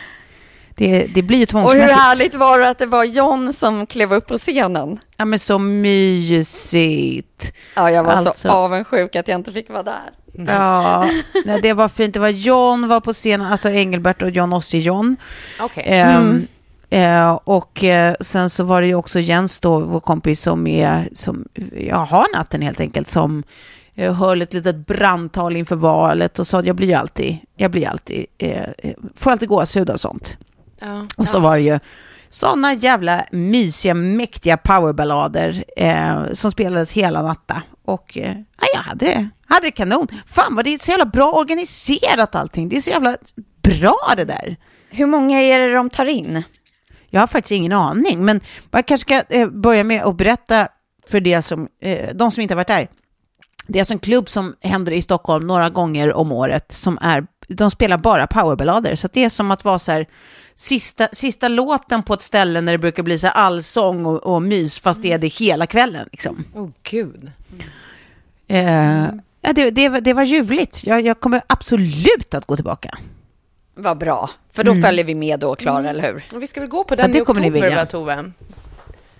Det, 0.75 1.07
det 1.14 1.23
blir 1.23 1.38
ju 1.38 1.42
Och 1.44 1.49
hur 1.53 1.62
tvångsmässigt. 1.62 1.99
härligt 2.01 2.35
var 2.35 2.59
det 2.59 2.68
att 2.68 2.79
det 2.79 2.87
var 2.87 3.05
John 3.05 3.53
som 3.53 3.87
klev 3.87 4.12
upp 4.12 4.27
på 4.27 4.38
scenen? 4.38 4.99
Ja, 5.16 5.25
men 5.25 5.38
så 5.38 5.59
mysigt. 5.59 7.53
Ja, 7.75 7.90
jag 7.90 8.05
var 8.05 8.12
så 8.23 8.29
Alltså- 8.29 8.49
avundsjuk 8.49 9.16
att 9.16 9.29
jag 9.29 9.35
inte 9.38 9.53
fick 9.53 9.68
vara 9.71 9.83
där. 9.83 10.11
Ja, 10.47 11.11
nej, 11.44 11.61
det 11.62 11.73
var 11.73 11.88
fint. 11.88 12.14
Det 12.14 12.21
var 12.21 12.29
John 12.29 12.88
var 12.88 13.01
på 13.01 13.12
scenen, 13.12 13.47
alltså 13.53 13.71
Engelbert 13.71 14.23
och 14.23 14.31
John 14.31 14.53
Ossie-John. 14.53 15.16
Okej. 15.61 15.85
Ehm, 15.87 16.47
eh, 16.90 17.38
och 17.44 17.85
eh, 17.85 18.14
sen 18.20 18.51
så 18.51 18.64
var 18.64 18.81
det 18.81 18.87
ju 18.87 18.94
också 18.94 19.20
Jens 19.20 19.61
då, 19.61 19.79
vår 19.79 20.01
kompis 20.01 20.42
som 20.42 20.66
är, 20.66 21.09
som 21.12 21.44
jag 21.77 21.96
har 21.96 22.37
natten 22.37 22.62
helt 22.62 22.81
enkelt, 22.81 23.09
som 23.09 23.42
eh, 23.94 24.14
höll 24.14 24.42
ett 24.42 24.55
litet 24.55 24.87
brandtal 24.87 25.57
inför 25.57 25.77
valet 25.77 26.38
och 26.38 26.46
sa 26.46 26.59
att 26.59 26.66
jag 26.66 26.77
blir 26.77 26.88
ju 26.88 26.94
alltid, 26.94 27.38
jag 27.57 27.70
blir 27.70 27.88
alltid, 27.88 28.27
eh, 28.38 28.62
får 29.16 29.31
alltid 29.31 29.48
gåshud 29.48 29.90
och 29.90 30.01
sånt. 30.01 30.37
Ja. 30.81 31.07
Och 31.16 31.29
så 31.29 31.40
var 31.40 31.57
det 31.57 31.62
ju 31.62 31.79
sådana 32.29 32.74
jävla 32.74 33.24
mysiga, 33.31 33.94
mäktiga 33.94 34.57
powerballader 34.57 35.64
eh, 35.77 36.33
som 36.33 36.51
spelades 36.51 36.92
hela 36.92 37.22
natta. 37.22 37.62
Och 37.85 38.18
eh, 38.18 38.37
ja, 38.61 38.66
jag 38.74 38.81
hade 38.81 39.07
det, 39.07 39.29
hade 39.46 39.66
det 39.66 39.70
kanon. 39.70 40.07
Fan 40.27 40.55
vad 40.55 40.64
det 40.64 40.74
är 40.74 40.79
så 40.79 40.90
jävla 40.90 41.07
bra 41.07 41.33
organiserat 41.33 42.35
allting. 42.35 42.68
Det 42.68 42.77
är 42.77 42.81
så 42.81 42.90
jävla 42.90 43.16
bra 43.62 43.98
det 44.16 44.24
där. 44.24 44.57
Hur 44.90 45.07
många 45.07 45.40
är 45.40 45.59
det 45.59 45.74
de 45.74 45.90
tar 45.90 46.07
in? 46.07 46.42
Jag 47.11 47.21
har 47.21 47.27
faktiskt 47.27 47.53
ingen 47.53 47.73
aning, 47.73 48.25
men 48.25 48.40
man 48.71 48.83
kanske 48.83 49.23
ska 49.23 49.37
eh, 49.37 49.49
börja 49.49 49.85
med 49.85 50.03
att 50.03 50.16
berätta 50.16 50.68
för 51.09 51.21
det 51.21 51.42
som, 51.42 51.68
eh, 51.83 52.09
de 52.14 52.33
som 52.33 52.40
inte 52.40 52.55
har 52.55 52.57
varit 52.57 52.66
där. 52.66 52.88
Det 53.66 53.79
är 53.79 53.81
alltså 53.81 53.94
en 53.94 54.01
klubb 54.01 54.29
som 54.29 54.55
händer 54.61 54.92
i 54.92 55.03
Stockholm 55.03 55.47
några 55.47 55.71
gånger 55.71 56.12
om 56.14 56.33
året 56.33 56.73
som 56.73 56.99
är, 57.01 57.27
de 57.49 57.71
spelar 57.71 57.97
bara 57.99 58.27
powerballader. 58.27 58.94
Så 58.97 59.09
det 59.12 59.25
är 59.25 59.29
som 59.29 59.51
att 59.51 59.64
vara 59.64 59.79
så 59.79 59.92
här, 59.92 60.07
sista, 60.55 61.09
sista 61.12 61.49
låten 61.49 62.03
på 62.03 62.14
ett 62.14 62.23
ställe 62.23 62.61
när 62.61 62.73
det 62.73 62.79
brukar 62.79 63.03
bli 63.03 63.18
så 63.18 63.27
här 63.27 63.35
allsång 63.35 64.07
och, 64.07 64.35
och 64.35 64.42
mys, 64.42 64.79
fast 64.81 65.03
det 65.03 65.12
är 65.12 65.18
det 65.18 65.27
hela 65.29 65.66
kvällen. 65.66 66.09
Liksom. 66.12 66.44
Åh 66.55 66.68
gud. 66.83 67.33
Eh, 68.49 69.07
ja, 69.40 69.53
det, 69.55 69.71
det, 69.71 69.88
var- 69.88 70.01
det 70.01 70.12
var 70.12 70.23
ljuvligt. 70.23 70.85
Jag, 70.87 71.01
jag 71.01 71.21
kommer 71.21 71.42
absolut 71.47 72.35
att 72.35 72.47
gå 72.47 72.57
tillbaka. 72.57 72.99
Vad 73.81 73.99
bra, 73.99 74.31
för 74.53 74.64
då 74.64 74.75
följer 74.75 75.05
vi 75.05 75.14
med 75.14 75.41
då, 75.41 75.55
Klara, 75.57 75.91
eller 75.91 76.03
hur? 76.12 76.25
Och 76.35 76.43
vi 76.43 76.47
ska 76.47 76.61
väl 76.61 76.69
gå 76.69 76.85
på 76.85 76.93
Ja, 76.95 76.97
den 76.97 77.12
det 77.12 77.19
i 77.19 77.23
oktober, 77.23 77.77
va, 77.77 77.87
Tove? 77.87 78.31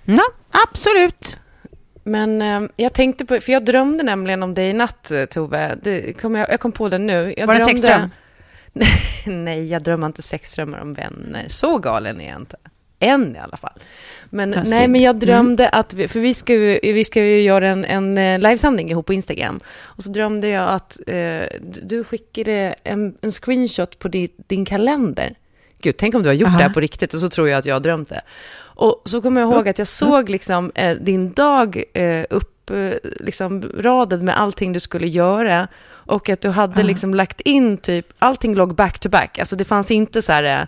Ja, 0.05 0.23
absolut. 0.71 1.39
Men 2.05 2.43
eh, 2.43 2.63
jag 2.77 2.93
tänkte 2.93 3.25
på, 3.27 3.41
för 3.41 3.53
jag 3.53 3.65
drömde 3.65 4.03
nämligen 4.05 4.43
om 4.43 4.55
dig 4.55 4.69
i 4.69 4.73
natt, 4.73 5.11
eh, 5.11 5.25
Tove. 5.25 5.79
Det 5.83 6.13
kom 6.21 6.35
jag, 6.35 6.51
jag 6.51 6.61
kom 6.61 6.73
på 6.73 6.89
det 6.89 6.99
nu. 6.99 7.35
Jag 7.37 7.47
Var 7.47 7.55
det 7.55 7.61
drömde- 7.65 7.81
sexdröm? 7.81 8.11
Nej, 9.45 9.67
jag 9.69 9.83
drömmer 9.83 10.07
inte 10.07 10.23
sexdrömmar 10.23 10.81
om 10.81 10.93
vänner. 10.93 11.47
Så 11.49 11.79
galen 11.79 12.21
är 12.21 12.29
jag 12.29 12.37
inte. 12.41 12.57
Än 13.01 13.37
i 13.37 13.39
alla 13.39 13.57
fall. 13.57 13.73
Men, 14.31 14.51
nej, 14.67 14.89
men 14.89 15.01
jag 15.01 15.17
drömde 15.17 15.69
att, 15.69 15.95
vi, 15.95 16.09
för 16.09 16.21
vi 16.21 16.35
ska 16.35 16.53
ju, 16.53 16.79
vi 16.83 17.05
ska 17.05 17.25
ju 17.25 17.41
göra 17.41 17.69
en, 17.69 17.85
en 17.85 18.19
eh, 18.19 18.39
livesändning 18.39 18.91
ihop 18.91 19.07
på 19.07 19.13
Instagram. 19.13 19.61
Och 19.83 20.03
så 20.03 20.11
drömde 20.11 20.49
jag 20.49 20.69
att 20.69 21.01
eh, 21.07 21.43
du- 21.83 22.05
skickade 22.05 22.75
en, 22.85 23.15
en 23.21 23.33
screenshot 23.33 23.99
på 23.99 24.09
din, 24.09 24.29
din 24.47 24.65
kalender. 24.65 25.35
Gud, 25.81 25.97
tänk 25.97 26.15
om 26.15 26.23
du 26.23 26.29
har 26.29 26.35
gjort 26.35 26.49
Aha. 26.49 26.59
det 26.59 26.65
här 26.65 26.71
på 26.71 26.81
riktigt 26.81 27.15
och 27.15 27.21
så 27.21 27.29
tror 27.29 27.49
jag 27.49 27.59
att 27.59 27.67
jag 27.67 27.75
har 27.75 27.81
drömt 27.81 28.09
det. 28.09 28.21
Och 28.61 29.03
så 29.05 29.21
kommer 29.23 29.41
jag 29.41 29.53
ihåg 29.53 29.69
att 29.69 29.79
jag 29.79 29.87
såg 29.87 30.31
liksom 30.31 30.73
eh, 30.75 30.97
din 30.97 31.33
dag 31.33 31.83
eh, 31.95 32.25
upp, 32.31 32.71
eh, 32.71 32.91
liksom 33.21 33.73
radad 33.79 34.23
med 34.23 34.41
allting 34.41 34.73
du 34.73 34.81
skulle 34.81 35.07
göra. 35.07 35.69
Och 35.89 36.29
att 36.29 36.41
du 36.41 36.49
hade 36.49 36.83
liksom 36.83 37.15
lagt 37.15 37.41
in 37.41 37.77
typ, 37.77 38.07
allting 38.19 38.55
låg 38.55 38.75
back 38.75 38.99
to 38.99 39.09
back. 39.09 39.39
Alltså 39.39 39.57
det 39.57 39.65
fanns 39.65 39.91
inte 39.91 40.23
så 40.23 40.33
här 40.33 40.67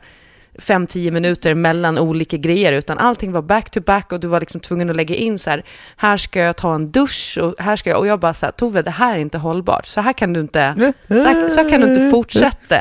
eh, 0.54 0.60
fem, 0.60 0.86
tio 0.86 1.10
minuter 1.10 1.54
mellan 1.54 1.98
olika 1.98 2.36
grejer, 2.36 2.72
utan 2.72 2.98
allting 2.98 3.32
var 3.32 3.42
back 3.42 3.70
to 3.70 3.80
back 3.80 4.12
och 4.12 4.20
du 4.20 4.28
var 4.28 4.40
liksom 4.40 4.60
tvungen 4.60 4.90
att 4.90 4.96
lägga 4.96 5.14
in 5.14 5.38
så 5.38 5.50
här, 5.50 5.64
här 5.96 6.16
ska 6.16 6.40
jag 6.40 6.56
ta 6.56 6.74
en 6.74 6.90
dusch 6.90 7.38
och 7.42 7.54
här 7.58 7.76
ska 7.76 7.90
jag, 7.90 7.98
och 7.98 8.06
jag 8.06 8.20
bara 8.20 8.34
så 8.34 8.46
här, 8.46 8.52
Tove, 8.52 8.82
det 8.82 8.90
här 8.90 9.14
är 9.14 9.18
inte 9.18 9.38
hållbart, 9.38 9.86
så 9.86 10.00
här 10.00 10.12
kan 10.12 10.32
du 10.32 10.40
inte, 10.40 10.92
så 11.08 11.14
här, 11.14 11.48
så 11.48 11.62
här 11.62 11.68
kan 11.70 11.80
du 11.80 11.88
inte 11.88 12.10
fortsätta. 12.10 12.76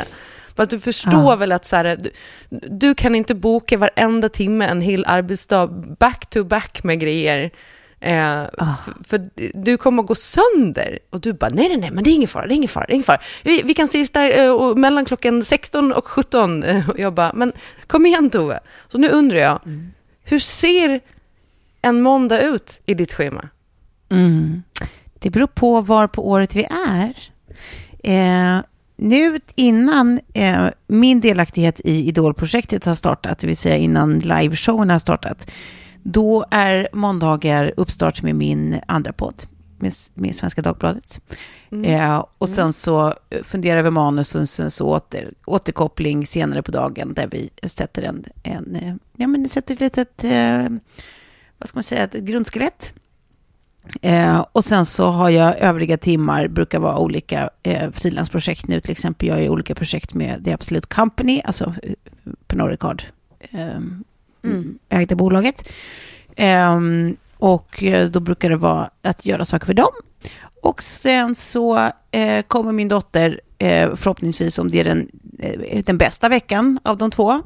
För 0.55 0.63
att 0.63 0.69
du 0.69 0.79
förstår 0.79 1.31
Ja. 1.31 1.35
väl 1.35 1.51
att 1.51 1.65
så 1.65 1.75
här, 1.75 1.97
du, 1.99 2.11
du 2.69 2.95
kan 2.95 3.15
inte 3.15 3.35
boka 3.35 3.77
varenda 3.77 4.29
timme 4.29 4.65
en 4.65 4.81
hel 4.81 5.05
arbetsdag 5.07 5.67
back 5.99 6.29
to 6.29 6.43
back 6.43 6.83
med 6.83 6.99
grejer. 6.99 7.51
Eh, 8.01 8.43
för, 8.57 9.03
för 9.03 9.29
du 9.53 9.77
kommer 9.77 10.03
att 10.03 10.07
gå 10.07 10.15
sönder. 10.15 10.99
Och 11.09 11.21
du 11.21 11.33
bara, 11.33 11.49
nej, 11.49 11.67
nej, 11.69 11.77
nej, 11.77 11.91
men 11.91 12.03
det 12.03 12.09
är 12.09 12.13
ingen 12.13 12.27
fara, 12.27 12.47
det 12.47 12.53
är 12.53 12.55
ingen 12.55 12.69
fara, 12.69 12.85
det 12.85 12.91
är 12.91 12.95
ingen 12.95 13.03
fara. 13.03 13.21
Vi, 13.43 13.61
vi 13.61 13.73
kan 13.73 13.85
ses 13.85 14.11
där 14.11 14.45
eh, 14.45 14.51
och 14.51 14.77
mellan 14.77 15.05
klockan 15.05 15.43
16 15.43 15.91
och 15.91 16.07
17. 16.07 16.63
Eh, 16.63 16.89
Och 16.89 16.99
jag 16.99 17.13
bara, 17.13 17.33
men 17.33 17.51
kom 17.87 18.05
igen 18.05 18.29
Tove. 18.29 18.59
Så 18.87 18.97
nu 18.97 19.09
undrar 19.09 19.39
jag, 19.39 19.59
hur 20.23 20.39
ser 20.39 21.01
en 21.81 22.01
måndag 22.01 22.41
ut 22.41 22.81
i 22.85 22.93
ditt 22.93 23.13
schema? 23.13 23.49
Mm. 24.09 24.63
Det 25.19 25.29
beror 25.29 25.47
på 25.47 25.81
var 25.81 26.07
på 26.07 26.29
året 26.29 26.55
vi 26.55 26.67
är. 26.87 27.13
Eh, 28.03 28.61
nu 28.97 29.39
innan 29.55 30.19
eh, 30.33 30.67
min 30.87 31.21
delaktighet 31.21 31.81
i 31.83 32.07
Idolprojektet 32.07 32.85
har 32.85 32.95
startat, 32.95 33.39
det 33.39 33.47
vill 33.47 33.57
säga 33.57 33.77
innan 33.77 34.19
liveshowen 34.19 34.89
har 34.89 34.99
startat, 34.99 35.51
då 36.03 36.45
är 36.51 36.87
måndagar 36.93 37.73
uppstart 37.77 38.23
med 38.23 38.35
min 38.35 38.79
andra 38.87 39.13
podd, 39.13 39.43
med, 39.77 39.93
med 40.13 40.35
Svenska 40.35 40.61
Dagbladet. 40.61 41.21
Eh, 41.83 42.25
och 42.37 42.49
sen 42.49 42.73
så 42.73 43.13
funderar 43.43 43.83
vi 43.83 43.91
manus 43.91 44.35
och 44.35 44.49
sen 44.49 44.71
så 44.71 44.87
åter, 44.87 45.33
återkoppling 45.45 46.25
senare 46.25 46.61
på 46.61 46.71
dagen 46.71 47.13
där 47.13 47.27
vi 47.27 47.49
sätter 47.63 48.03
en, 48.03 48.23
en 48.43 48.75
eh, 48.75 48.95
ja 49.17 49.27
men 49.27 49.49
sätter 49.49 49.73
ett 49.73 49.79
litet, 49.79 50.23
eh, 50.23 50.67
vad 51.57 51.69
ska 51.69 51.77
man 51.77 51.83
säga, 51.83 52.03
ett 52.03 52.13
grundskelett. 52.13 52.93
Eh, 54.01 54.45
och 54.51 54.65
sen 54.65 54.85
så 54.85 55.09
har 55.11 55.29
jag 55.29 55.57
övriga 55.57 55.97
timmar, 55.97 56.47
brukar 56.47 56.79
vara 56.79 56.97
olika 56.97 57.49
eh, 57.63 57.91
frilansprojekt 57.91 58.67
nu, 58.67 58.79
till 58.79 58.91
exempel 58.91 59.27
jag 59.27 59.39
är 59.39 59.43
i 59.43 59.49
olika 59.49 59.75
projekt 59.75 60.13
med 60.13 60.45
The 60.45 60.53
Absolute 60.53 60.87
Company, 60.87 61.41
alltså 61.45 61.73
eh, 61.83 61.93
Pernod 62.47 62.69
Ricard, 62.69 63.03
eh, 63.39 63.79
ägda 64.89 65.15
bolaget. 65.15 65.69
Eh, 66.35 66.79
och 67.37 67.83
eh, 67.83 68.09
då 68.09 68.19
brukar 68.19 68.49
det 68.49 68.55
vara 68.55 68.89
att 69.01 69.25
göra 69.25 69.45
saker 69.45 69.65
för 69.65 69.73
dem. 69.73 69.91
Och 70.61 70.81
sen 70.81 71.35
så 71.35 71.91
eh, 72.11 72.41
kommer 72.47 72.71
min 72.71 72.87
dotter, 72.87 73.41
eh, 73.57 73.95
förhoppningsvis 73.95 74.59
om 74.59 74.69
det 74.69 74.79
är 74.79 74.83
den, 74.83 75.09
eh, 75.39 75.83
den 75.85 75.97
bästa 75.97 76.29
veckan 76.29 76.79
av 76.83 76.97
de 76.97 77.11
två. 77.11 77.41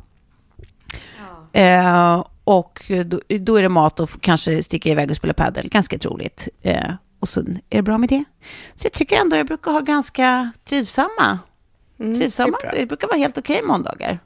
Eh, 1.54 2.26
och 2.44 2.92
då, 3.06 3.20
då 3.40 3.56
är 3.56 3.62
det 3.62 3.70
mat 3.70 4.00
och 4.00 4.22
kanske 4.22 4.64
sticka 4.64 4.90
iväg 4.90 5.10
och 5.10 5.16
spela 5.16 5.34
padel, 5.34 5.70
ganska 5.70 5.98
troligt. 5.98 6.48
Eh, 6.62 6.94
och 7.20 7.30
så 7.30 7.40
är 7.40 7.56
det 7.70 7.82
bra 7.82 7.98
med 7.98 8.10
det. 8.10 8.24
Så 8.76 8.86
jag 8.86 8.94
tycker 8.94 9.18
ändå 9.18 9.36
jag 9.36 9.48
brukar 9.48 9.72
ha 9.72 9.80
ganska 9.80 10.52
trivsamma. 10.66 11.40
trivsamma. 11.98 12.58
det 12.62 12.68
bra. 12.68 12.80
Det, 12.80 12.86
brukar 12.86 13.08
vara 13.08 13.18
helt 13.18 13.38
okej 13.38 13.62
måndagar. 13.64 14.20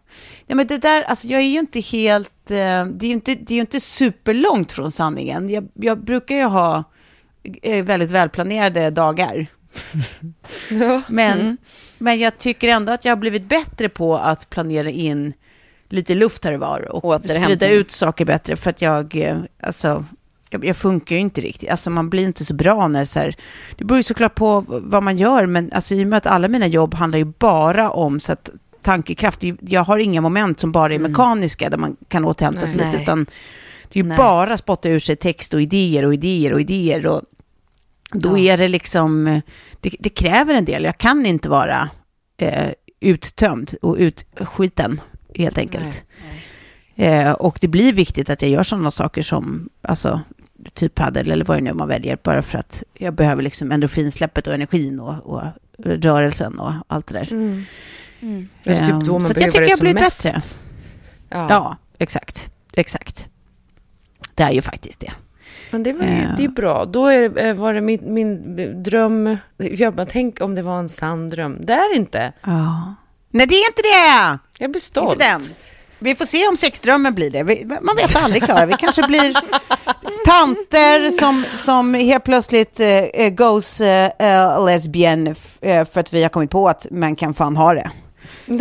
Ja, 0.47 0.55
men 0.55 0.68
det 0.68 0.78
där, 0.78 1.01
alltså 1.01 1.28
jag 1.28 1.41
är 1.41 1.45
ju 1.45 1.59
inte 1.59 1.80
helt, 1.80 2.32
det 2.48 3.06
är 3.06 3.08
ju 3.08 3.14
inte, 3.14 3.36
det 3.36 3.56
är 3.56 3.60
inte 3.60 3.80
superlångt 3.80 4.72
från 4.72 4.91
sanningen. 4.91 5.50
Jag, 5.50 5.68
jag 5.74 6.04
brukar 6.04 6.36
ju 6.36 6.43
ha 6.43 6.84
eh, 7.62 7.86
väldigt 7.86 8.12
välplanerade 8.12 8.89
dagar. 8.89 9.48
Men, 11.08 11.58
men 11.98 12.20
jag 12.20 12.38
tycker 12.38 12.68
ändå 12.68 12.91
att 12.91 13.06
jag 13.06 13.12
har 13.12 13.18
blivit 13.18 13.43
bättre 13.43 13.89
på 13.89 14.18
att 14.18 14.50
planera 14.50 14.89
in 14.89 15.34
lite 15.89 16.16
luft 16.16 16.45
här 16.45 16.54
och 16.54 16.60
var 16.60 17.06
och 17.06 17.30
sprida 17.30 17.70
ut 17.70 17.91
saker 17.91 18.26
bättre 18.26 18.56
för 18.56 18.70
att 18.70 18.82
jag, 18.82 19.16
eh, 19.16 19.38
alltså, 19.64 20.06
jag, 20.50 20.66
jag 20.66 20.78
funkar 20.78 21.16
ju 21.16 21.22
inte 21.22 21.41
riktigt. 21.41 21.70
Alltså 21.70 21.89
man 21.89 22.10
blir 22.10 22.24
inte 22.24 22.45
så 22.45 22.54
bra 22.54 22.88
när 22.88 23.06
så 23.06 23.20
här, 23.20 23.36
det 23.78 23.86
beror 23.86 23.98
ju 23.98 24.04
såklart 24.04 24.36
på 24.36 24.64
vad 24.68 25.04
man 25.04 25.18
gör, 25.18 25.45
men 25.45 25.72
alltså 25.74 25.95
i 25.95 26.04
och 26.04 26.08
med 26.08 26.18
att 26.18 26.26
alla 26.26 26.48
mina 26.48 26.68
jobb 26.68 26.93
handlar 26.93 27.20
ju 27.20 27.26
bara 27.26 27.91
om 27.91 28.20
så 28.20 28.32
att 28.32 28.50
tankekraft, 28.88 29.44
jag 29.62 29.84
har 29.84 29.98
inga 29.98 30.22
moment 30.22 30.60
som 30.60 30.72
bara 30.72 30.94
är 30.94 31.00
mekaniska 31.00 31.70
där 31.70 31.78
man 31.78 31.96
kan 32.08 32.26
återhämta 32.26 32.68
sig 32.68 32.78
Nej. 32.78 32.86
lite, 32.86 33.04
utan 33.04 33.26
det 33.90 34.00
är 34.00 34.04
ju 34.04 34.10
Nej. 34.10 34.18
bara 34.18 34.58
spotta 34.58 34.90
ur 34.90 35.00
sig 35.00 35.16
text 35.16 35.54
och 35.54 35.62
idéer 35.62 36.06
och 36.06 36.14
idéer 36.14 36.54
och 36.54 36.62
idéer 36.62 37.08
och 37.08 37.22
då 38.12 38.38
är 38.38 38.58
det 38.58 38.68
liksom, 38.68 39.42
det, 39.82 39.96
det 40.00 40.10
kräver 40.10 40.54
en 40.54 40.66
del. 40.66 40.84
Jag 40.84 40.98
kan 40.98 41.26
inte 41.26 41.50
vara 41.50 41.90
eh, 42.38 42.70
uttömd 43.00 43.74
och 43.82 43.96
utskiten, 44.00 45.02
helt 45.36 45.58
enkelt. 45.58 46.04
Eh, 46.96 47.32
och 47.32 47.58
det 47.62 47.68
blir 47.68 47.94
viktigt 47.94 48.30
att 48.30 48.42
jag 48.42 48.52
gör 48.52 48.64
sådana 48.64 48.92
saker 48.92 49.22
som, 49.22 49.70
alltså, 49.82 50.22
typ 50.74 50.96
padel 50.96 51.32
eller 51.32 51.46
vad 51.46 51.58
det 51.58 51.62
nu 51.62 51.70
är 51.70 51.74
man 51.74 51.88
väljer, 51.88 52.18
bara 52.24 52.42
för 52.42 52.58
att 52.60 52.84
jag 52.94 53.14
behöver 53.14 53.44
liksom 53.44 53.72
endorfinsläppet 53.72 54.48
och 54.48 54.54
energin 54.54 55.00
och, 55.00 55.16
och 55.26 55.44
rörelsen 55.78 56.60
och 56.60 56.74
allt 56.88 57.08
det 57.08 57.14
där. 57.14 57.28
Det 58.63 58.70
är 58.72 58.80
typ 58.86 58.89
då 58.89 58.95
Ehm, 58.95 59.07
man 59.11 59.22
så 59.22 59.34
jag 59.38 59.51
tycker 59.51 59.61
det 59.61 59.68
jag 59.68 59.80
blir 59.80 59.93
mest. 59.93 60.24
bättre. 60.24 60.39
Ja. 61.30 61.47
Ja, 61.49 61.78
exakt. 61.99 62.49
Exakt. 62.74 63.28
Det 64.36 64.43
är 64.43 64.51
ju 64.51 64.61
faktiskt 64.61 64.99
det. 64.99 65.11
Men 65.72 65.84
det 65.84 65.93
var 65.93 66.05
ju, 66.05 66.28
det 66.38 66.43
är 66.43 66.47
bra. 66.49 66.86
Då 66.86 67.05
är, 67.07 67.45
eh, 67.45 67.53
var 67.53 67.74
det 67.74 67.82
min, 67.82 68.13
min 68.13 68.84
dröm. 68.84 69.38
Jag 69.57 69.95
bara, 69.95 70.05
tänk 70.05 70.41
om 70.41 70.55
det 70.55 70.61
var 70.61 70.80
en 70.80 70.89
sann 70.89 71.30
dröm. 71.30 71.57
Det 71.65 71.74
är 71.74 71.95
inte. 71.95 72.34
Ja. 72.43 72.95
Nej, 73.32 73.47
det 73.47 73.55
är 73.55 73.68
inte 73.70 73.82
det! 73.82 74.39
Jag 74.63 74.72
blir 74.72 74.82
stolt. 74.82 75.13
Inte 75.13 75.26
den. 75.30 75.41
Vi 75.99 76.15
får 76.15 76.26
se 76.26 76.47
om 76.47 76.57
sexdrömmen 76.57 77.15
blir 77.15 77.32
det. 77.32 77.43
Vi- 77.43 77.65
Man 77.82 77.95
vet 77.95 78.15
aldrig, 78.15 78.43
Klara. 78.43 78.65
Vi 78.65 78.74
kanske 78.74 79.07
blir 79.07 79.34
tanter 80.26 81.09
som, 81.09 81.43
som 81.53 81.93
helt 81.93 82.24
plötsligt 82.24 82.80
eh, 83.13 83.30
goes 83.30 83.82
eh, 83.82 84.65
lesbian 84.65 85.28
f- 85.28 85.57
eh, 85.61 85.86
för 85.86 85.99
att 85.99 86.13
vi 86.13 86.22
har 86.24 86.30
kommit 86.30 86.51
på 86.51 86.68
att 86.70 86.88
man 86.91 87.15
kan 87.15 87.34
fan 87.34 87.57
ha 87.57 87.74
det. 87.74 87.91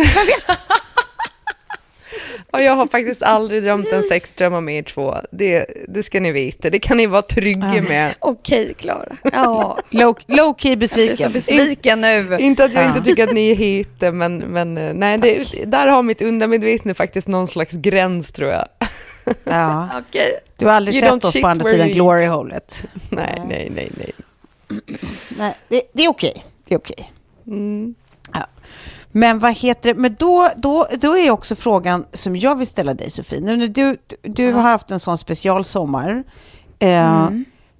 Och 2.50 2.62
jag 2.62 2.76
har 2.76 2.86
faktiskt 2.86 3.22
aldrig 3.22 3.62
drömt 3.62 3.92
en 3.92 4.02
sexdröm 4.02 4.54
om 4.54 4.68
er 4.68 4.82
två. 4.82 5.16
Det, 5.32 5.66
det 5.88 6.02
ska 6.02 6.20
ni 6.20 6.32
veta. 6.32 6.70
Det 6.70 6.78
kan 6.78 6.96
ni 6.96 7.06
vara 7.06 7.22
trygga 7.22 7.82
med. 7.88 8.14
Okej, 8.18 8.74
Klara. 8.78 9.12
Ja, 9.32 9.78
Low, 9.90 10.18
low 10.26 10.54
key 10.58 10.70
jag 10.72 10.82
är 10.82 10.86
så 10.86 10.96
besviken. 10.96 11.32
besviken 11.32 12.00
nu. 12.00 12.36
Inte 12.40 12.64
att 12.64 12.72
jag 12.74 12.84
Ja. 12.84 12.88
inte 12.88 13.02
tycker 13.02 13.24
att 13.28 13.34
ni 13.34 13.50
är 13.50 13.54
hit, 13.54 13.88
men, 14.12 14.38
men 14.38 14.78
eh, 14.78 14.94
nej, 14.94 15.18
det, 15.18 15.44
där 15.66 15.86
har 15.86 16.02
mitt 16.02 16.22
undermedvetna 16.22 16.94
faktiskt 16.94 17.28
någon 17.28 17.48
slags 17.48 17.72
gräns 17.72 18.32
tror 18.32 18.50
jag. 18.50 18.66
Ja. 19.44 19.88
Okej. 20.08 20.32
Du 20.56 20.66
har 20.66 20.72
aldrig 20.72 20.96
You 20.96 21.08
sett 21.08 21.24
oss 21.24 21.40
på 21.40 21.46
andra 21.46 21.64
sidan 21.64 21.86
you 21.86 21.94
glory-hålet. 21.94 22.84
Nej, 23.10 23.42
nej, 23.48 23.72
nej, 23.74 23.90
nej. 23.98 24.12
Nej, 25.28 25.54
det, 25.68 25.82
det 25.92 26.04
är 26.04 26.08
okej. 26.08 26.44
Det 26.68 26.74
är 26.74 26.78
okej. 26.78 27.12
Mm. 27.46 27.94
Ja. 29.16 29.20
Men 29.20 29.38
vad 29.38 29.52
heter 29.52 29.94
det? 29.94 30.00
Men 30.00 30.16
då, 30.18 30.50
då, 30.56 30.86
då 31.00 31.18
är 31.18 31.30
också 31.30 31.56
frågan 31.56 32.06
som 32.12 32.36
jag 32.36 32.56
vill 32.56 32.66
ställa 32.66 32.94
dig 32.94 33.10
Sofie. 33.10 33.40
Nu 33.40 33.56
när 33.56 33.68
du, 33.68 33.96
du 34.22 34.52
har 34.52 34.62
haft 34.62 34.90
en 34.90 35.00
sån 35.00 35.18
specialsommar. 35.18 36.24
Eh, 36.78 37.28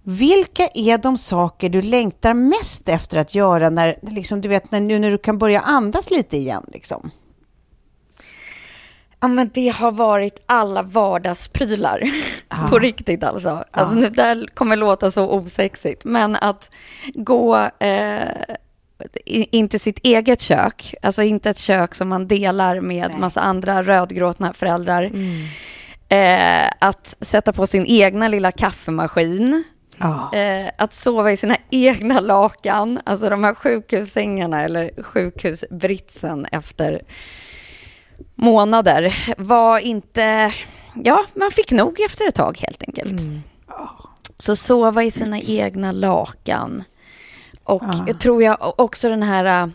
Vilka 0.03 0.69
är 0.75 0.99
de 0.99 1.19
saker 1.19 1.69
du 1.69 1.83
längtar 1.83 2.35
mest 2.35 2.89
efter 2.89 3.19
att 3.19 3.35
göra 3.35 3.71
när, 3.71 3.97
liksom, 4.03 4.41
du 4.41 4.49
vet, 4.49 4.71
när, 4.71 4.81
nu 4.81 4.99
när 4.99 5.11
du 5.11 5.19
kan 5.19 5.39
börja 5.39 5.61
andas 5.61 6.11
lite 6.11 6.37
igen? 6.37 6.65
Liksom? 6.73 7.11
Ja, 9.21 9.29
men 9.29 9.51
det 9.55 9.69
har 9.69 9.93
varit 9.93 10.43
alla 10.47 10.83
vardagsprylar. 10.83 12.03
På 12.71 12.79
riktigt 12.79 13.25
alltså. 13.25 13.65
alltså 13.71 13.97
nu, 13.97 14.11
det 14.11 14.23
här 14.23 14.47
kommer 14.55 14.77
låta 14.77 15.11
så 15.11 15.31
osexigt. 15.31 16.05
Men 16.05 16.37
att 16.37 16.71
gå 17.15 17.57
eh, 17.79 18.57
inte 19.27 19.79
sitt 19.79 19.99
eget 20.03 20.41
kök, 20.41 20.95
alltså 21.03 21.23
inte 21.23 21.51
ett 21.51 21.59
kök 21.59 21.95
som 21.95 22.09
man 22.09 22.29
delar 22.29 22.81
med 22.81 23.09
Nej. 23.11 23.21
massa 23.21 23.41
andra 23.41 23.83
rödgråtna 23.83 24.53
föräldrar. 24.53 25.11
Eh, 26.09 26.69
att 26.81 27.17
sätta 27.21 27.53
på 27.53 27.67
sin 27.67 27.87
egna 27.87 28.29
lilla 28.29 28.53
kaffemaskin, 28.53 29.65
Ja. 29.99 30.31
eh, 30.35 30.71
att 30.79 30.93
sova 30.93 31.33
i 31.33 31.37
sina 31.37 31.57
egna 31.71 32.21
lakan, 32.21 33.01
alltså 33.05 33.29
de 33.31 33.45
här 33.45 33.55
sjukhussängarna 33.55 34.63
eller 34.63 35.03
sjukhusbritsen 35.03 36.47
efter 36.53 37.03
månader 38.35 39.15
var 39.39 39.79
inte, 39.79 40.53
ja, 41.05 41.25
man 41.35 41.51
fick 41.51 41.71
nog 41.73 42.01
efter 42.01 42.29
ett 42.29 42.35
tag 42.35 42.59
helt 42.59 42.83
enkelt. 42.83 43.23
Så 44.39 44.57
sova 44.57 45.05
i 45.05 45.11
sina 45.11 45.41
egna 45.41 45.93
lakan. 45.93 46.85
Och 47.67 47.83
Ja. 47.87 48.05
jag 48.07 48.21
tror 48.21 48.43
jag 48.43 48.75
också 48.81 49.09
den 49.09 49.23
här 49.23 49.71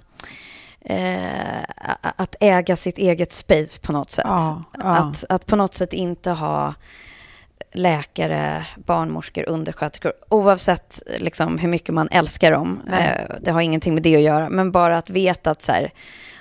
eh, 0.85 1.63
att 2.01 2.35
äga 2.39 2.75
sitt 2.75 2.97
eget 2.97 3.33
space 3.33 3.81
på 3.81 3.91
något 3.91 4.11
sätt. 4.11 4.25
Ja, 4.27 4.63
ja. 4.77 4.83
Att, 4.83 5.23
att 5.29 5.45
på 5.45 5.55
något 5.55 5.73
sätt 5.73 5.93
inte 5.93 6.31
ha 6.31 6.73
läkare, 7.73 8.65
barnmorskor, 8.85 9.49
undersköterskor, 9.49 10.13
oavsett 10.29 11.03
liksom 11.17 11.57
hur 11.57 11.67
mycket 11.69 11.93
man 11.95 12.09
älskar 12.11 12.51
dem. 12.51 12.81
Eh, 12.93 13.35
det 13.41 13.51
har 13.51 13.61
ingenting 13.61 13.93
med 13.93 14.03
det 14.03 14.15
att 14.15 14.21
göra, 14.21 14.49
men 14.49 14.71
bara 14.71 14.97
att 14.97 15.09
veta 15.09 15.51
att 15.51 15.61
så 15.61 15.71
här, 15.71 15.91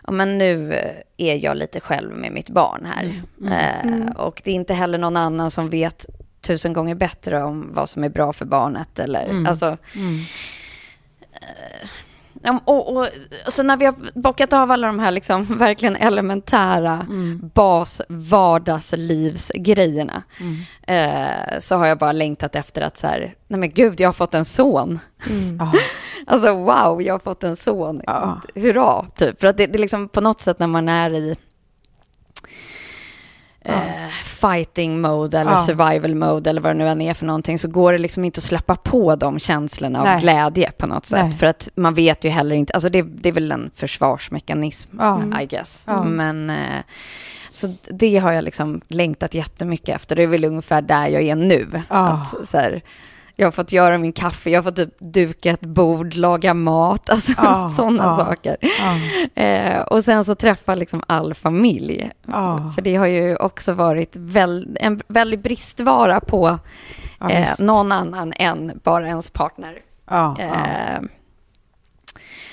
ja, 0.06 0.12
men 0.12 0.38
nu 0.38 0.74
är 1.16 1.44
jag 1.44 1.56
lite 1.56 1.80
själv 1.80 2.12
med 2.16 2.32
mitt 2.32 2.50
barn 2.50 2.86
här. 2.94 3.22
Eh, 3.50 4.10
och 4.16 4.40
det 4.44 4.50
är 4.50 4.54
inte 4.54 4.74
heller 4.74 4.98
någon 4.98 5.16
annan 5.16 5.50
som 5.50 5.70
vet 5.70 6.06
tusen 6.40 6.72
gånger 6.72 6.94
bättre 6.94 7.42
om 7.42 7.70
vad 7.74 7.88
som 7.88 8.04
är 8.04 8.08
bra 8.08 8.32
för 8.32 8.44
barnet. 8.44 8.98
Eller, 8.98 9.44
alltså, 9.48 9.66
Ja, 9.66 9.76
och, 12.64 12.96
och, 12.96 13.08
så 13.48 13.62
när 13.62 13.76
vi 13.76 13.84
har 13.84 13.94
bockat 14.14 14.52
av 14.52 14.70
alla 14.70 14.86
de 14.86 14.98
här 14.98 15.10
liksom 15.10 15.44
verkligen 15.58 15.96
elementära 15.96 17.06
bas 17.54 18.02
vardagslivsgrejerna 18.08 20.22
eh, 20.86 21.58
så 21.58 21.76
har 21.76 21.86
jag 21.86 21.98
bara 21.98 22.12
längtat 22.12 22.54
efter 22.54 22.82
att 22.82 22.96
så 22.96 23.06
här, 23.06 23.34
nej 23.48 23.60
men 23.60 23.70
gud, 23.70 24.00
jag 24.00 24.08
har 24.08 24.12
fått 24.12 24.34
en 24.34 24.44
son. 24.44 24.98
Ja. 25.58 25.72
Alltså 26.26 26.54
wow, 26.54 27.02
jag 27.02 27.14
har 27.14 27.18
fått 27.18 27.44
en 27.44 27.56
son. 27.56 28.02
Ja. 28.06 28.40
Hurra, 28.54 29.04
typ. 29.14 29.40
För 29.40 29.46
att 29.46 29.56
det, 29.56 29.66
det 29.66 29.76
är 29.76 29.80
liksom 29.80 30.08
på 30.08 30.20
något 30.20 30.40
sätt 30.40 30.58
när 30.58 30.66
man 30.66 30.88
är 30.88 31.10
i 31.10 31.36
eh, 33.64 34.08
fighting 34.24 35.00
mode 35.00 35.38
eller 35.38 35.50
Ja. 35.50 35.58
survival 35.58 36.14
mode 36.14 36.50
eller 36.50 36.60
vad 36.60 36.70
det 36.70 36.78
nu 36.78 36.88
än 36.88 37.00
är 37.00 37.14
för 37.14 37.26
någonting 37.26 37.58
så 37.58 37.68
går 37.68 37.92
det 37.92 37.98
liksom 37.98 38.24
inte 38.24 38.38
att 38.38 38.44
släppa 38.44 38.76
på 38.76 39.16
de 39.16 39.38
känslorna 39.38 39.98
av 39.98 40.04
Nej. 40.04 40.20
glädje 40.20 40.70
på 40.70 40.86
något 40.86 41.06
sätt. 41.06 41.24
Nej. 41.24 41.32
För 41.32 41.46
att 41.46 41.68
man 41.74 41.94
vet 41.94 42.24
ju 42.24 42.28
heller 42.30 42.56
inte, 42.56 42.72
alltså 42.72 42.88
det, 42.88 43.02
det 43.02 43.28
är 43.28 43.32
väl 43.32 43.52
en 43.52 43.70
försvarsmekanism, 43.74 44.96
Ja. 44.98 45.22
I 45.42 45.46
guess. 45.46 45.84
Ja. 45.86 46.04
Men 46.04 46.50
eh, 46.50 46.80
så 47.50 47.74
det 47.88 48.16
har 48.18 48.32
jag 48.32 48.44
liksom 48.44 48.80
längtat 48.88 49.34
jättemycket 49.34 49.96
efter. 49.96 50.16
Det 50.16 50.22
är 50.22 50.26
väl 50.26 50.44
ungefär 50.44 50.82
där 50.82 51.08
jag 51.08 51.22
är 51.22 51.36
nu. 51.36 51.68
Att, 51.88 52.34
så 52.48 52.58
här, 52.58 52.82
jag 53.40 53.46
har 53.46 53.52
fått 53.52 53.72
göra 53.72 53.98
min 53.98 54.12
kaffe, 54.12 54.50
jag 54.50 54.58
har 54.58 54.62
fått 54.70 54.76
typ 54.76 54.94
duka 54.98 55.50
ett 55.50 55.60
bord, 55.60 56.14
laga 56.14 56.54
mat, 56.54 57.10
alltså 57.10 57.32
Ja, 57.36 57.68
sådana 57.76 58.04
ja. 58.04 58.16
saker. 58.16 58.56
Ja. 58.60 59.42
Eh, 59.42 59.80
och 59.80 60.04
sen 60.04 60.24
så 60.24 60.34
träffa 60.34 60.74
liksom 60.74 61.02
all 61.06 61.34
familj. 61.34 62.10
För 62.74 62.82
det 62.82 62.96
har 62.96 63.06
ju 63.06 63.36
också 63.36 63.72
varit 63.72 64.16
väl, 64.16 64.76
en 64.80 65.00
väldig 65.08 65.42
bristvara 65.42 66.20
på 66.20 66.58
eh, 67.30 67.48
någon 67.60 67.92
annan 67.92 68.32
än 68.36 68.80
bara 68.84 69.06
ens 69.08 69.30
partner. 69.30 69.78
Eh, 70.38 71.00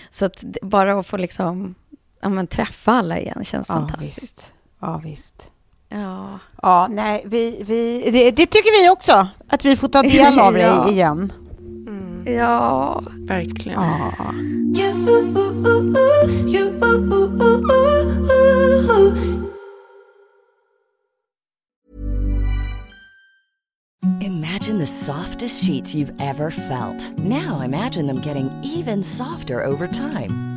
så 0.09 0.25
att 0.25 0.43
bara 0.61 0.99
att 0.99 1.07
få 1.07 1.17
liksom, 1.17 1.75
ja, 2.21 2.29
men 2.29 2.47
träffa 2.47 2.91
alla 2.91 3.19
igen 3.19 3.45
känns 3.45 3.67
fantastiskt. 3.67 4.21
visst. 4.23 4.53
Ja, 4.81 5.01
visst. 5.03 5.49
Ja. 5.89 6.39
Ja, 6.61 6.87
nej, 6.91 7.23
vi, 7.25 7.63
vi, 7.67 8.09
det, 8.11 8.31
det 8.31 8.45
tycker 8.45 8.83
vi 8.83 8.89
också, 8.89 9.27
att 9.49 9.65
vi 9.65 9.75
får 9.75 9.87
ta 9.87 10.01
del 10.01 10.39
av 10.39 10.57
Ja. 10.57 10.83
det 10.85 10.91
igen. 10.91 11.33
ja, 12.25 13.03
Verkligen. 13.27 13.81
Ja. 13.81 14.11
Imagine 24.21 24.77
the 24.77 24.85
softest 24.85 25.63
sheets 25.65 25.95
you've 25.95 26.13
ever 26.21 26.51
felt. 26.51 27.17
Now 27.19 27.61
imagine 27.61 28.05
them 28.07 28.21
getting 28.21 28.49
even 28.63 29.01
softer 29.03 29.63
over 29.63 29.87
time. 29.87 30.56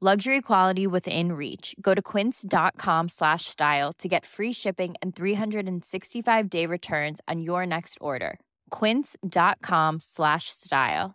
Luxury 0.00 0.40
quality 0.42 0.86
within 0.86 1.32
reach. 1.32 1.74
Go 1.80 1.94
to 1.94 2.02
quince.com 2.02 3.08
slash 3.08 3.44
style 3.44 3.92
to 3.98 4.08
get 4.08 4.26
free 4.26 4.52
shipping 4.52 4.94
and 5.02 5.14
365 5.16 6.48
day 6.50 6.66
returns 6.66 7.20
on 7.28 7.40
your 7.40 7.64
next 7.66 7.98
order. 8.00 8.38
Quince.com 8.70 10.00
slash 10.00 10.48
style. 10.48 11.14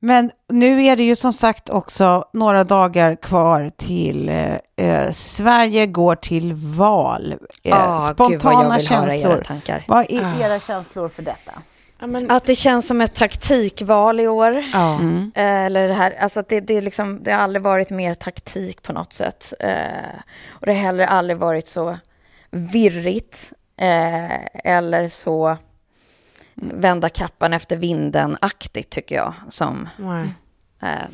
Men 0.00 0.30
nu 0.52 0.82
är 0.86 0.96
det 0.96 1.02
ju 1.02 1.16
som 1.16 1.32
sagt 1.32 1.70
också 1.70 2.24
några 2.32 2.64
dagar 2.64 3.16
kvar 3.16 3.70
till 3.76 4.28
eh, 4.28 4.54
eh, 4.76 5.10
Sverige 5.10 5.86
går 5.86 6.14
till 6.14 6.52
val. 6.54 7.34
Eh, 7.62 7.94
Ah, 7.94 7.98
spontana 8.00 8.30
gud 8.32 8.42
vad 8.42 8.52
jag 8.52 8.60
vill 8.62 8.70
höra 8.96 9.08
känslor. 9.10 9.32
era 9.32 9.44
tankar. 9.44 9.84
Vad 9.88 10.10
är 10.12 10.40
era 10.42 10.60
känslor 10.60 11.08
för 11.08 11.22
detta? 11.22 11.52
Ja, 12.00 12.06
men, 12.06 12.30
Att 12.30 12.44
det 12.44 12.54
känns 12.54 12.86
som 12.86 13.00
ett 13.00 13.14
taktikval 13.14 14.20
i 14.20 14.28
år. 14.28 14.64
ja. 14.72 14.94
Mm. 14.94 15.32
Eh, 15.34 15.42
Eller 15.64 15.88
det 15.88 15.94
här, 15.94 16.16
alltså 16.20 16.42
det, 16.48 16.60
det, 16.60 16.74
är 16.76 16.82
liksom, 16.82 17.22
det 17.22 17.32
har 17.32 17.40
aldrig 17.40 17.62
varit 17.62 17.90
mer 17.90 18.14
taktik 18.14 18.82
på 18.82 18.92
något 18.92 19.12
sätt. 19.12 19.52
Eh, 19.60 20.20
och 20.48 20.66
det 20.66 20.72
har 20.72 20.80
heller 20.80 21.06
aldrig 21.06 21.38
varit 21.38 21.68
så 21.68 21.98
virrigt 22.50 23.52
eh, 23.80 24.44
eller 24.64 25.08
så 25.08 25.56
vända 26.54 27.08
kappan 27.08 27.52
efter 27.52 27.76
vinden-aktigt 27.76 28.90
tycker 28.90 29.14
jag 29.14 29.34
som 29.50 29.88
Nej. 29.96 30.28
eh, 30.82 31.08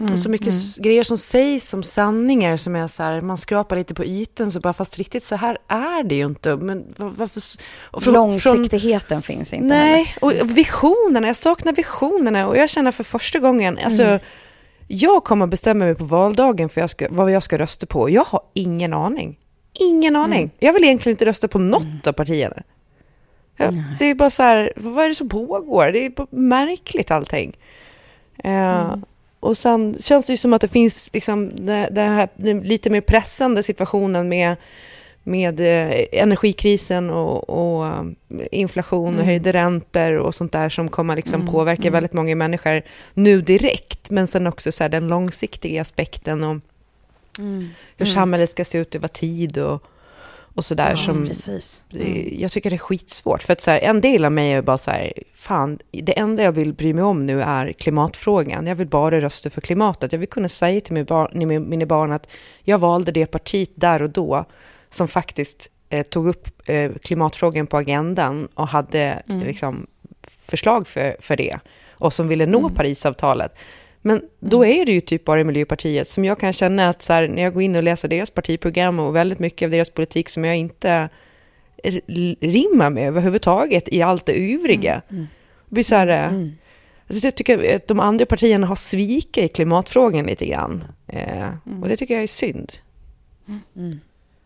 nu. 0.00 0.12
Och 0.12 0.18
så 0.18 0.28
mycket 0.28 0.48
s- 0.48 0.78
grejer 0.78 1.02
som 1.02 1.18
sägs 1.18 1.68
som 1.68 1.82
sanningar 1.82 2.56
som 2.56 2.76
är 2.76 2.86
så 2.86 3.02
här, 3.02 3.20
man 3.20 3.36
skrapar 3.38 3.76
lite 3.76 3.94
på 3.94 4.04
ytan 4.04 4.50
så 4.52 4.60
bara, 4.60 4.72
fast 4.72 4.98
riktigt 4.98 5.22
så 5.22 5.36
här 5.36 5.58
är 5.68 6.02
det 6.04 6.14
ju 6.14 6.24
inte. 6.26 6.56
Men 6.56 6.94
va- 6.96 7.12
varför... 7.16 7.40
från- 8.00 8.14
Långsiktigheten 8.14 9.22
finns 9.22 9.52
inte 9.52 9.74
heller. 9.74 9.92
Nej, 9.92 10.14
och 10.20 10.32
visionerna, 10.44 11.26
jag 11.26 11.36
saknar 11.36 11.72
visionerna 11.72 12.48
och 12.48 12.56
jag 12.56 12.70
känner 12.70 12.90
för 12.92 13.04
första 13.04 13.38
gången, 13.38 13.78
alltså 13.84 14.02
Mm. 14.02 14.20
jag 14.88 15.24
kommer 15.24 15.44
att 15.44 15.50
bestämma 15.50 15.84
mig 15.84 15.94
på 15.94 16.04
valdagen 16.04 16.68
för 16.68 16.80
jag 16.80 16.90
ska, 16.90 17.06
vad 17.10 17.30
jag 17.32 17.42
ska 17.42 17.58
rösta 17.58 17.86
på. 17.86 18.10
Jag 18.10 18.24
har 18.24 18.40
ingen 18.54 18.92
aning. 18.94 19.38
ingen 19.72 20.16
aning. 20.16 20.50
Jag 20.58 20.72
vill 20.72 20.84
egentligen 20.84 21.14
inte 21.14 21.24
rösta 21.26 21.48
på 21.48 21.58
något 21.58 22.06
av 22.06 22.12
partierna. 22.12 22.62
Ja, 23.56 23.70
det 23.98 24.04
är 24.06 24.14
bara 24.14 24.30
så 24.30 24.42
här, 24.42 24.72
vad 24.76 25.04
är 25.04 25.08
det 25.08 25.14
som 25.14 25.28
pågår? 25.28 25.86
Det 25.92 26.06
är 26.06 26.36
märkligt 26.36 27.10
allting. 27.10 27.56
Eh, 28.44 28.94
Och 29.40 29.56
sen 29.56 29.96
känns 30.00 30.26
det 30.26 30.32
ju 30.32 30.36
som 30.36 30.52
att 30.52 30.60
det 30.60 30.68
finns 30.68 31.10
liksom 31.12 31.50
det 31.90 32.00
här 32.00 32.28
den 32.36 32.58
lite 32.58 32.90
mer 32.90 33.00
pressande 33.00 33.62
situationen 33.62 34.28
med, 34.28 34.56
med 35.22 35.60
eh, 35.60 36.06
energikrisen 36.12 37.10
och, 37.10 37.50
och 37.50 37.86
eh, 37.86 38.04
inflation 38.50 39.18
och 39.18 39.24
höjda 39.24 39.52
räntor 39.52 40.16
och 40.16 40.34
sånt 40.34 40.52
där 40.52 40.68
som 40.68 40.88
kommer 40.88 41.16
liksom 41.16 41.46
påverka 41.46 41.90
väldigt 41.90 42.12
många 42.12 42.36
människor 42.36 42.82
nu 43.14 43.40
direkt, 43.40 44.10
men 44.10 44.26
sen 44.26 44.46
också 44.46 44.72
så 44.72 44.88
den 44.88 45.08
långsiktiga 45.08 45.80
aspekten 45.82 46.44
om 46.44 46.60
hur 47.96 48.06
samhället 48.06 48.50
ska 48.50 48.64
se 48.64 48.78
ut 48.78 48.94
över 48.94 49.08
tid 49.08 49.58
och, 49.58 49.84
och 50.60 50.64
sådär. 50.64 50.96
som, 50.96 51.26
precis. 51.26 51.84
det- 51.90 52.36
Jag 52.38 52.50
tycker 52.50 52.70
det 52.70 52.76
är 52.76 52.78
skitsvårt. 52.78 53.42
För 53.42 53.52
att 53.52 53.60
så 53.60 53.70
här, 53.70 53.78
en 53.78 54.00
del 54.00 54.24
av 54.24 54.32
mig 54.32 54.52
är 54.52 54.62
bara 54.62 54.78
så 54.78 54.90
här, 54.90 55.12
fan, 55.34 55.78
det 55.92 56.18
enda 56.18 56.42
jag 56.42 56.52
vill 56.52 56.72
bry 56.74 56.94
mig 56.94 57.04
om 57.04 57.26
nu 57.26 57.42
är 57.42 57.72
klimatfrågan. 57.72 58.66
Jag 58.66 58.74
vill 58.76 58.86
bara 58.86 59.20
rösta 59.20 59.50
för 59.50 59.60
klimatet. 59.60 60.12
Jag 60.12 60.18
vill 60.18 60.28
kunna 60.28 60.48
säga 60.48 60.80
till 60.80 60.94
mina 60.94 61.04
barn, 61.04 61.68
mina 61.68 61.86
barn 61.86 62.12
att 62.12 62.26
jag 62.62 62.78
valde 62.78 63.12
det 63.12 63.26
partiet 63.26 63.70
där 63.74 64.02
och 64.02 64.10
då 64.10 64.44
som 64.90 65.08
faktiskt 65.08 65.70
eh, 65.90 66.02
tog 66.06 66.28
upp 66.28 66.48
eh, 66.68 66.90
klimatfrågan 67.02 67.66
på 67.66 67.76
agendan 67.76 68.48
och 68.54 68.68
hade 68.68 69.22
liksom, 69.44 69.86
förslag 70.48 70.86
för, 70.86 71.16
för 71.20 71.36
det 71.36 71.58
och 71.90 72.12
som 72.12 72.28
ville 72.28 72.46
nå 72.46 72.68
Parisavtalet. 72.68 73.58
Men 74.02 74.22
då 74.40 74.64
är 74.64 74.86
det 74.86 74.92
ju 74.92 75.00
typ 75.00 75.24
bara 75.24 75.44
Miljöpartiet 75.44 76.08
som 76.08 76.24
jag 76.24 76.38
kan 76.38 76.52
känna 76.52 76.88
att 76.88 77.02
så 77.02 77.12
här, 77.12 77.28
när 77.28 77.42
jag 77.42 77.52
går 77.52 77.62
in 77.62 77.76
och 77.76 77.82
läser 77.82 78.08
deras 78.08 78.30
partiprogram 78.30 78.98
och 78.98 79.16
väldigt 79.16 79.38
mycket 79.38 79.66
av 79.66 79.70
deras 79.70 79.90
politik 79.90 80.28
som 80.28 80.44
jag 80.44 80.56
inte 80.56 81.08
rimmar 82.40 82.90
med 82.90 83.08
överhuvudtaget 83.08 83.88
i 83.88 84.02
allt 84.02 84.26
det 84.26 84.54
övriga. 84.54 85.02
Det 85.08 85.74
blir 85.74 85.84
så 85.84 85.94
här, 85.94 86.08
eh, 86.08 86.48
alltså 87.08 87.26
jag 87.26 87.34
tycker 87.34 87.76
att 87.76 87.88
de 87.88 88.00
andra 88.00 88.26
partierna 88.26 88.66
har 88.66 88.74
svikit 88.74 89.44
i 89.44 89.48
klimatfrågan 89.48 90.26
lite 90.26 90.46
grann. 90.46 90.84
Eh, 91.06 91.48
och 91.82 91.88
det 91.88 91.96
tycker 91.96 92.14
jag 92.14 92.22
är 92.22 92.26
synd. 92.26 92.72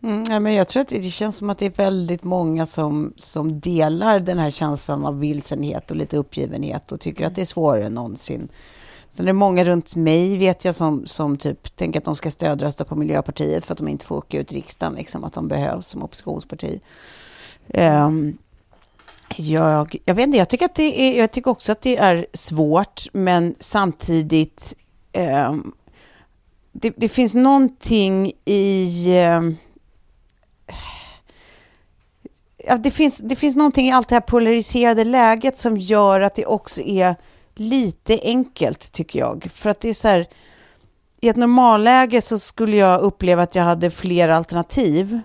Mm, 0.03 0.23
ja, 0.29 0.39
men 0.39 0.53
jag 0.53 0.67
tror 0.67 0.81
att 0.81 0.87
det 0.87 0.99
det 0.99 1.11
känns 1.11 1.37
som 1.37 1.49
att 1.49 1.57
det 1.57 1.65
är 1.65 1.69
väldigt 1.69 2.23
många 2.23 2.65
som, 2.65 3.13
som 3.17 3.59
delar 3.59 4.19
den 4.19 4.37
här 4.37 4.51
känslan 4.51 5.05
av 5.05 5.19
vilsenhet 5.19 5.91
och 5.91 5.97
lite 5.97 6.17
uppgivenhet 6.17 6.91
och 6.91 6.99
tycker 6.99 7.25
att 7.25 7.35
det 7.35 7.41
är 7.41 7.45
svårare 7.45 7.85
än 7.85 7.93
någonsin. 7.93 8.49
Sen 9.15 9.25
är 9.25 9.27
det 9.27 9.33
många 9.33 9.63
runt 9.63 9.95
mig, 9.95 10.37
vet 10.37 10.65
jag, 10.65 10.75
som, 10.75 11.05
som 11.05 11.37
typ 11.37 11.75
tänker 11.75 11.99
att 11.99 12.05
de 12.05 12.15
ska 12.15 12.31
stödrösta 12.31 12.85
på 12.85 12.95
Miljöpartiet 12.95 13.65
för 13.65 13.73
att 13.73 13.77
de 13.77 13.87
inte 13.87 14.05
får 14.05 14.15
åka 14.15 14.39
ut 14.39 14.51
i 14.51 14.55
riksdagen, 14.55 14.95
liksom, 14.95 15.23
att 15.23 15.33
de 15.33 15.47
behövs 15.47 15.87
som 15.87 16.03
oppositionsparti. 16.03 16.81
Um, 17.67 18.37
jag, 19.35 19.95
jag 20.05 20.15
vet 20.15 20.25
inte, 20.25 20.37
jag 20.37 20.49
tycker, 20.49 20.65
att 20.65 20.75
det 20.75 21.01
är, 21.01 21.19
jag 21.19 21.31
tycker 21.31 21.51
också 21.51 21.71
att 21.71 21.81
det 21.81 21.97
är 21.97 22.27
svårt, 22.33 23.01
men 23.13 23.55
samtidigt 23.59 24.75
Um, 25.15 25.73
det, 26.71 26.93
det 26.97 27.09
finns 27.09 27.33
någonting 27.35 28.31
i... 28.45 28.87
Um, 29.27 29.57
ja, 32.57 32.77
det, 32.77 32.91
finns, 32.91 33.17
det 33.17 33.35
finns 33.35 33.55
någonting 33.55 33.87
i 33.87 33.91
allt 33.91 34.07
det 34.07 34.15
här 34.15 34.21
polariserade 34.21 35.03
läget 35.03 35.57
som 35.57 35.77
gör 35.77 36.21
att 36.21 36.35
det 36.35 36.45
också 36.45 36.81
är 36.81 37.15
lite 37.55 38.19
enkelt, 38.23 38.91
tycker 38.91 39.19
jag. 39.19 39.47
För 39.53 39.69
att 39.69 39.79
det 39.79 39.89
är 39.89 39.93
så 39.93 40.07
här, 40.07 40.27
i 41.21 41.29
ett 41.29 41.35
normalläge 41.35 42.21
så 42.21 42.39
skulle 42.39 42.77
jag 42.77 43.01
uppleva 43.01 43.43
att 43.43 43.55
jag 43.55 43.63
hade 43.63 43.91
fler 43.91 44.29
alternativ. 44.29 45.19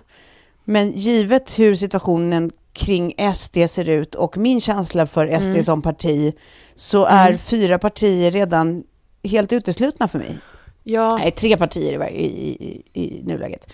Men 0.63 0.91
givet 0.91 1.59
hur 1.59 1.75
situationen 1.75 2.51
kring 2.73 3.13
SD 3.33 3.57
ser 3.67 3.89
ut 3.89 4.15
och 4.15 4.37
min 4.37 4.61
känsla 4.61 5.07
för 5.07 5.41
SD 5.41 5.65
som 5.65 5.81
parti 5.81 6.33
så 6.75 7.05
är 7.05 7.37
fyra 7.37 7.79
partier 7.79 8.31
redan 8.31 8.83
helt 9.23 9.53
uteslutna 9.53 10.07
för 10.07 10.17
mig. 10.19 10.37
Ja, 10.83 11.17
Nej, 11.17 11.31
tre 11.31 11.57
partier 11.57 12.09
i, 12.09 12.25
i, 12.25 12.83
i, 12.93 13.01
i 13.03 13.23
nuläget. 13.23 13.67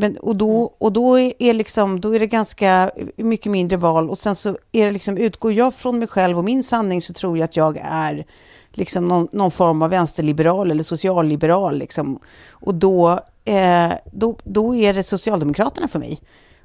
Men, 0.00 0.16
och 0.16 0.36
då, 0.36 0.74
och 0.78 0.92
då, 0.92 1.18
är 1.18 1.52
liksom, 1.52 2.00
då 2.00 2.14
är 2.14 2.18
det 2.18 2.26
ganska 2.26 2.90
mycket 3.16 3.52
mindre 3.52 3.76
val 3.76 4.10
och 4.10 4.18
sen 4.18 4.36
så 4.36 4.56
är 4.72 4.86
det 4.86 4.92
liksom, 4.92 5.18
utgår 5.18 5.52
jag 5.52 5.74
från 5.74 5.98
mig 5.98 6.08
själv 6.08 6.38
och 6.38 6.44
min 6.44 6.62
sanning 6.62 7.02
så 7.02 7.12
tror 7.12 7.38
jag 7.38 7.44
att 7.44 7.56
jag 7.56 7.80
är 7.82 8.26
liksom 8.72 9.08
någon, 9.08 9.28
någon 9.32 9.50
form 9.50 9.82
av 9.82 9.90
vänsterliberal 9.90 10.70
eller 10.70 10.82
socialliberal. 10.82 11.78
Liksom. 11.78 12.18
Och 12.50 12.74
då, 12.74 13.20
eh, 13.44 13.92
då, 14.12 14.36
då 14.44 14.74
är 14.76 14.94
det 14.94 15.02
Socialdemokraterna 15.02 15.88
för 15.88 15.98
mig. 15.98 16.20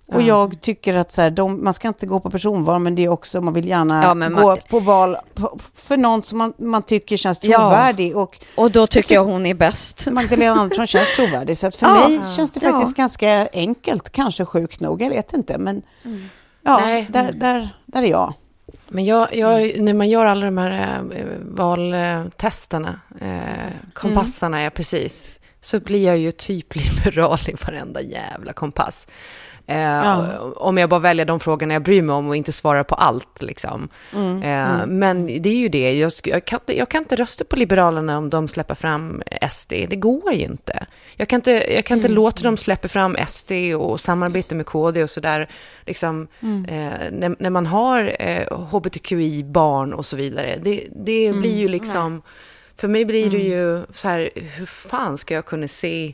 Och 0.07 0.21
jag 0.21 0.61
tycker 0.61 0.95
att 0.95 1.11
så 1.11 1.21
här, 1.21 1.29
de, 1.31 1.63
man 1.63 1.73
ska 1.73 1.87
inte 1.87 2.05
gå 2.05 2.19
på 2.19 2.29
personval, 2.31 2.79
men 2.81 2.95
det 2.95 3.03
är 3.05 3.09
också, 3.09 3.41
man 3.41 3.53
vill 3.53 3.67
gärna 3.67 4.03
Ja, 4.03 4.13
men 4.13 4.33
gå 4.33 4.41
man- 4.47 4.57
på 4.69 4.79
val 4.79 5.17
på, 5.33 5.59
för 5.73 5.97
någon 5.97 6.23
som 6.23 6.37
man, 6.37 6.53
man 6.57 6.81
tycker 6.83 7.17
känns 7.17 7.39
Ja. 7.43 7.57
trovärdig. 7.57 8.17
Och 8.17 8.39
Och 8.55 8.71
då 8.71 8.87
tycker 8.87 9.15
jag 9.15 9.23
hon 9.23 9.45
är 9.45 9.53
bäst. 9.53 10.07
Magdalena 10.11 10.61
Andersson 10.61 10.87
känns 10.87 11.15
trovärdig. 11.15 11.57
Så 11.57 11.67
att 11.67 11.75
för 11.75 11.85
Ja. 11.85 11.93
mig 12.09 12.19
känns 12.35 12.51
det 12.51 12.59
faktiskt 12.59 12.97
Ja. 12.97 13.01
ganska 13.01 13.47
enkelt, 13.53 14.09
kanske 14.09 14.45
sjukt 14.45 14.79
nog, 14.79 15.01
jag 15.01 15.09
vet 15.09 15.33
inte. 15.33 15.57
Men 15.57 15.81
ja, 16.63 16.79
Nej. 16.79 17.07
där, 17.09 17.31
där, 17.31 17.69
där 17.85 18.01
är 18.01 18.07
jag. 18.07 18.33
Men 18.87 19.05
jag, 19.05 19.35
jag, 19.35 19.79
när 19.81 19.93
man 19.93 20.09
gör 20.09 20.25
alla 20.25 20.45
de 20.45 20.57
här 20.57 20.99
eh, 21.15 21.25
valtesterna, 21.41 22.99
eh, 23.21 23.73
kompassarna, 23.93 24.61
ja 24.63 24.69
precis, 24.69 25.39
så 25.61 25.79
blir 25.79 26.05
jag 26.05 26.17
ju 26.17 26.31
typ 26.31 26.75
liberal 26.75 27.39
i 27.47 27.53
varenda 27.65 28.01
jävla 28.01 28.53
kompass. 28.53 29.07
Eh, 29.67 29.77
Ja. 29.77 30.39
Om 30.55 30.77
jag 30.77 30.89
bara 30.89 30.99
väljer 30.99 31.25
de 31.25 31.39
frågorna 31.39 31.73
jag 31.73 31.83
bryr 31.83 32.01
mig 32.01 32.15
om 32.15 32.27
och 32.27 32.35
inte 32.35 32.51
svarar 32.51 32.83
på 32.83 32.95
allt. 32.95 33.41
Liksom. 33.41 33.89
Eh, 34.43 34.85
Men 34.87 35.25
det 35.27 35.49
är 35.49 35.57
ju 35.57 35.69
det, 35.69 35.93
jag, 35.97 36.11
jag, 36.23 36.45
kan 36.45 36.59
inte, 36.59 36.77
jag 36.77 36.89
kan 36.89 37.01
inte 37.01 37.15
rösta 37.15 37.45
på 37.45 37.55
Liberalerna 37.55 38.17
om 38.17 38.29
de 38.29 38.47
släpper 38.47 38.75
fram 38.75 39.21
SD. 39.49 39.73
Det 39.89 39.95
går 39.95 40.33
ju 40.33 40.43
inte. 40.43 40.85
Jag 41.15 41.27
kan 41.27 41.37
inte, 41.37 41.51
jag 41.51 41.85
kan 41.85 41.97
inte 41.97 42.07
låta 42.07 42.43
dem 42.43 42.57
släppa 42.57 42.87
fram 42.87 43.17
SD 43.27 43.51
och 43.77 43.99
samarbeta 43.99 44.55
med 44.55 44.65
KD 44.65 45.03
och 45.03 45.09
sådär. 45.09 45.49
Liksom, 45.85 46.27
eh, 46.41 47.11
när, 47.11 47.35
när 47.39 47.49
man 47.49 47.65
har 47.65 48.15
eh, 48.19 48.47
hbtqi-barn 48.71 49.93
och 49.93 50.05
så 50.05 50.15
vidare. 50.15 50.59
Det, 50.63 50.87
det 50.95 51.33
blir 51.33 51.57
ju 51.57 51.67
liksom... 51.67 52.21
För 52.77 52.87
mig 52.87 53.05
blir 53.05 53.29
det 53.31 53.37
ju 53.37 53.83
så 53.93 54.07
här, 54.07 54.29
hur 54.35 54.65
fan 54.65 55.17
ska 55.17 55.33
jag 55.33 55.45
kunna 55.45 55.67
se 55.67 56.13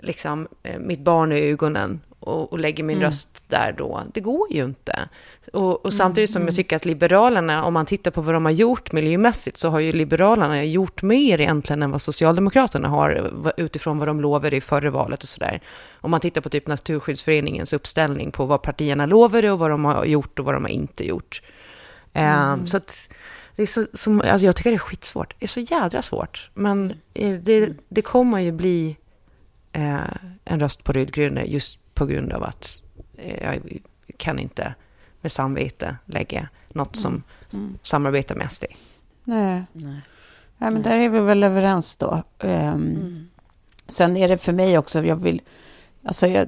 liksom, 0.00 0.48
eh, 0.62 0.78
mitt 0.78 1.00
barn 1.00 1.32
i 1.32 1.40
ögonen 1.50 2.00
och, 2.28 2.52
och 2.52 2.58
lägger 2.58 2.84
min 2.84 3.00
röst 3.00 3.44
där 3.48 3.74
då? 3.78 4.02
Det 4.14 4.20
går 4.20 4.52
ju 4.52 4.64
inte. 4.64 5.08
Och, 5.52 5.84
och 5.84 5.92
samtidigt 5.92 6.30
som 6.30 6.44
jag 6.44 6.54
tycker 6.54 6.76
att 6.76 6.84
Liberalerna, 6.84 7.64
om 7.64 7.74
man 7.74 7.86
tittar 7.86 8.10
på 8.10 8.20
vad 8.20 8.34
de 8.34 8.44
har 8.44 8.52
gjort 8.52 8.92
miljömässigt, 8.92 9.56
så 9.56 9.68
har 9.68 9.80
ju 9.80 9.92
Liberalerna 9.92 10.64
gjort 10.64 11.02
mer 11.02 11.40
egentligen 11.40 11.82
än 11.82 11.90
vad 11.90 12.00
Socialdemokraterna 12.00 12.88
har 12.88 13.30
utifrån 13.56 13.98
vad 13.98 14.08
de 14.08 14.20
lovade 14.20 14.56
i 14.56 14.60
förra 14.60 14.90
valet 14.90 15.22
och 15.22 15.28
sådär. 15.28 15.60
Om 16.00 16.10
man 16.10 16.20
tittar 16.20 16.40
på 16.40 16.48
typ 16.48 16.66
Naturskyddsföreningens 16.66 17.72
uppställning 17.72 18.30
på 18.30 18.46
vad 18.46 18.62
partierna 18.62 19.06
lovade 19.06 19.50
och 19.50 19.58
vad 19.58 19.70
de 19.70 19.84
har 19.84 20.04
gjort 20.04 20.38
och 20.38 20.44
vad 20.44 20.54
de 20.54 20.64
har 20.64 20.70
inte 20.70 21.06
gjort. 21.06 21.42
Eh, 22.12 22.64
Så 22.64 22.76
att 22.76 23.10
det 23.56 23.62
är 23.62 23.66
så, 23.66 23.86
så, 23.92 24.22
alltså 24.22 24.46
jag 24.46 24.56
tycker 24.56 24.70
det 24.70 24.76
är 24.76 24.78
skitsvårt. 24.78 25.34
Det 25.38 25.44
är 25.44 25.48
så 25.48 25.60
jädra 25.60 26.02
svårt. 26.02 26.50
Men 26.54 26.94
eh, 27.14 27.32
det, 27.32 27.72
det 27.88 28.02
kommer 28.02 28.40
ju 28.40 28.52
bli 28.52 28.96
eh, 29.72 29.98
en 30.44 30.60
röst 30.60 30.84
på 30.84 30.92
rödgröna 30.92 31.44
just 31.44 31.87
på 31.98 32.06
grund 32.06 32.32
av 32.32 32.42
att 32.42 32.82
eh, 33.16 33.42
jag 33.42 33.78
kan 34.16 34.38
inte 34.38 34.74
med 35.20 35.32
samvete 35.32 35.96
lägga 36.04 36.48
något 36.68 36.96
som 36.96 37.22
samarbetar 37.82 38.34
med 38.34 38.52
SD. 38.52 38.64
Nej. 39.24 39.62
Nej. 39.72 40.00
men 40.58 40.82
där 40.82 40.96
är 40.96 41.08
vi 41.08 41.20
väl 41.20 41.44
överens 41.44 41.96
då. 41.96 42.22
Ehm, 42.38 43.28
Sen 43.88 44.16
är 44.16 44.28
det 44.28 44.38
för 44.38 44.52
mig 44.52 44.78
också, 44.78 45.04
jag 45.04 45.16
vill... 45.16 45.42
Alltså, 46.04 46.26
jag, 46.26 46.46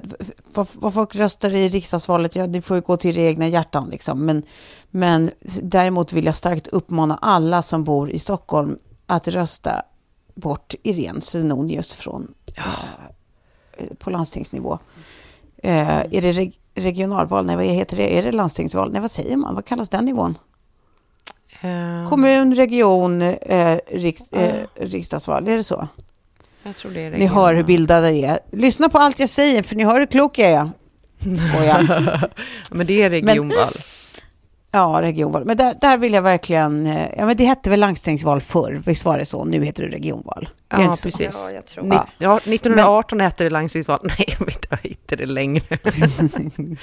vad, 0.53 0.67
vad 0.73 0.93
folk 0.93 1.15
röstar 1.15 1.53
i 1.53 1.69
riksdagsvalet, 1.69 2.35
ja, 2.35 2.47
det 2.47 2.61
får 2.61 2.77
ju 2.77 2.81
gå 2.81 2.97
till 2.97 3.17
era 3.17 3.29
egna 3.29 3.47
hjärtan. 3.47 3.89
Liksom. 3.89 4.25
Men, 4.25 4.43
men 4.89 5.31
däremot 5.61 6.13
vill 6.13 6.25
jag 6.25 6.35
starkt 6.35 6.67
uppmana 6.67 7.17
alla 7.21 7.61
som 7.61 7.83
bor 7.83 8.11
i 8.11 8.19
Stockholm 8.19 8.77
att 9.05 9.27
rösta 9.27 9.81
bort 10.35 10.75
Irene 10.83 11.21
Svenonius 11.21 11.93
från 11.93 12.33
eh, 12.57 13.85
på 13.99 14.09
landstingsnivå. 14.09 14.79
Eh, 15.63 15.99
är 15.99 16.21
det 16.21 16.31
reg, 16.31 16.59
regionalval? 16.75 17.45
Nej, 17.45 17.55
vad 17.55 17.65
heter 17.65 17.97
det? 17.97 18.17
Är 18.17 18.23
det 18.23 18.31
landstingsval? 18.31 18.91
Nej, 18.91 19.01
vad 19.01 19.11
säger 19.11 19.37
man? 19.37 19.55
Vad 19.55 19.65
kallas 19.65 19.89
den 19.89 20.05
nivån? 20.05 20.37
Eh, 21.61 22.09
Kommun, 22.09 22.55
region, 22.55 23.21
eh, 23.21 23.77
riks, 23.91 24.33
eh, 24.33 24.65
riksdagsval, 24.75 25.47
är 25.47 25.57
det 25.57 25.63
så? 25.63 25.87
jag 26.63 26.75
tror 26.75 26.91
det 26.91 27.01
är 27.01 27.11
Ni 27.11 27.25
hör 27.25 27.53
hur 27.55 27.63
bildade 27.63 28.11
jag 28.11 28.31
är. 28.31 28.39
Lyssna 28.51 28.89
på 28.89 28.97
allt 28.97 29.19
jag 29.19 29.29
säger, 29.29 29.63
för 29.63 29.75
ni 29.75 29.83
hör 29.83 29.99
hur 29.99 30.05
klok 30.05 30.39
jag 30.39 30.49
är. 30.49 30.69
Skojar. 31.37 32.29
Men 32.71 32.87
det 32.87 33.01
är 33.01 33.09
regionval. 33.09 33.73
Ja, 34.73 35.01
regionval. 35.01 35.45
Men 35.45 35.57
där, 35.57 35.75
där 35.81 35.97
vill 35.97 36.13
jag 36.13 36.21
verkligen... 36.21 36.87
eh, 36.87 37.07
Ja, 37.17 37.25
men 37.25 37.37
det 37.37 37.45
hette 37.45 37.69
väl 37.69 37.79
landstingsval 37.79 38.41
förr, 38.41 38.81
visst 38.85 39.05
var 39.05 39.17
det 39.17 39.25
så? 39.25 39.45
Nu 39.45 39.65
heter 39.65 39.83
det 39.83 39.89
regionval. 39.95 40.49
Det 40.67 40.81
Ja, 40.83 40.93
så? 40.93 41.03
precis. 41.03 41.47
Ja, 41.51 41.55
jag 41.55 41.65
tror- 41.65 41.83
Ni- 41.83 41.95
ja, 42.17 42.37
1918 42.37 43.19
hette 43.19 43.43
det 43.43 43.49
landstingsval. 43.49 43.99
Nej, 44.03 44.35
jag 44.39 44.45
vet 44.45 44.55
inte, 44.55 44.67
jag 44.69 44.77
hittar 44.89 45.15
det 45.17 45.25
längre. 45.25 45.63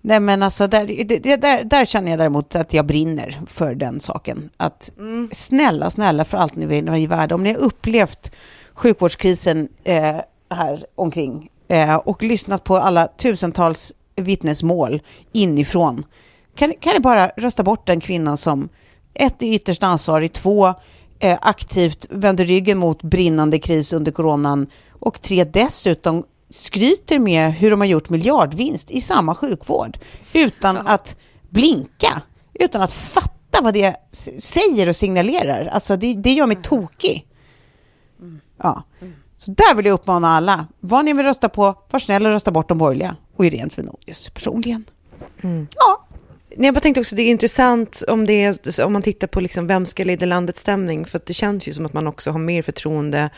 Nej, 0.00 0.20
men 0.20 0.42
alltså 0.42 0.66
där, 0.66 0.86
det, 1.04 1.18
det, 1.18 1.36
där, 1.36 1.64
där 1.64 1.84
känner 1.84 2.10
jag 2.10 2.18
däremot 2.18 2.56
att 2.56 2.74
jag 2.74 2.86
brinner 2.86 3.40
för 3.46 3.74
den 3.74 4.00
saken. 4.00 4.50
Att 4.56 4.92
snälla, 5.32 5.90
snälla 5.90 6.24
för 6.24 6.38
allt 6.38 6.56
ni 6.56 6.66
vill 6.66 6.88
i 6.88 7.06
världen, 7.06 7.34
om 7.34 7.42
ni 7.42 7.52
har 7.52 7.58
upplevt 7.60 8.32
sjukvårdskrisen 8.74 9.68
eh, 9.84 10.16
här 10.50 10.84
omkring 10.94 11.48
eh, 11.68 11.96
och 11.96 12.22
lyssnat 12.22 12.64
på 12.64 12.76
alla 12.76 13.06
tusentals 13.06 13.92
vittnesmål 14.16 15.02
inifrån, 15.32 16.04
kan, 16.54 16.72
kan 16.80 16.94
ni 16.94 17.00
bara 17.00 17.28
rösta 17.36 17.62
bort 17.62 17.86
den 17.86 18.00
kvinnan 18.00 18.36
som 18.36 18.68
ett 19.14 19.42
är 19.42 19.54
ytterst 19.54 19.82
ansvarig, 19.82 20.32
två 20.32 20.74
eh, 21.18 21.38
aktivt 21.42 22.06
vänder 22.10 22.44
ryggen 22.44 22.78
mot 22.78 23.02
brinnande 23.02 23.58
kris 23.58 23.92
under 23.92 24.12
coronan 24.12 24.66
och 25.00 25.22
tre 25.22 25.44
dessutom 25.44 26.24
skryter 26.50 27.18
med 27.18 27.52
hur 27.52 27.70
de 27.70 27.80
har 27.80 27.86
gjort 27.86 28.08
miljardvinst 28.08 28.90
i 28.90 29.00
samma 29.00 29.34
sjukvård 29.34 29.98
utan 30.32 30.76
att 30.76 31.16
blinka, 31.50 32.22
utan 32.54 32.82
att 32.82 32.92
fatta 32.92 33.62
vad 33.62 33.74
det 33.74 33.96
säger 34.38 34.88
och 34.88 34.96
signalerar. 34.96 35.66
Alltså 35.66 35.96
det, 35.96 36.14
det 36.14 36.32
gör 36.32 36.46
mig 36.46 36.56
tokig. 36.62 37.26
Ja. 38.56 38.82
Så 39.36 39.50
där 39.50 39.74
vill 39.74 39.86
jag 39.86 39.94
uppmana 39.94 40.28
alla. 40.28 40.66
Vad 40.80 41.04
ni 41.04 41.12
vill 41.12 41.26
rösta 41.26 41.48
på, 41.48 41.74
var 41.90 42.00
snälla 42.00 42.28
och 42.28 42.32
rösta 42.32 42.50
bort 42.50 42.68
de 42.68 42.78
borgerliga. 42.78 43.16
Och 43.36 43.46
Irene 43.46 43.70
Svenonius 43.70 44.30
personligen. 44.30 44.84
Ja. 45.74 46.06
Nej, 46.56 46.66
jag 46.66 46.74
bara 46.74 46.80
tänkte 46.80 47.00
också 47.00 47.16
det 47.16 47.22
är 47.22 47.30
intressant 47.30 48.02
om, 48.08 48.26
det 48.26 48.44
är, 48.44 48.84
om 48.84 48.92
man 48.92 49.02
tittar 49.02 49.26
på 49.26 49.40
liksom 49.40 49.66
vem 49.66 49.86
ska 49.86 50.02
leda 50.02 50.26
landets 50.26 50.60
stämning. 50.60 51.06
För 51.06 51.20
det 51.26 51.32
känns 51.32 51.68
ju 51.68 51.72
som 51.72 51.86
att 51.86 51.92
man 51.92 52.06
också 52.06 52.30
har 52.30 52.38
mer 52.38 52.62
förtroende 52.62 53.30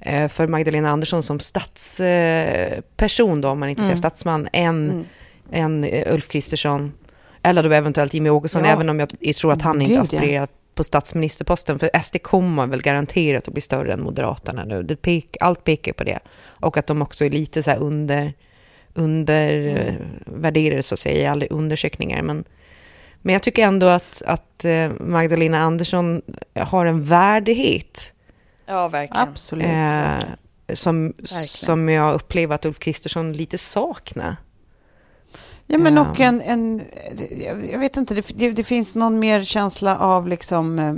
eh, 0.00 0.28
för 0.28 0.46
Magdalena 0.46 0.90
Andersson 0.90 1.22
som 1.22 1.40
statsperson, 1.40 3.40
då, 3.40 3.48
om 3.48 3.60
man 3.60 3.68
inte 3.68 3.84
säger 3.84 3.96
statsman, 3.96 4.48
än, 4.52 5.04
än 5.52 5.84
eh, 5.84 6.14
Ulf 6.14 6.28
Kristersson. 6.28 6.92
Eller 7.42 7.62
då 7.62 7.72
eventuellt 7.72 8.14
Jimmy 8.14 8.30
Åkesson, 8.30 8.64
Ja. 8.64 8.70
även 8.70 8.88
om 8.88 9.00
jag, 9.00 9.36
tror 9.36 9.52
att 9.52 9.62
han 9.62 9.82
inte 9.82 9.92
Gud, 9.92 9.98
ja. 9.98 10.02
aspirerar 10.02 10.48
på 10.74 10.84
statsministerposten. 10.84 11.78
För 11.78 12.00
SD 12.02 12.16
kommer 12.22 12.66
väl 12.66 12.82
garanterat 12.82 13.48
att 13.48 13.54
bli 13.54 13.60
större 13.60 13.92
än 13.92 14.02
Moderaterna 14.02 14.64
nu. 14.64 14.82
Det 14.82 14.96
pek, 14.96 15.36
allt 15.40 15.64
pekar 15.64 15.92
på 15.92 16.04
det. 16.04 16.18
Och 16.44 16.76
att 16.76 16.86
de 16.86 17.02
också 17.02 17.24
är 17.24 17.30
lite 17.30 17.62
så 17.62 17.70
här 17.70 17.78
under 17.78 18.32
undervärderade 18.94 20.82
så 20.82 20.94
att 20.94 20.98
säga 20.98 21.22
i 21.22 21.26
alla 21.26 21.46
undersökningar. 21.46 22.22
Men, 22.22 22.44
men 23.22 23.32
jag 23.32 23.42
tycker 23.42 23.66
ändå 23.66 23.86
att, 23.86 24.22
att 24.26 24.64
eh, 24.64 24.90
Magdalena 25.00 25.58
Andersson 25.58 26.22
har 26.54 26.86
en 26.86 27.04
värdighet 27.04 28.12
Ja, 28.66 28.88
verkligen. 28.88 29.28
Absolut. 29.28 29.66
eh, 29.66 30.74
som, 30.74 31.12
som 31.46 31.88
jag 31.88 32.14
upplever 32.14 32.54
att 32.54 32.64
Ulf 32.64 32.78
Kristersson 32.78 33.32
lite 33.32 33.58
saknar. 33.58 34.36
Ja, 35.66 35.78
men 35.78 35.98
och 35.98 36.20
en, 36.20 36.40
en 36.40 36.82
jag- 37.70 37.78
vet 37.78 37.96
inte, 37.96 38.14
det, 38.14 38.50
det, 38.50 38.64
finns 38.64 38.94
någon 38.94 39.18
mer 39.18 39.42
känsla 39.42 39.98
av 39.98 40.28
liksom 40.28 40.78
eh, 40.78 40.86
eh, 40.88 40.94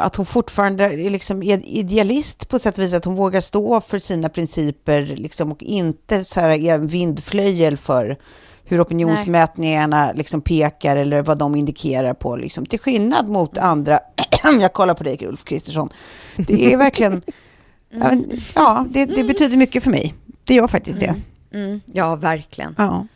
att 0.00 0.16
hon 0.16 0.26
fortfarande 0.26 0.84
är 0.84 1.10
liksom 1.10 1.42
id- 1.42 1.62
idealist 1.64 2.48
på 2.48 2.58
sätt 2.58 2.78
och 2.78 2.84
vis, 2.84 2.94
att 2.94 3.04
hon 3.04 3.14
vågar 3.14 3.40
stå 3.40 3.80
för 3.80 3.98
sina 3.98 4.28
principer 4.28 5.02
liksom, 5.02 5.52
och 5.52 5.62
inte 5.62 6.24
så 6.24 6.40
här 6.40 6.50
är 6.50 6.74
en 6.74 6.86
vindflöjel 6.86 7.76
för 7.76 8.18
hur 8.64 8.82
opinionsmätningarna 8.82 10.12
liksom 10.12 10.40
pekar 10.40 10.96
eller 10.96 11.22
vad 11.22 11.38
de 11.38 11.54
indikerar 11.54 12.14
på, 12.14 12.36
liksom, 12.36 12.66
till 12.66 12.78
skillnad 12.80 13.28
mot 13.28 13.58
andra. 13.58 14.00
jag 14.60 14.72
kollar 14.72 14.94
på 14.94 15.04
dig, 15.04 15.26
Ulf 15.26 15.44
Kristersson. 15.44 15.88
Det 16.36 16.72
är 16.72 16.76
verkligen, 16.76 17.22
ja, 17.90 17.98
men, 18.08 18.30
ja 18.54 18.86
det, 18.90 19.04
det 19.04 19.24
betyder 19.24 19.56
mycket 19.56 19.82
för 19.82 19.90
mig. 19.90 20.14
Det 20.44 20.54
gör 20.54 20.68
faktiskt 20.68 21.00
det. 21.00 21.14
Mm. 21.54 21.80
Ja, 21.86 22.16
verkligen. 22.16 22.74
Ja. 22.78 23.06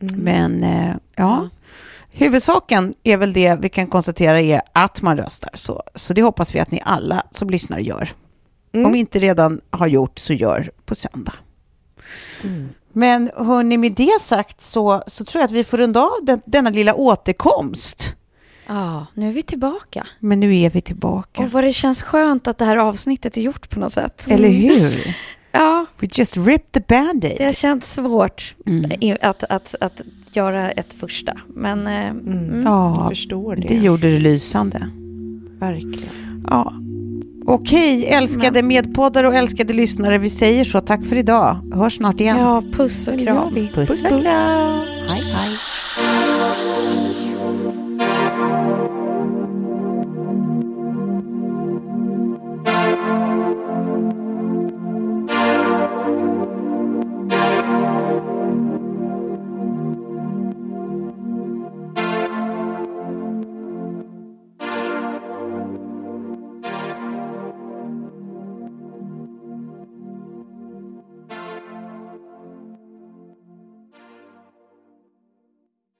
Men 0.00 0.62
eh, 0.62 0.94
ja, 1.16 1.48
huvudsaken 2.18 2.94
är 3.02 3.16
väl 3.16 3.32
det 3.32 3.58
vi 3.60 3.68
kan 3.68 3.86
konstatera 3.86 4.40
är 4.40 4.62
att 4.72 5.02
man 5.02 5.16
röstar. 5.16 5.50
Så, 5.54 5.82
så 5.94 6.14
det 6.14 6.22
hoppas 6.22 6.54
vi 6.54 6.60
att 6.60 6.70
ni 6.70 6.80
alla 6.84 7.22
som 7.30 7.50
lyssnar 7.50 7.78
gör. 7.78 8.12
Om 8.74 8.92
vi 8.92 8.98
inte 8.98 9.18
redan 9.18 9.60
har 9.70 9.86
gjort 9.86 10.18
så 10.18 10.32
gör 10.32 10.70
på 10.86 10.94
söndag. 10.94 11.34
Men 12.92 13.30
hörni, 13.36 13.76
med 13.76 13.92
det 13.92 14.20
sagt 14.20 14.60
så, 14.60 15.02
så 15.06 15.24
tror 15.24 15.40
jag 15.40 15.44
att 15.44 15.50
vi 15.50 15.64
får 15.64 15.78
runda 15.78 16.00
av 16.00 16.10
den, 16.22 16.40
denna 16.46 16.70
lilla 16.70 16.94
återkomst. 16.94 18.14
Ja, 18.66 19.06
nu 19.14 19.28
är 19.28 19.32
vi 19.32 19.42
tillbaka. 19.42 20.06
Men 20.20 20.40
nu 20.40 20.56
är 20.56 20.70
vi 20.70 20.80
tillbaka. 20.80 21.42
Och 21.42 21.52
vad 21.52 21.64
det 21.64 21.72
känns 21.72 22.02
skönt 22.02 22.48
att 22.48 22.58
det 22.58 22.64
här 22.64 22.76
avsnittet 22.76 23.36
är 23.36 23.40
gjort 23.40 23.70
på 23.70 23.80
något 23.80 23.92
sätt. 23.92 24.26
Eller 24.28 24.48
hur? 24.48 25.16
We 26.00 26.08
just 26.12 26.36
ripped 26.36 26.72
the 26.72 26.80
band-aid. 26.94 27.34
det 27.38 27.44
har 27.44 27.52
känts 27.52 27.92
svårt 27.94 28.54
Mm. 28.66 28.92
i- 29.00 29.16
att, 29.22 29.44
att, 29.44 29.74
att 29.80 30.00
göra 30.32 30.70
ett 30.70 30.92
första. 31.00 31.32
Men 31.54 31.86
eh, 31.86 32.08
mm. 32.08 32.62
Ja, 32.66 32.96
Jag 33.00 33.08
förstår 33.08 33.56
det. 33.56 33.68
det 33.68 33.74
gjorde 33.74 34.10
det 34.12 34.18
lysande. 34.18 34.88
Verkligen. 35.58 36.44
Ja. 36.50 36.72
Okej, 37.46 38.06
älskade 38.06 38.62
medpoddare 38.62 39.28
och 39.28 39.34
älskade 39.34 39.72
lyssnare, 39.72 40.18
vi 40.18 40.28
säger 40.30 40.64
så. 40.64 40.80
Tack 40.80 41.04
för 41.04 41.16
idag. 41.16 41.56
Hörs 41.74 41.96
snart 41.96 42.20
igen. 42.20 42.36
ja, 42.38 42.62
puss 42.72 43.08
och 43.08 43.18
kram. 43.20 43.54
Puss, 43.74 43.88
puss. 43.88 44.02
Hej, 44.02 44.22
hej. 44.26 44.97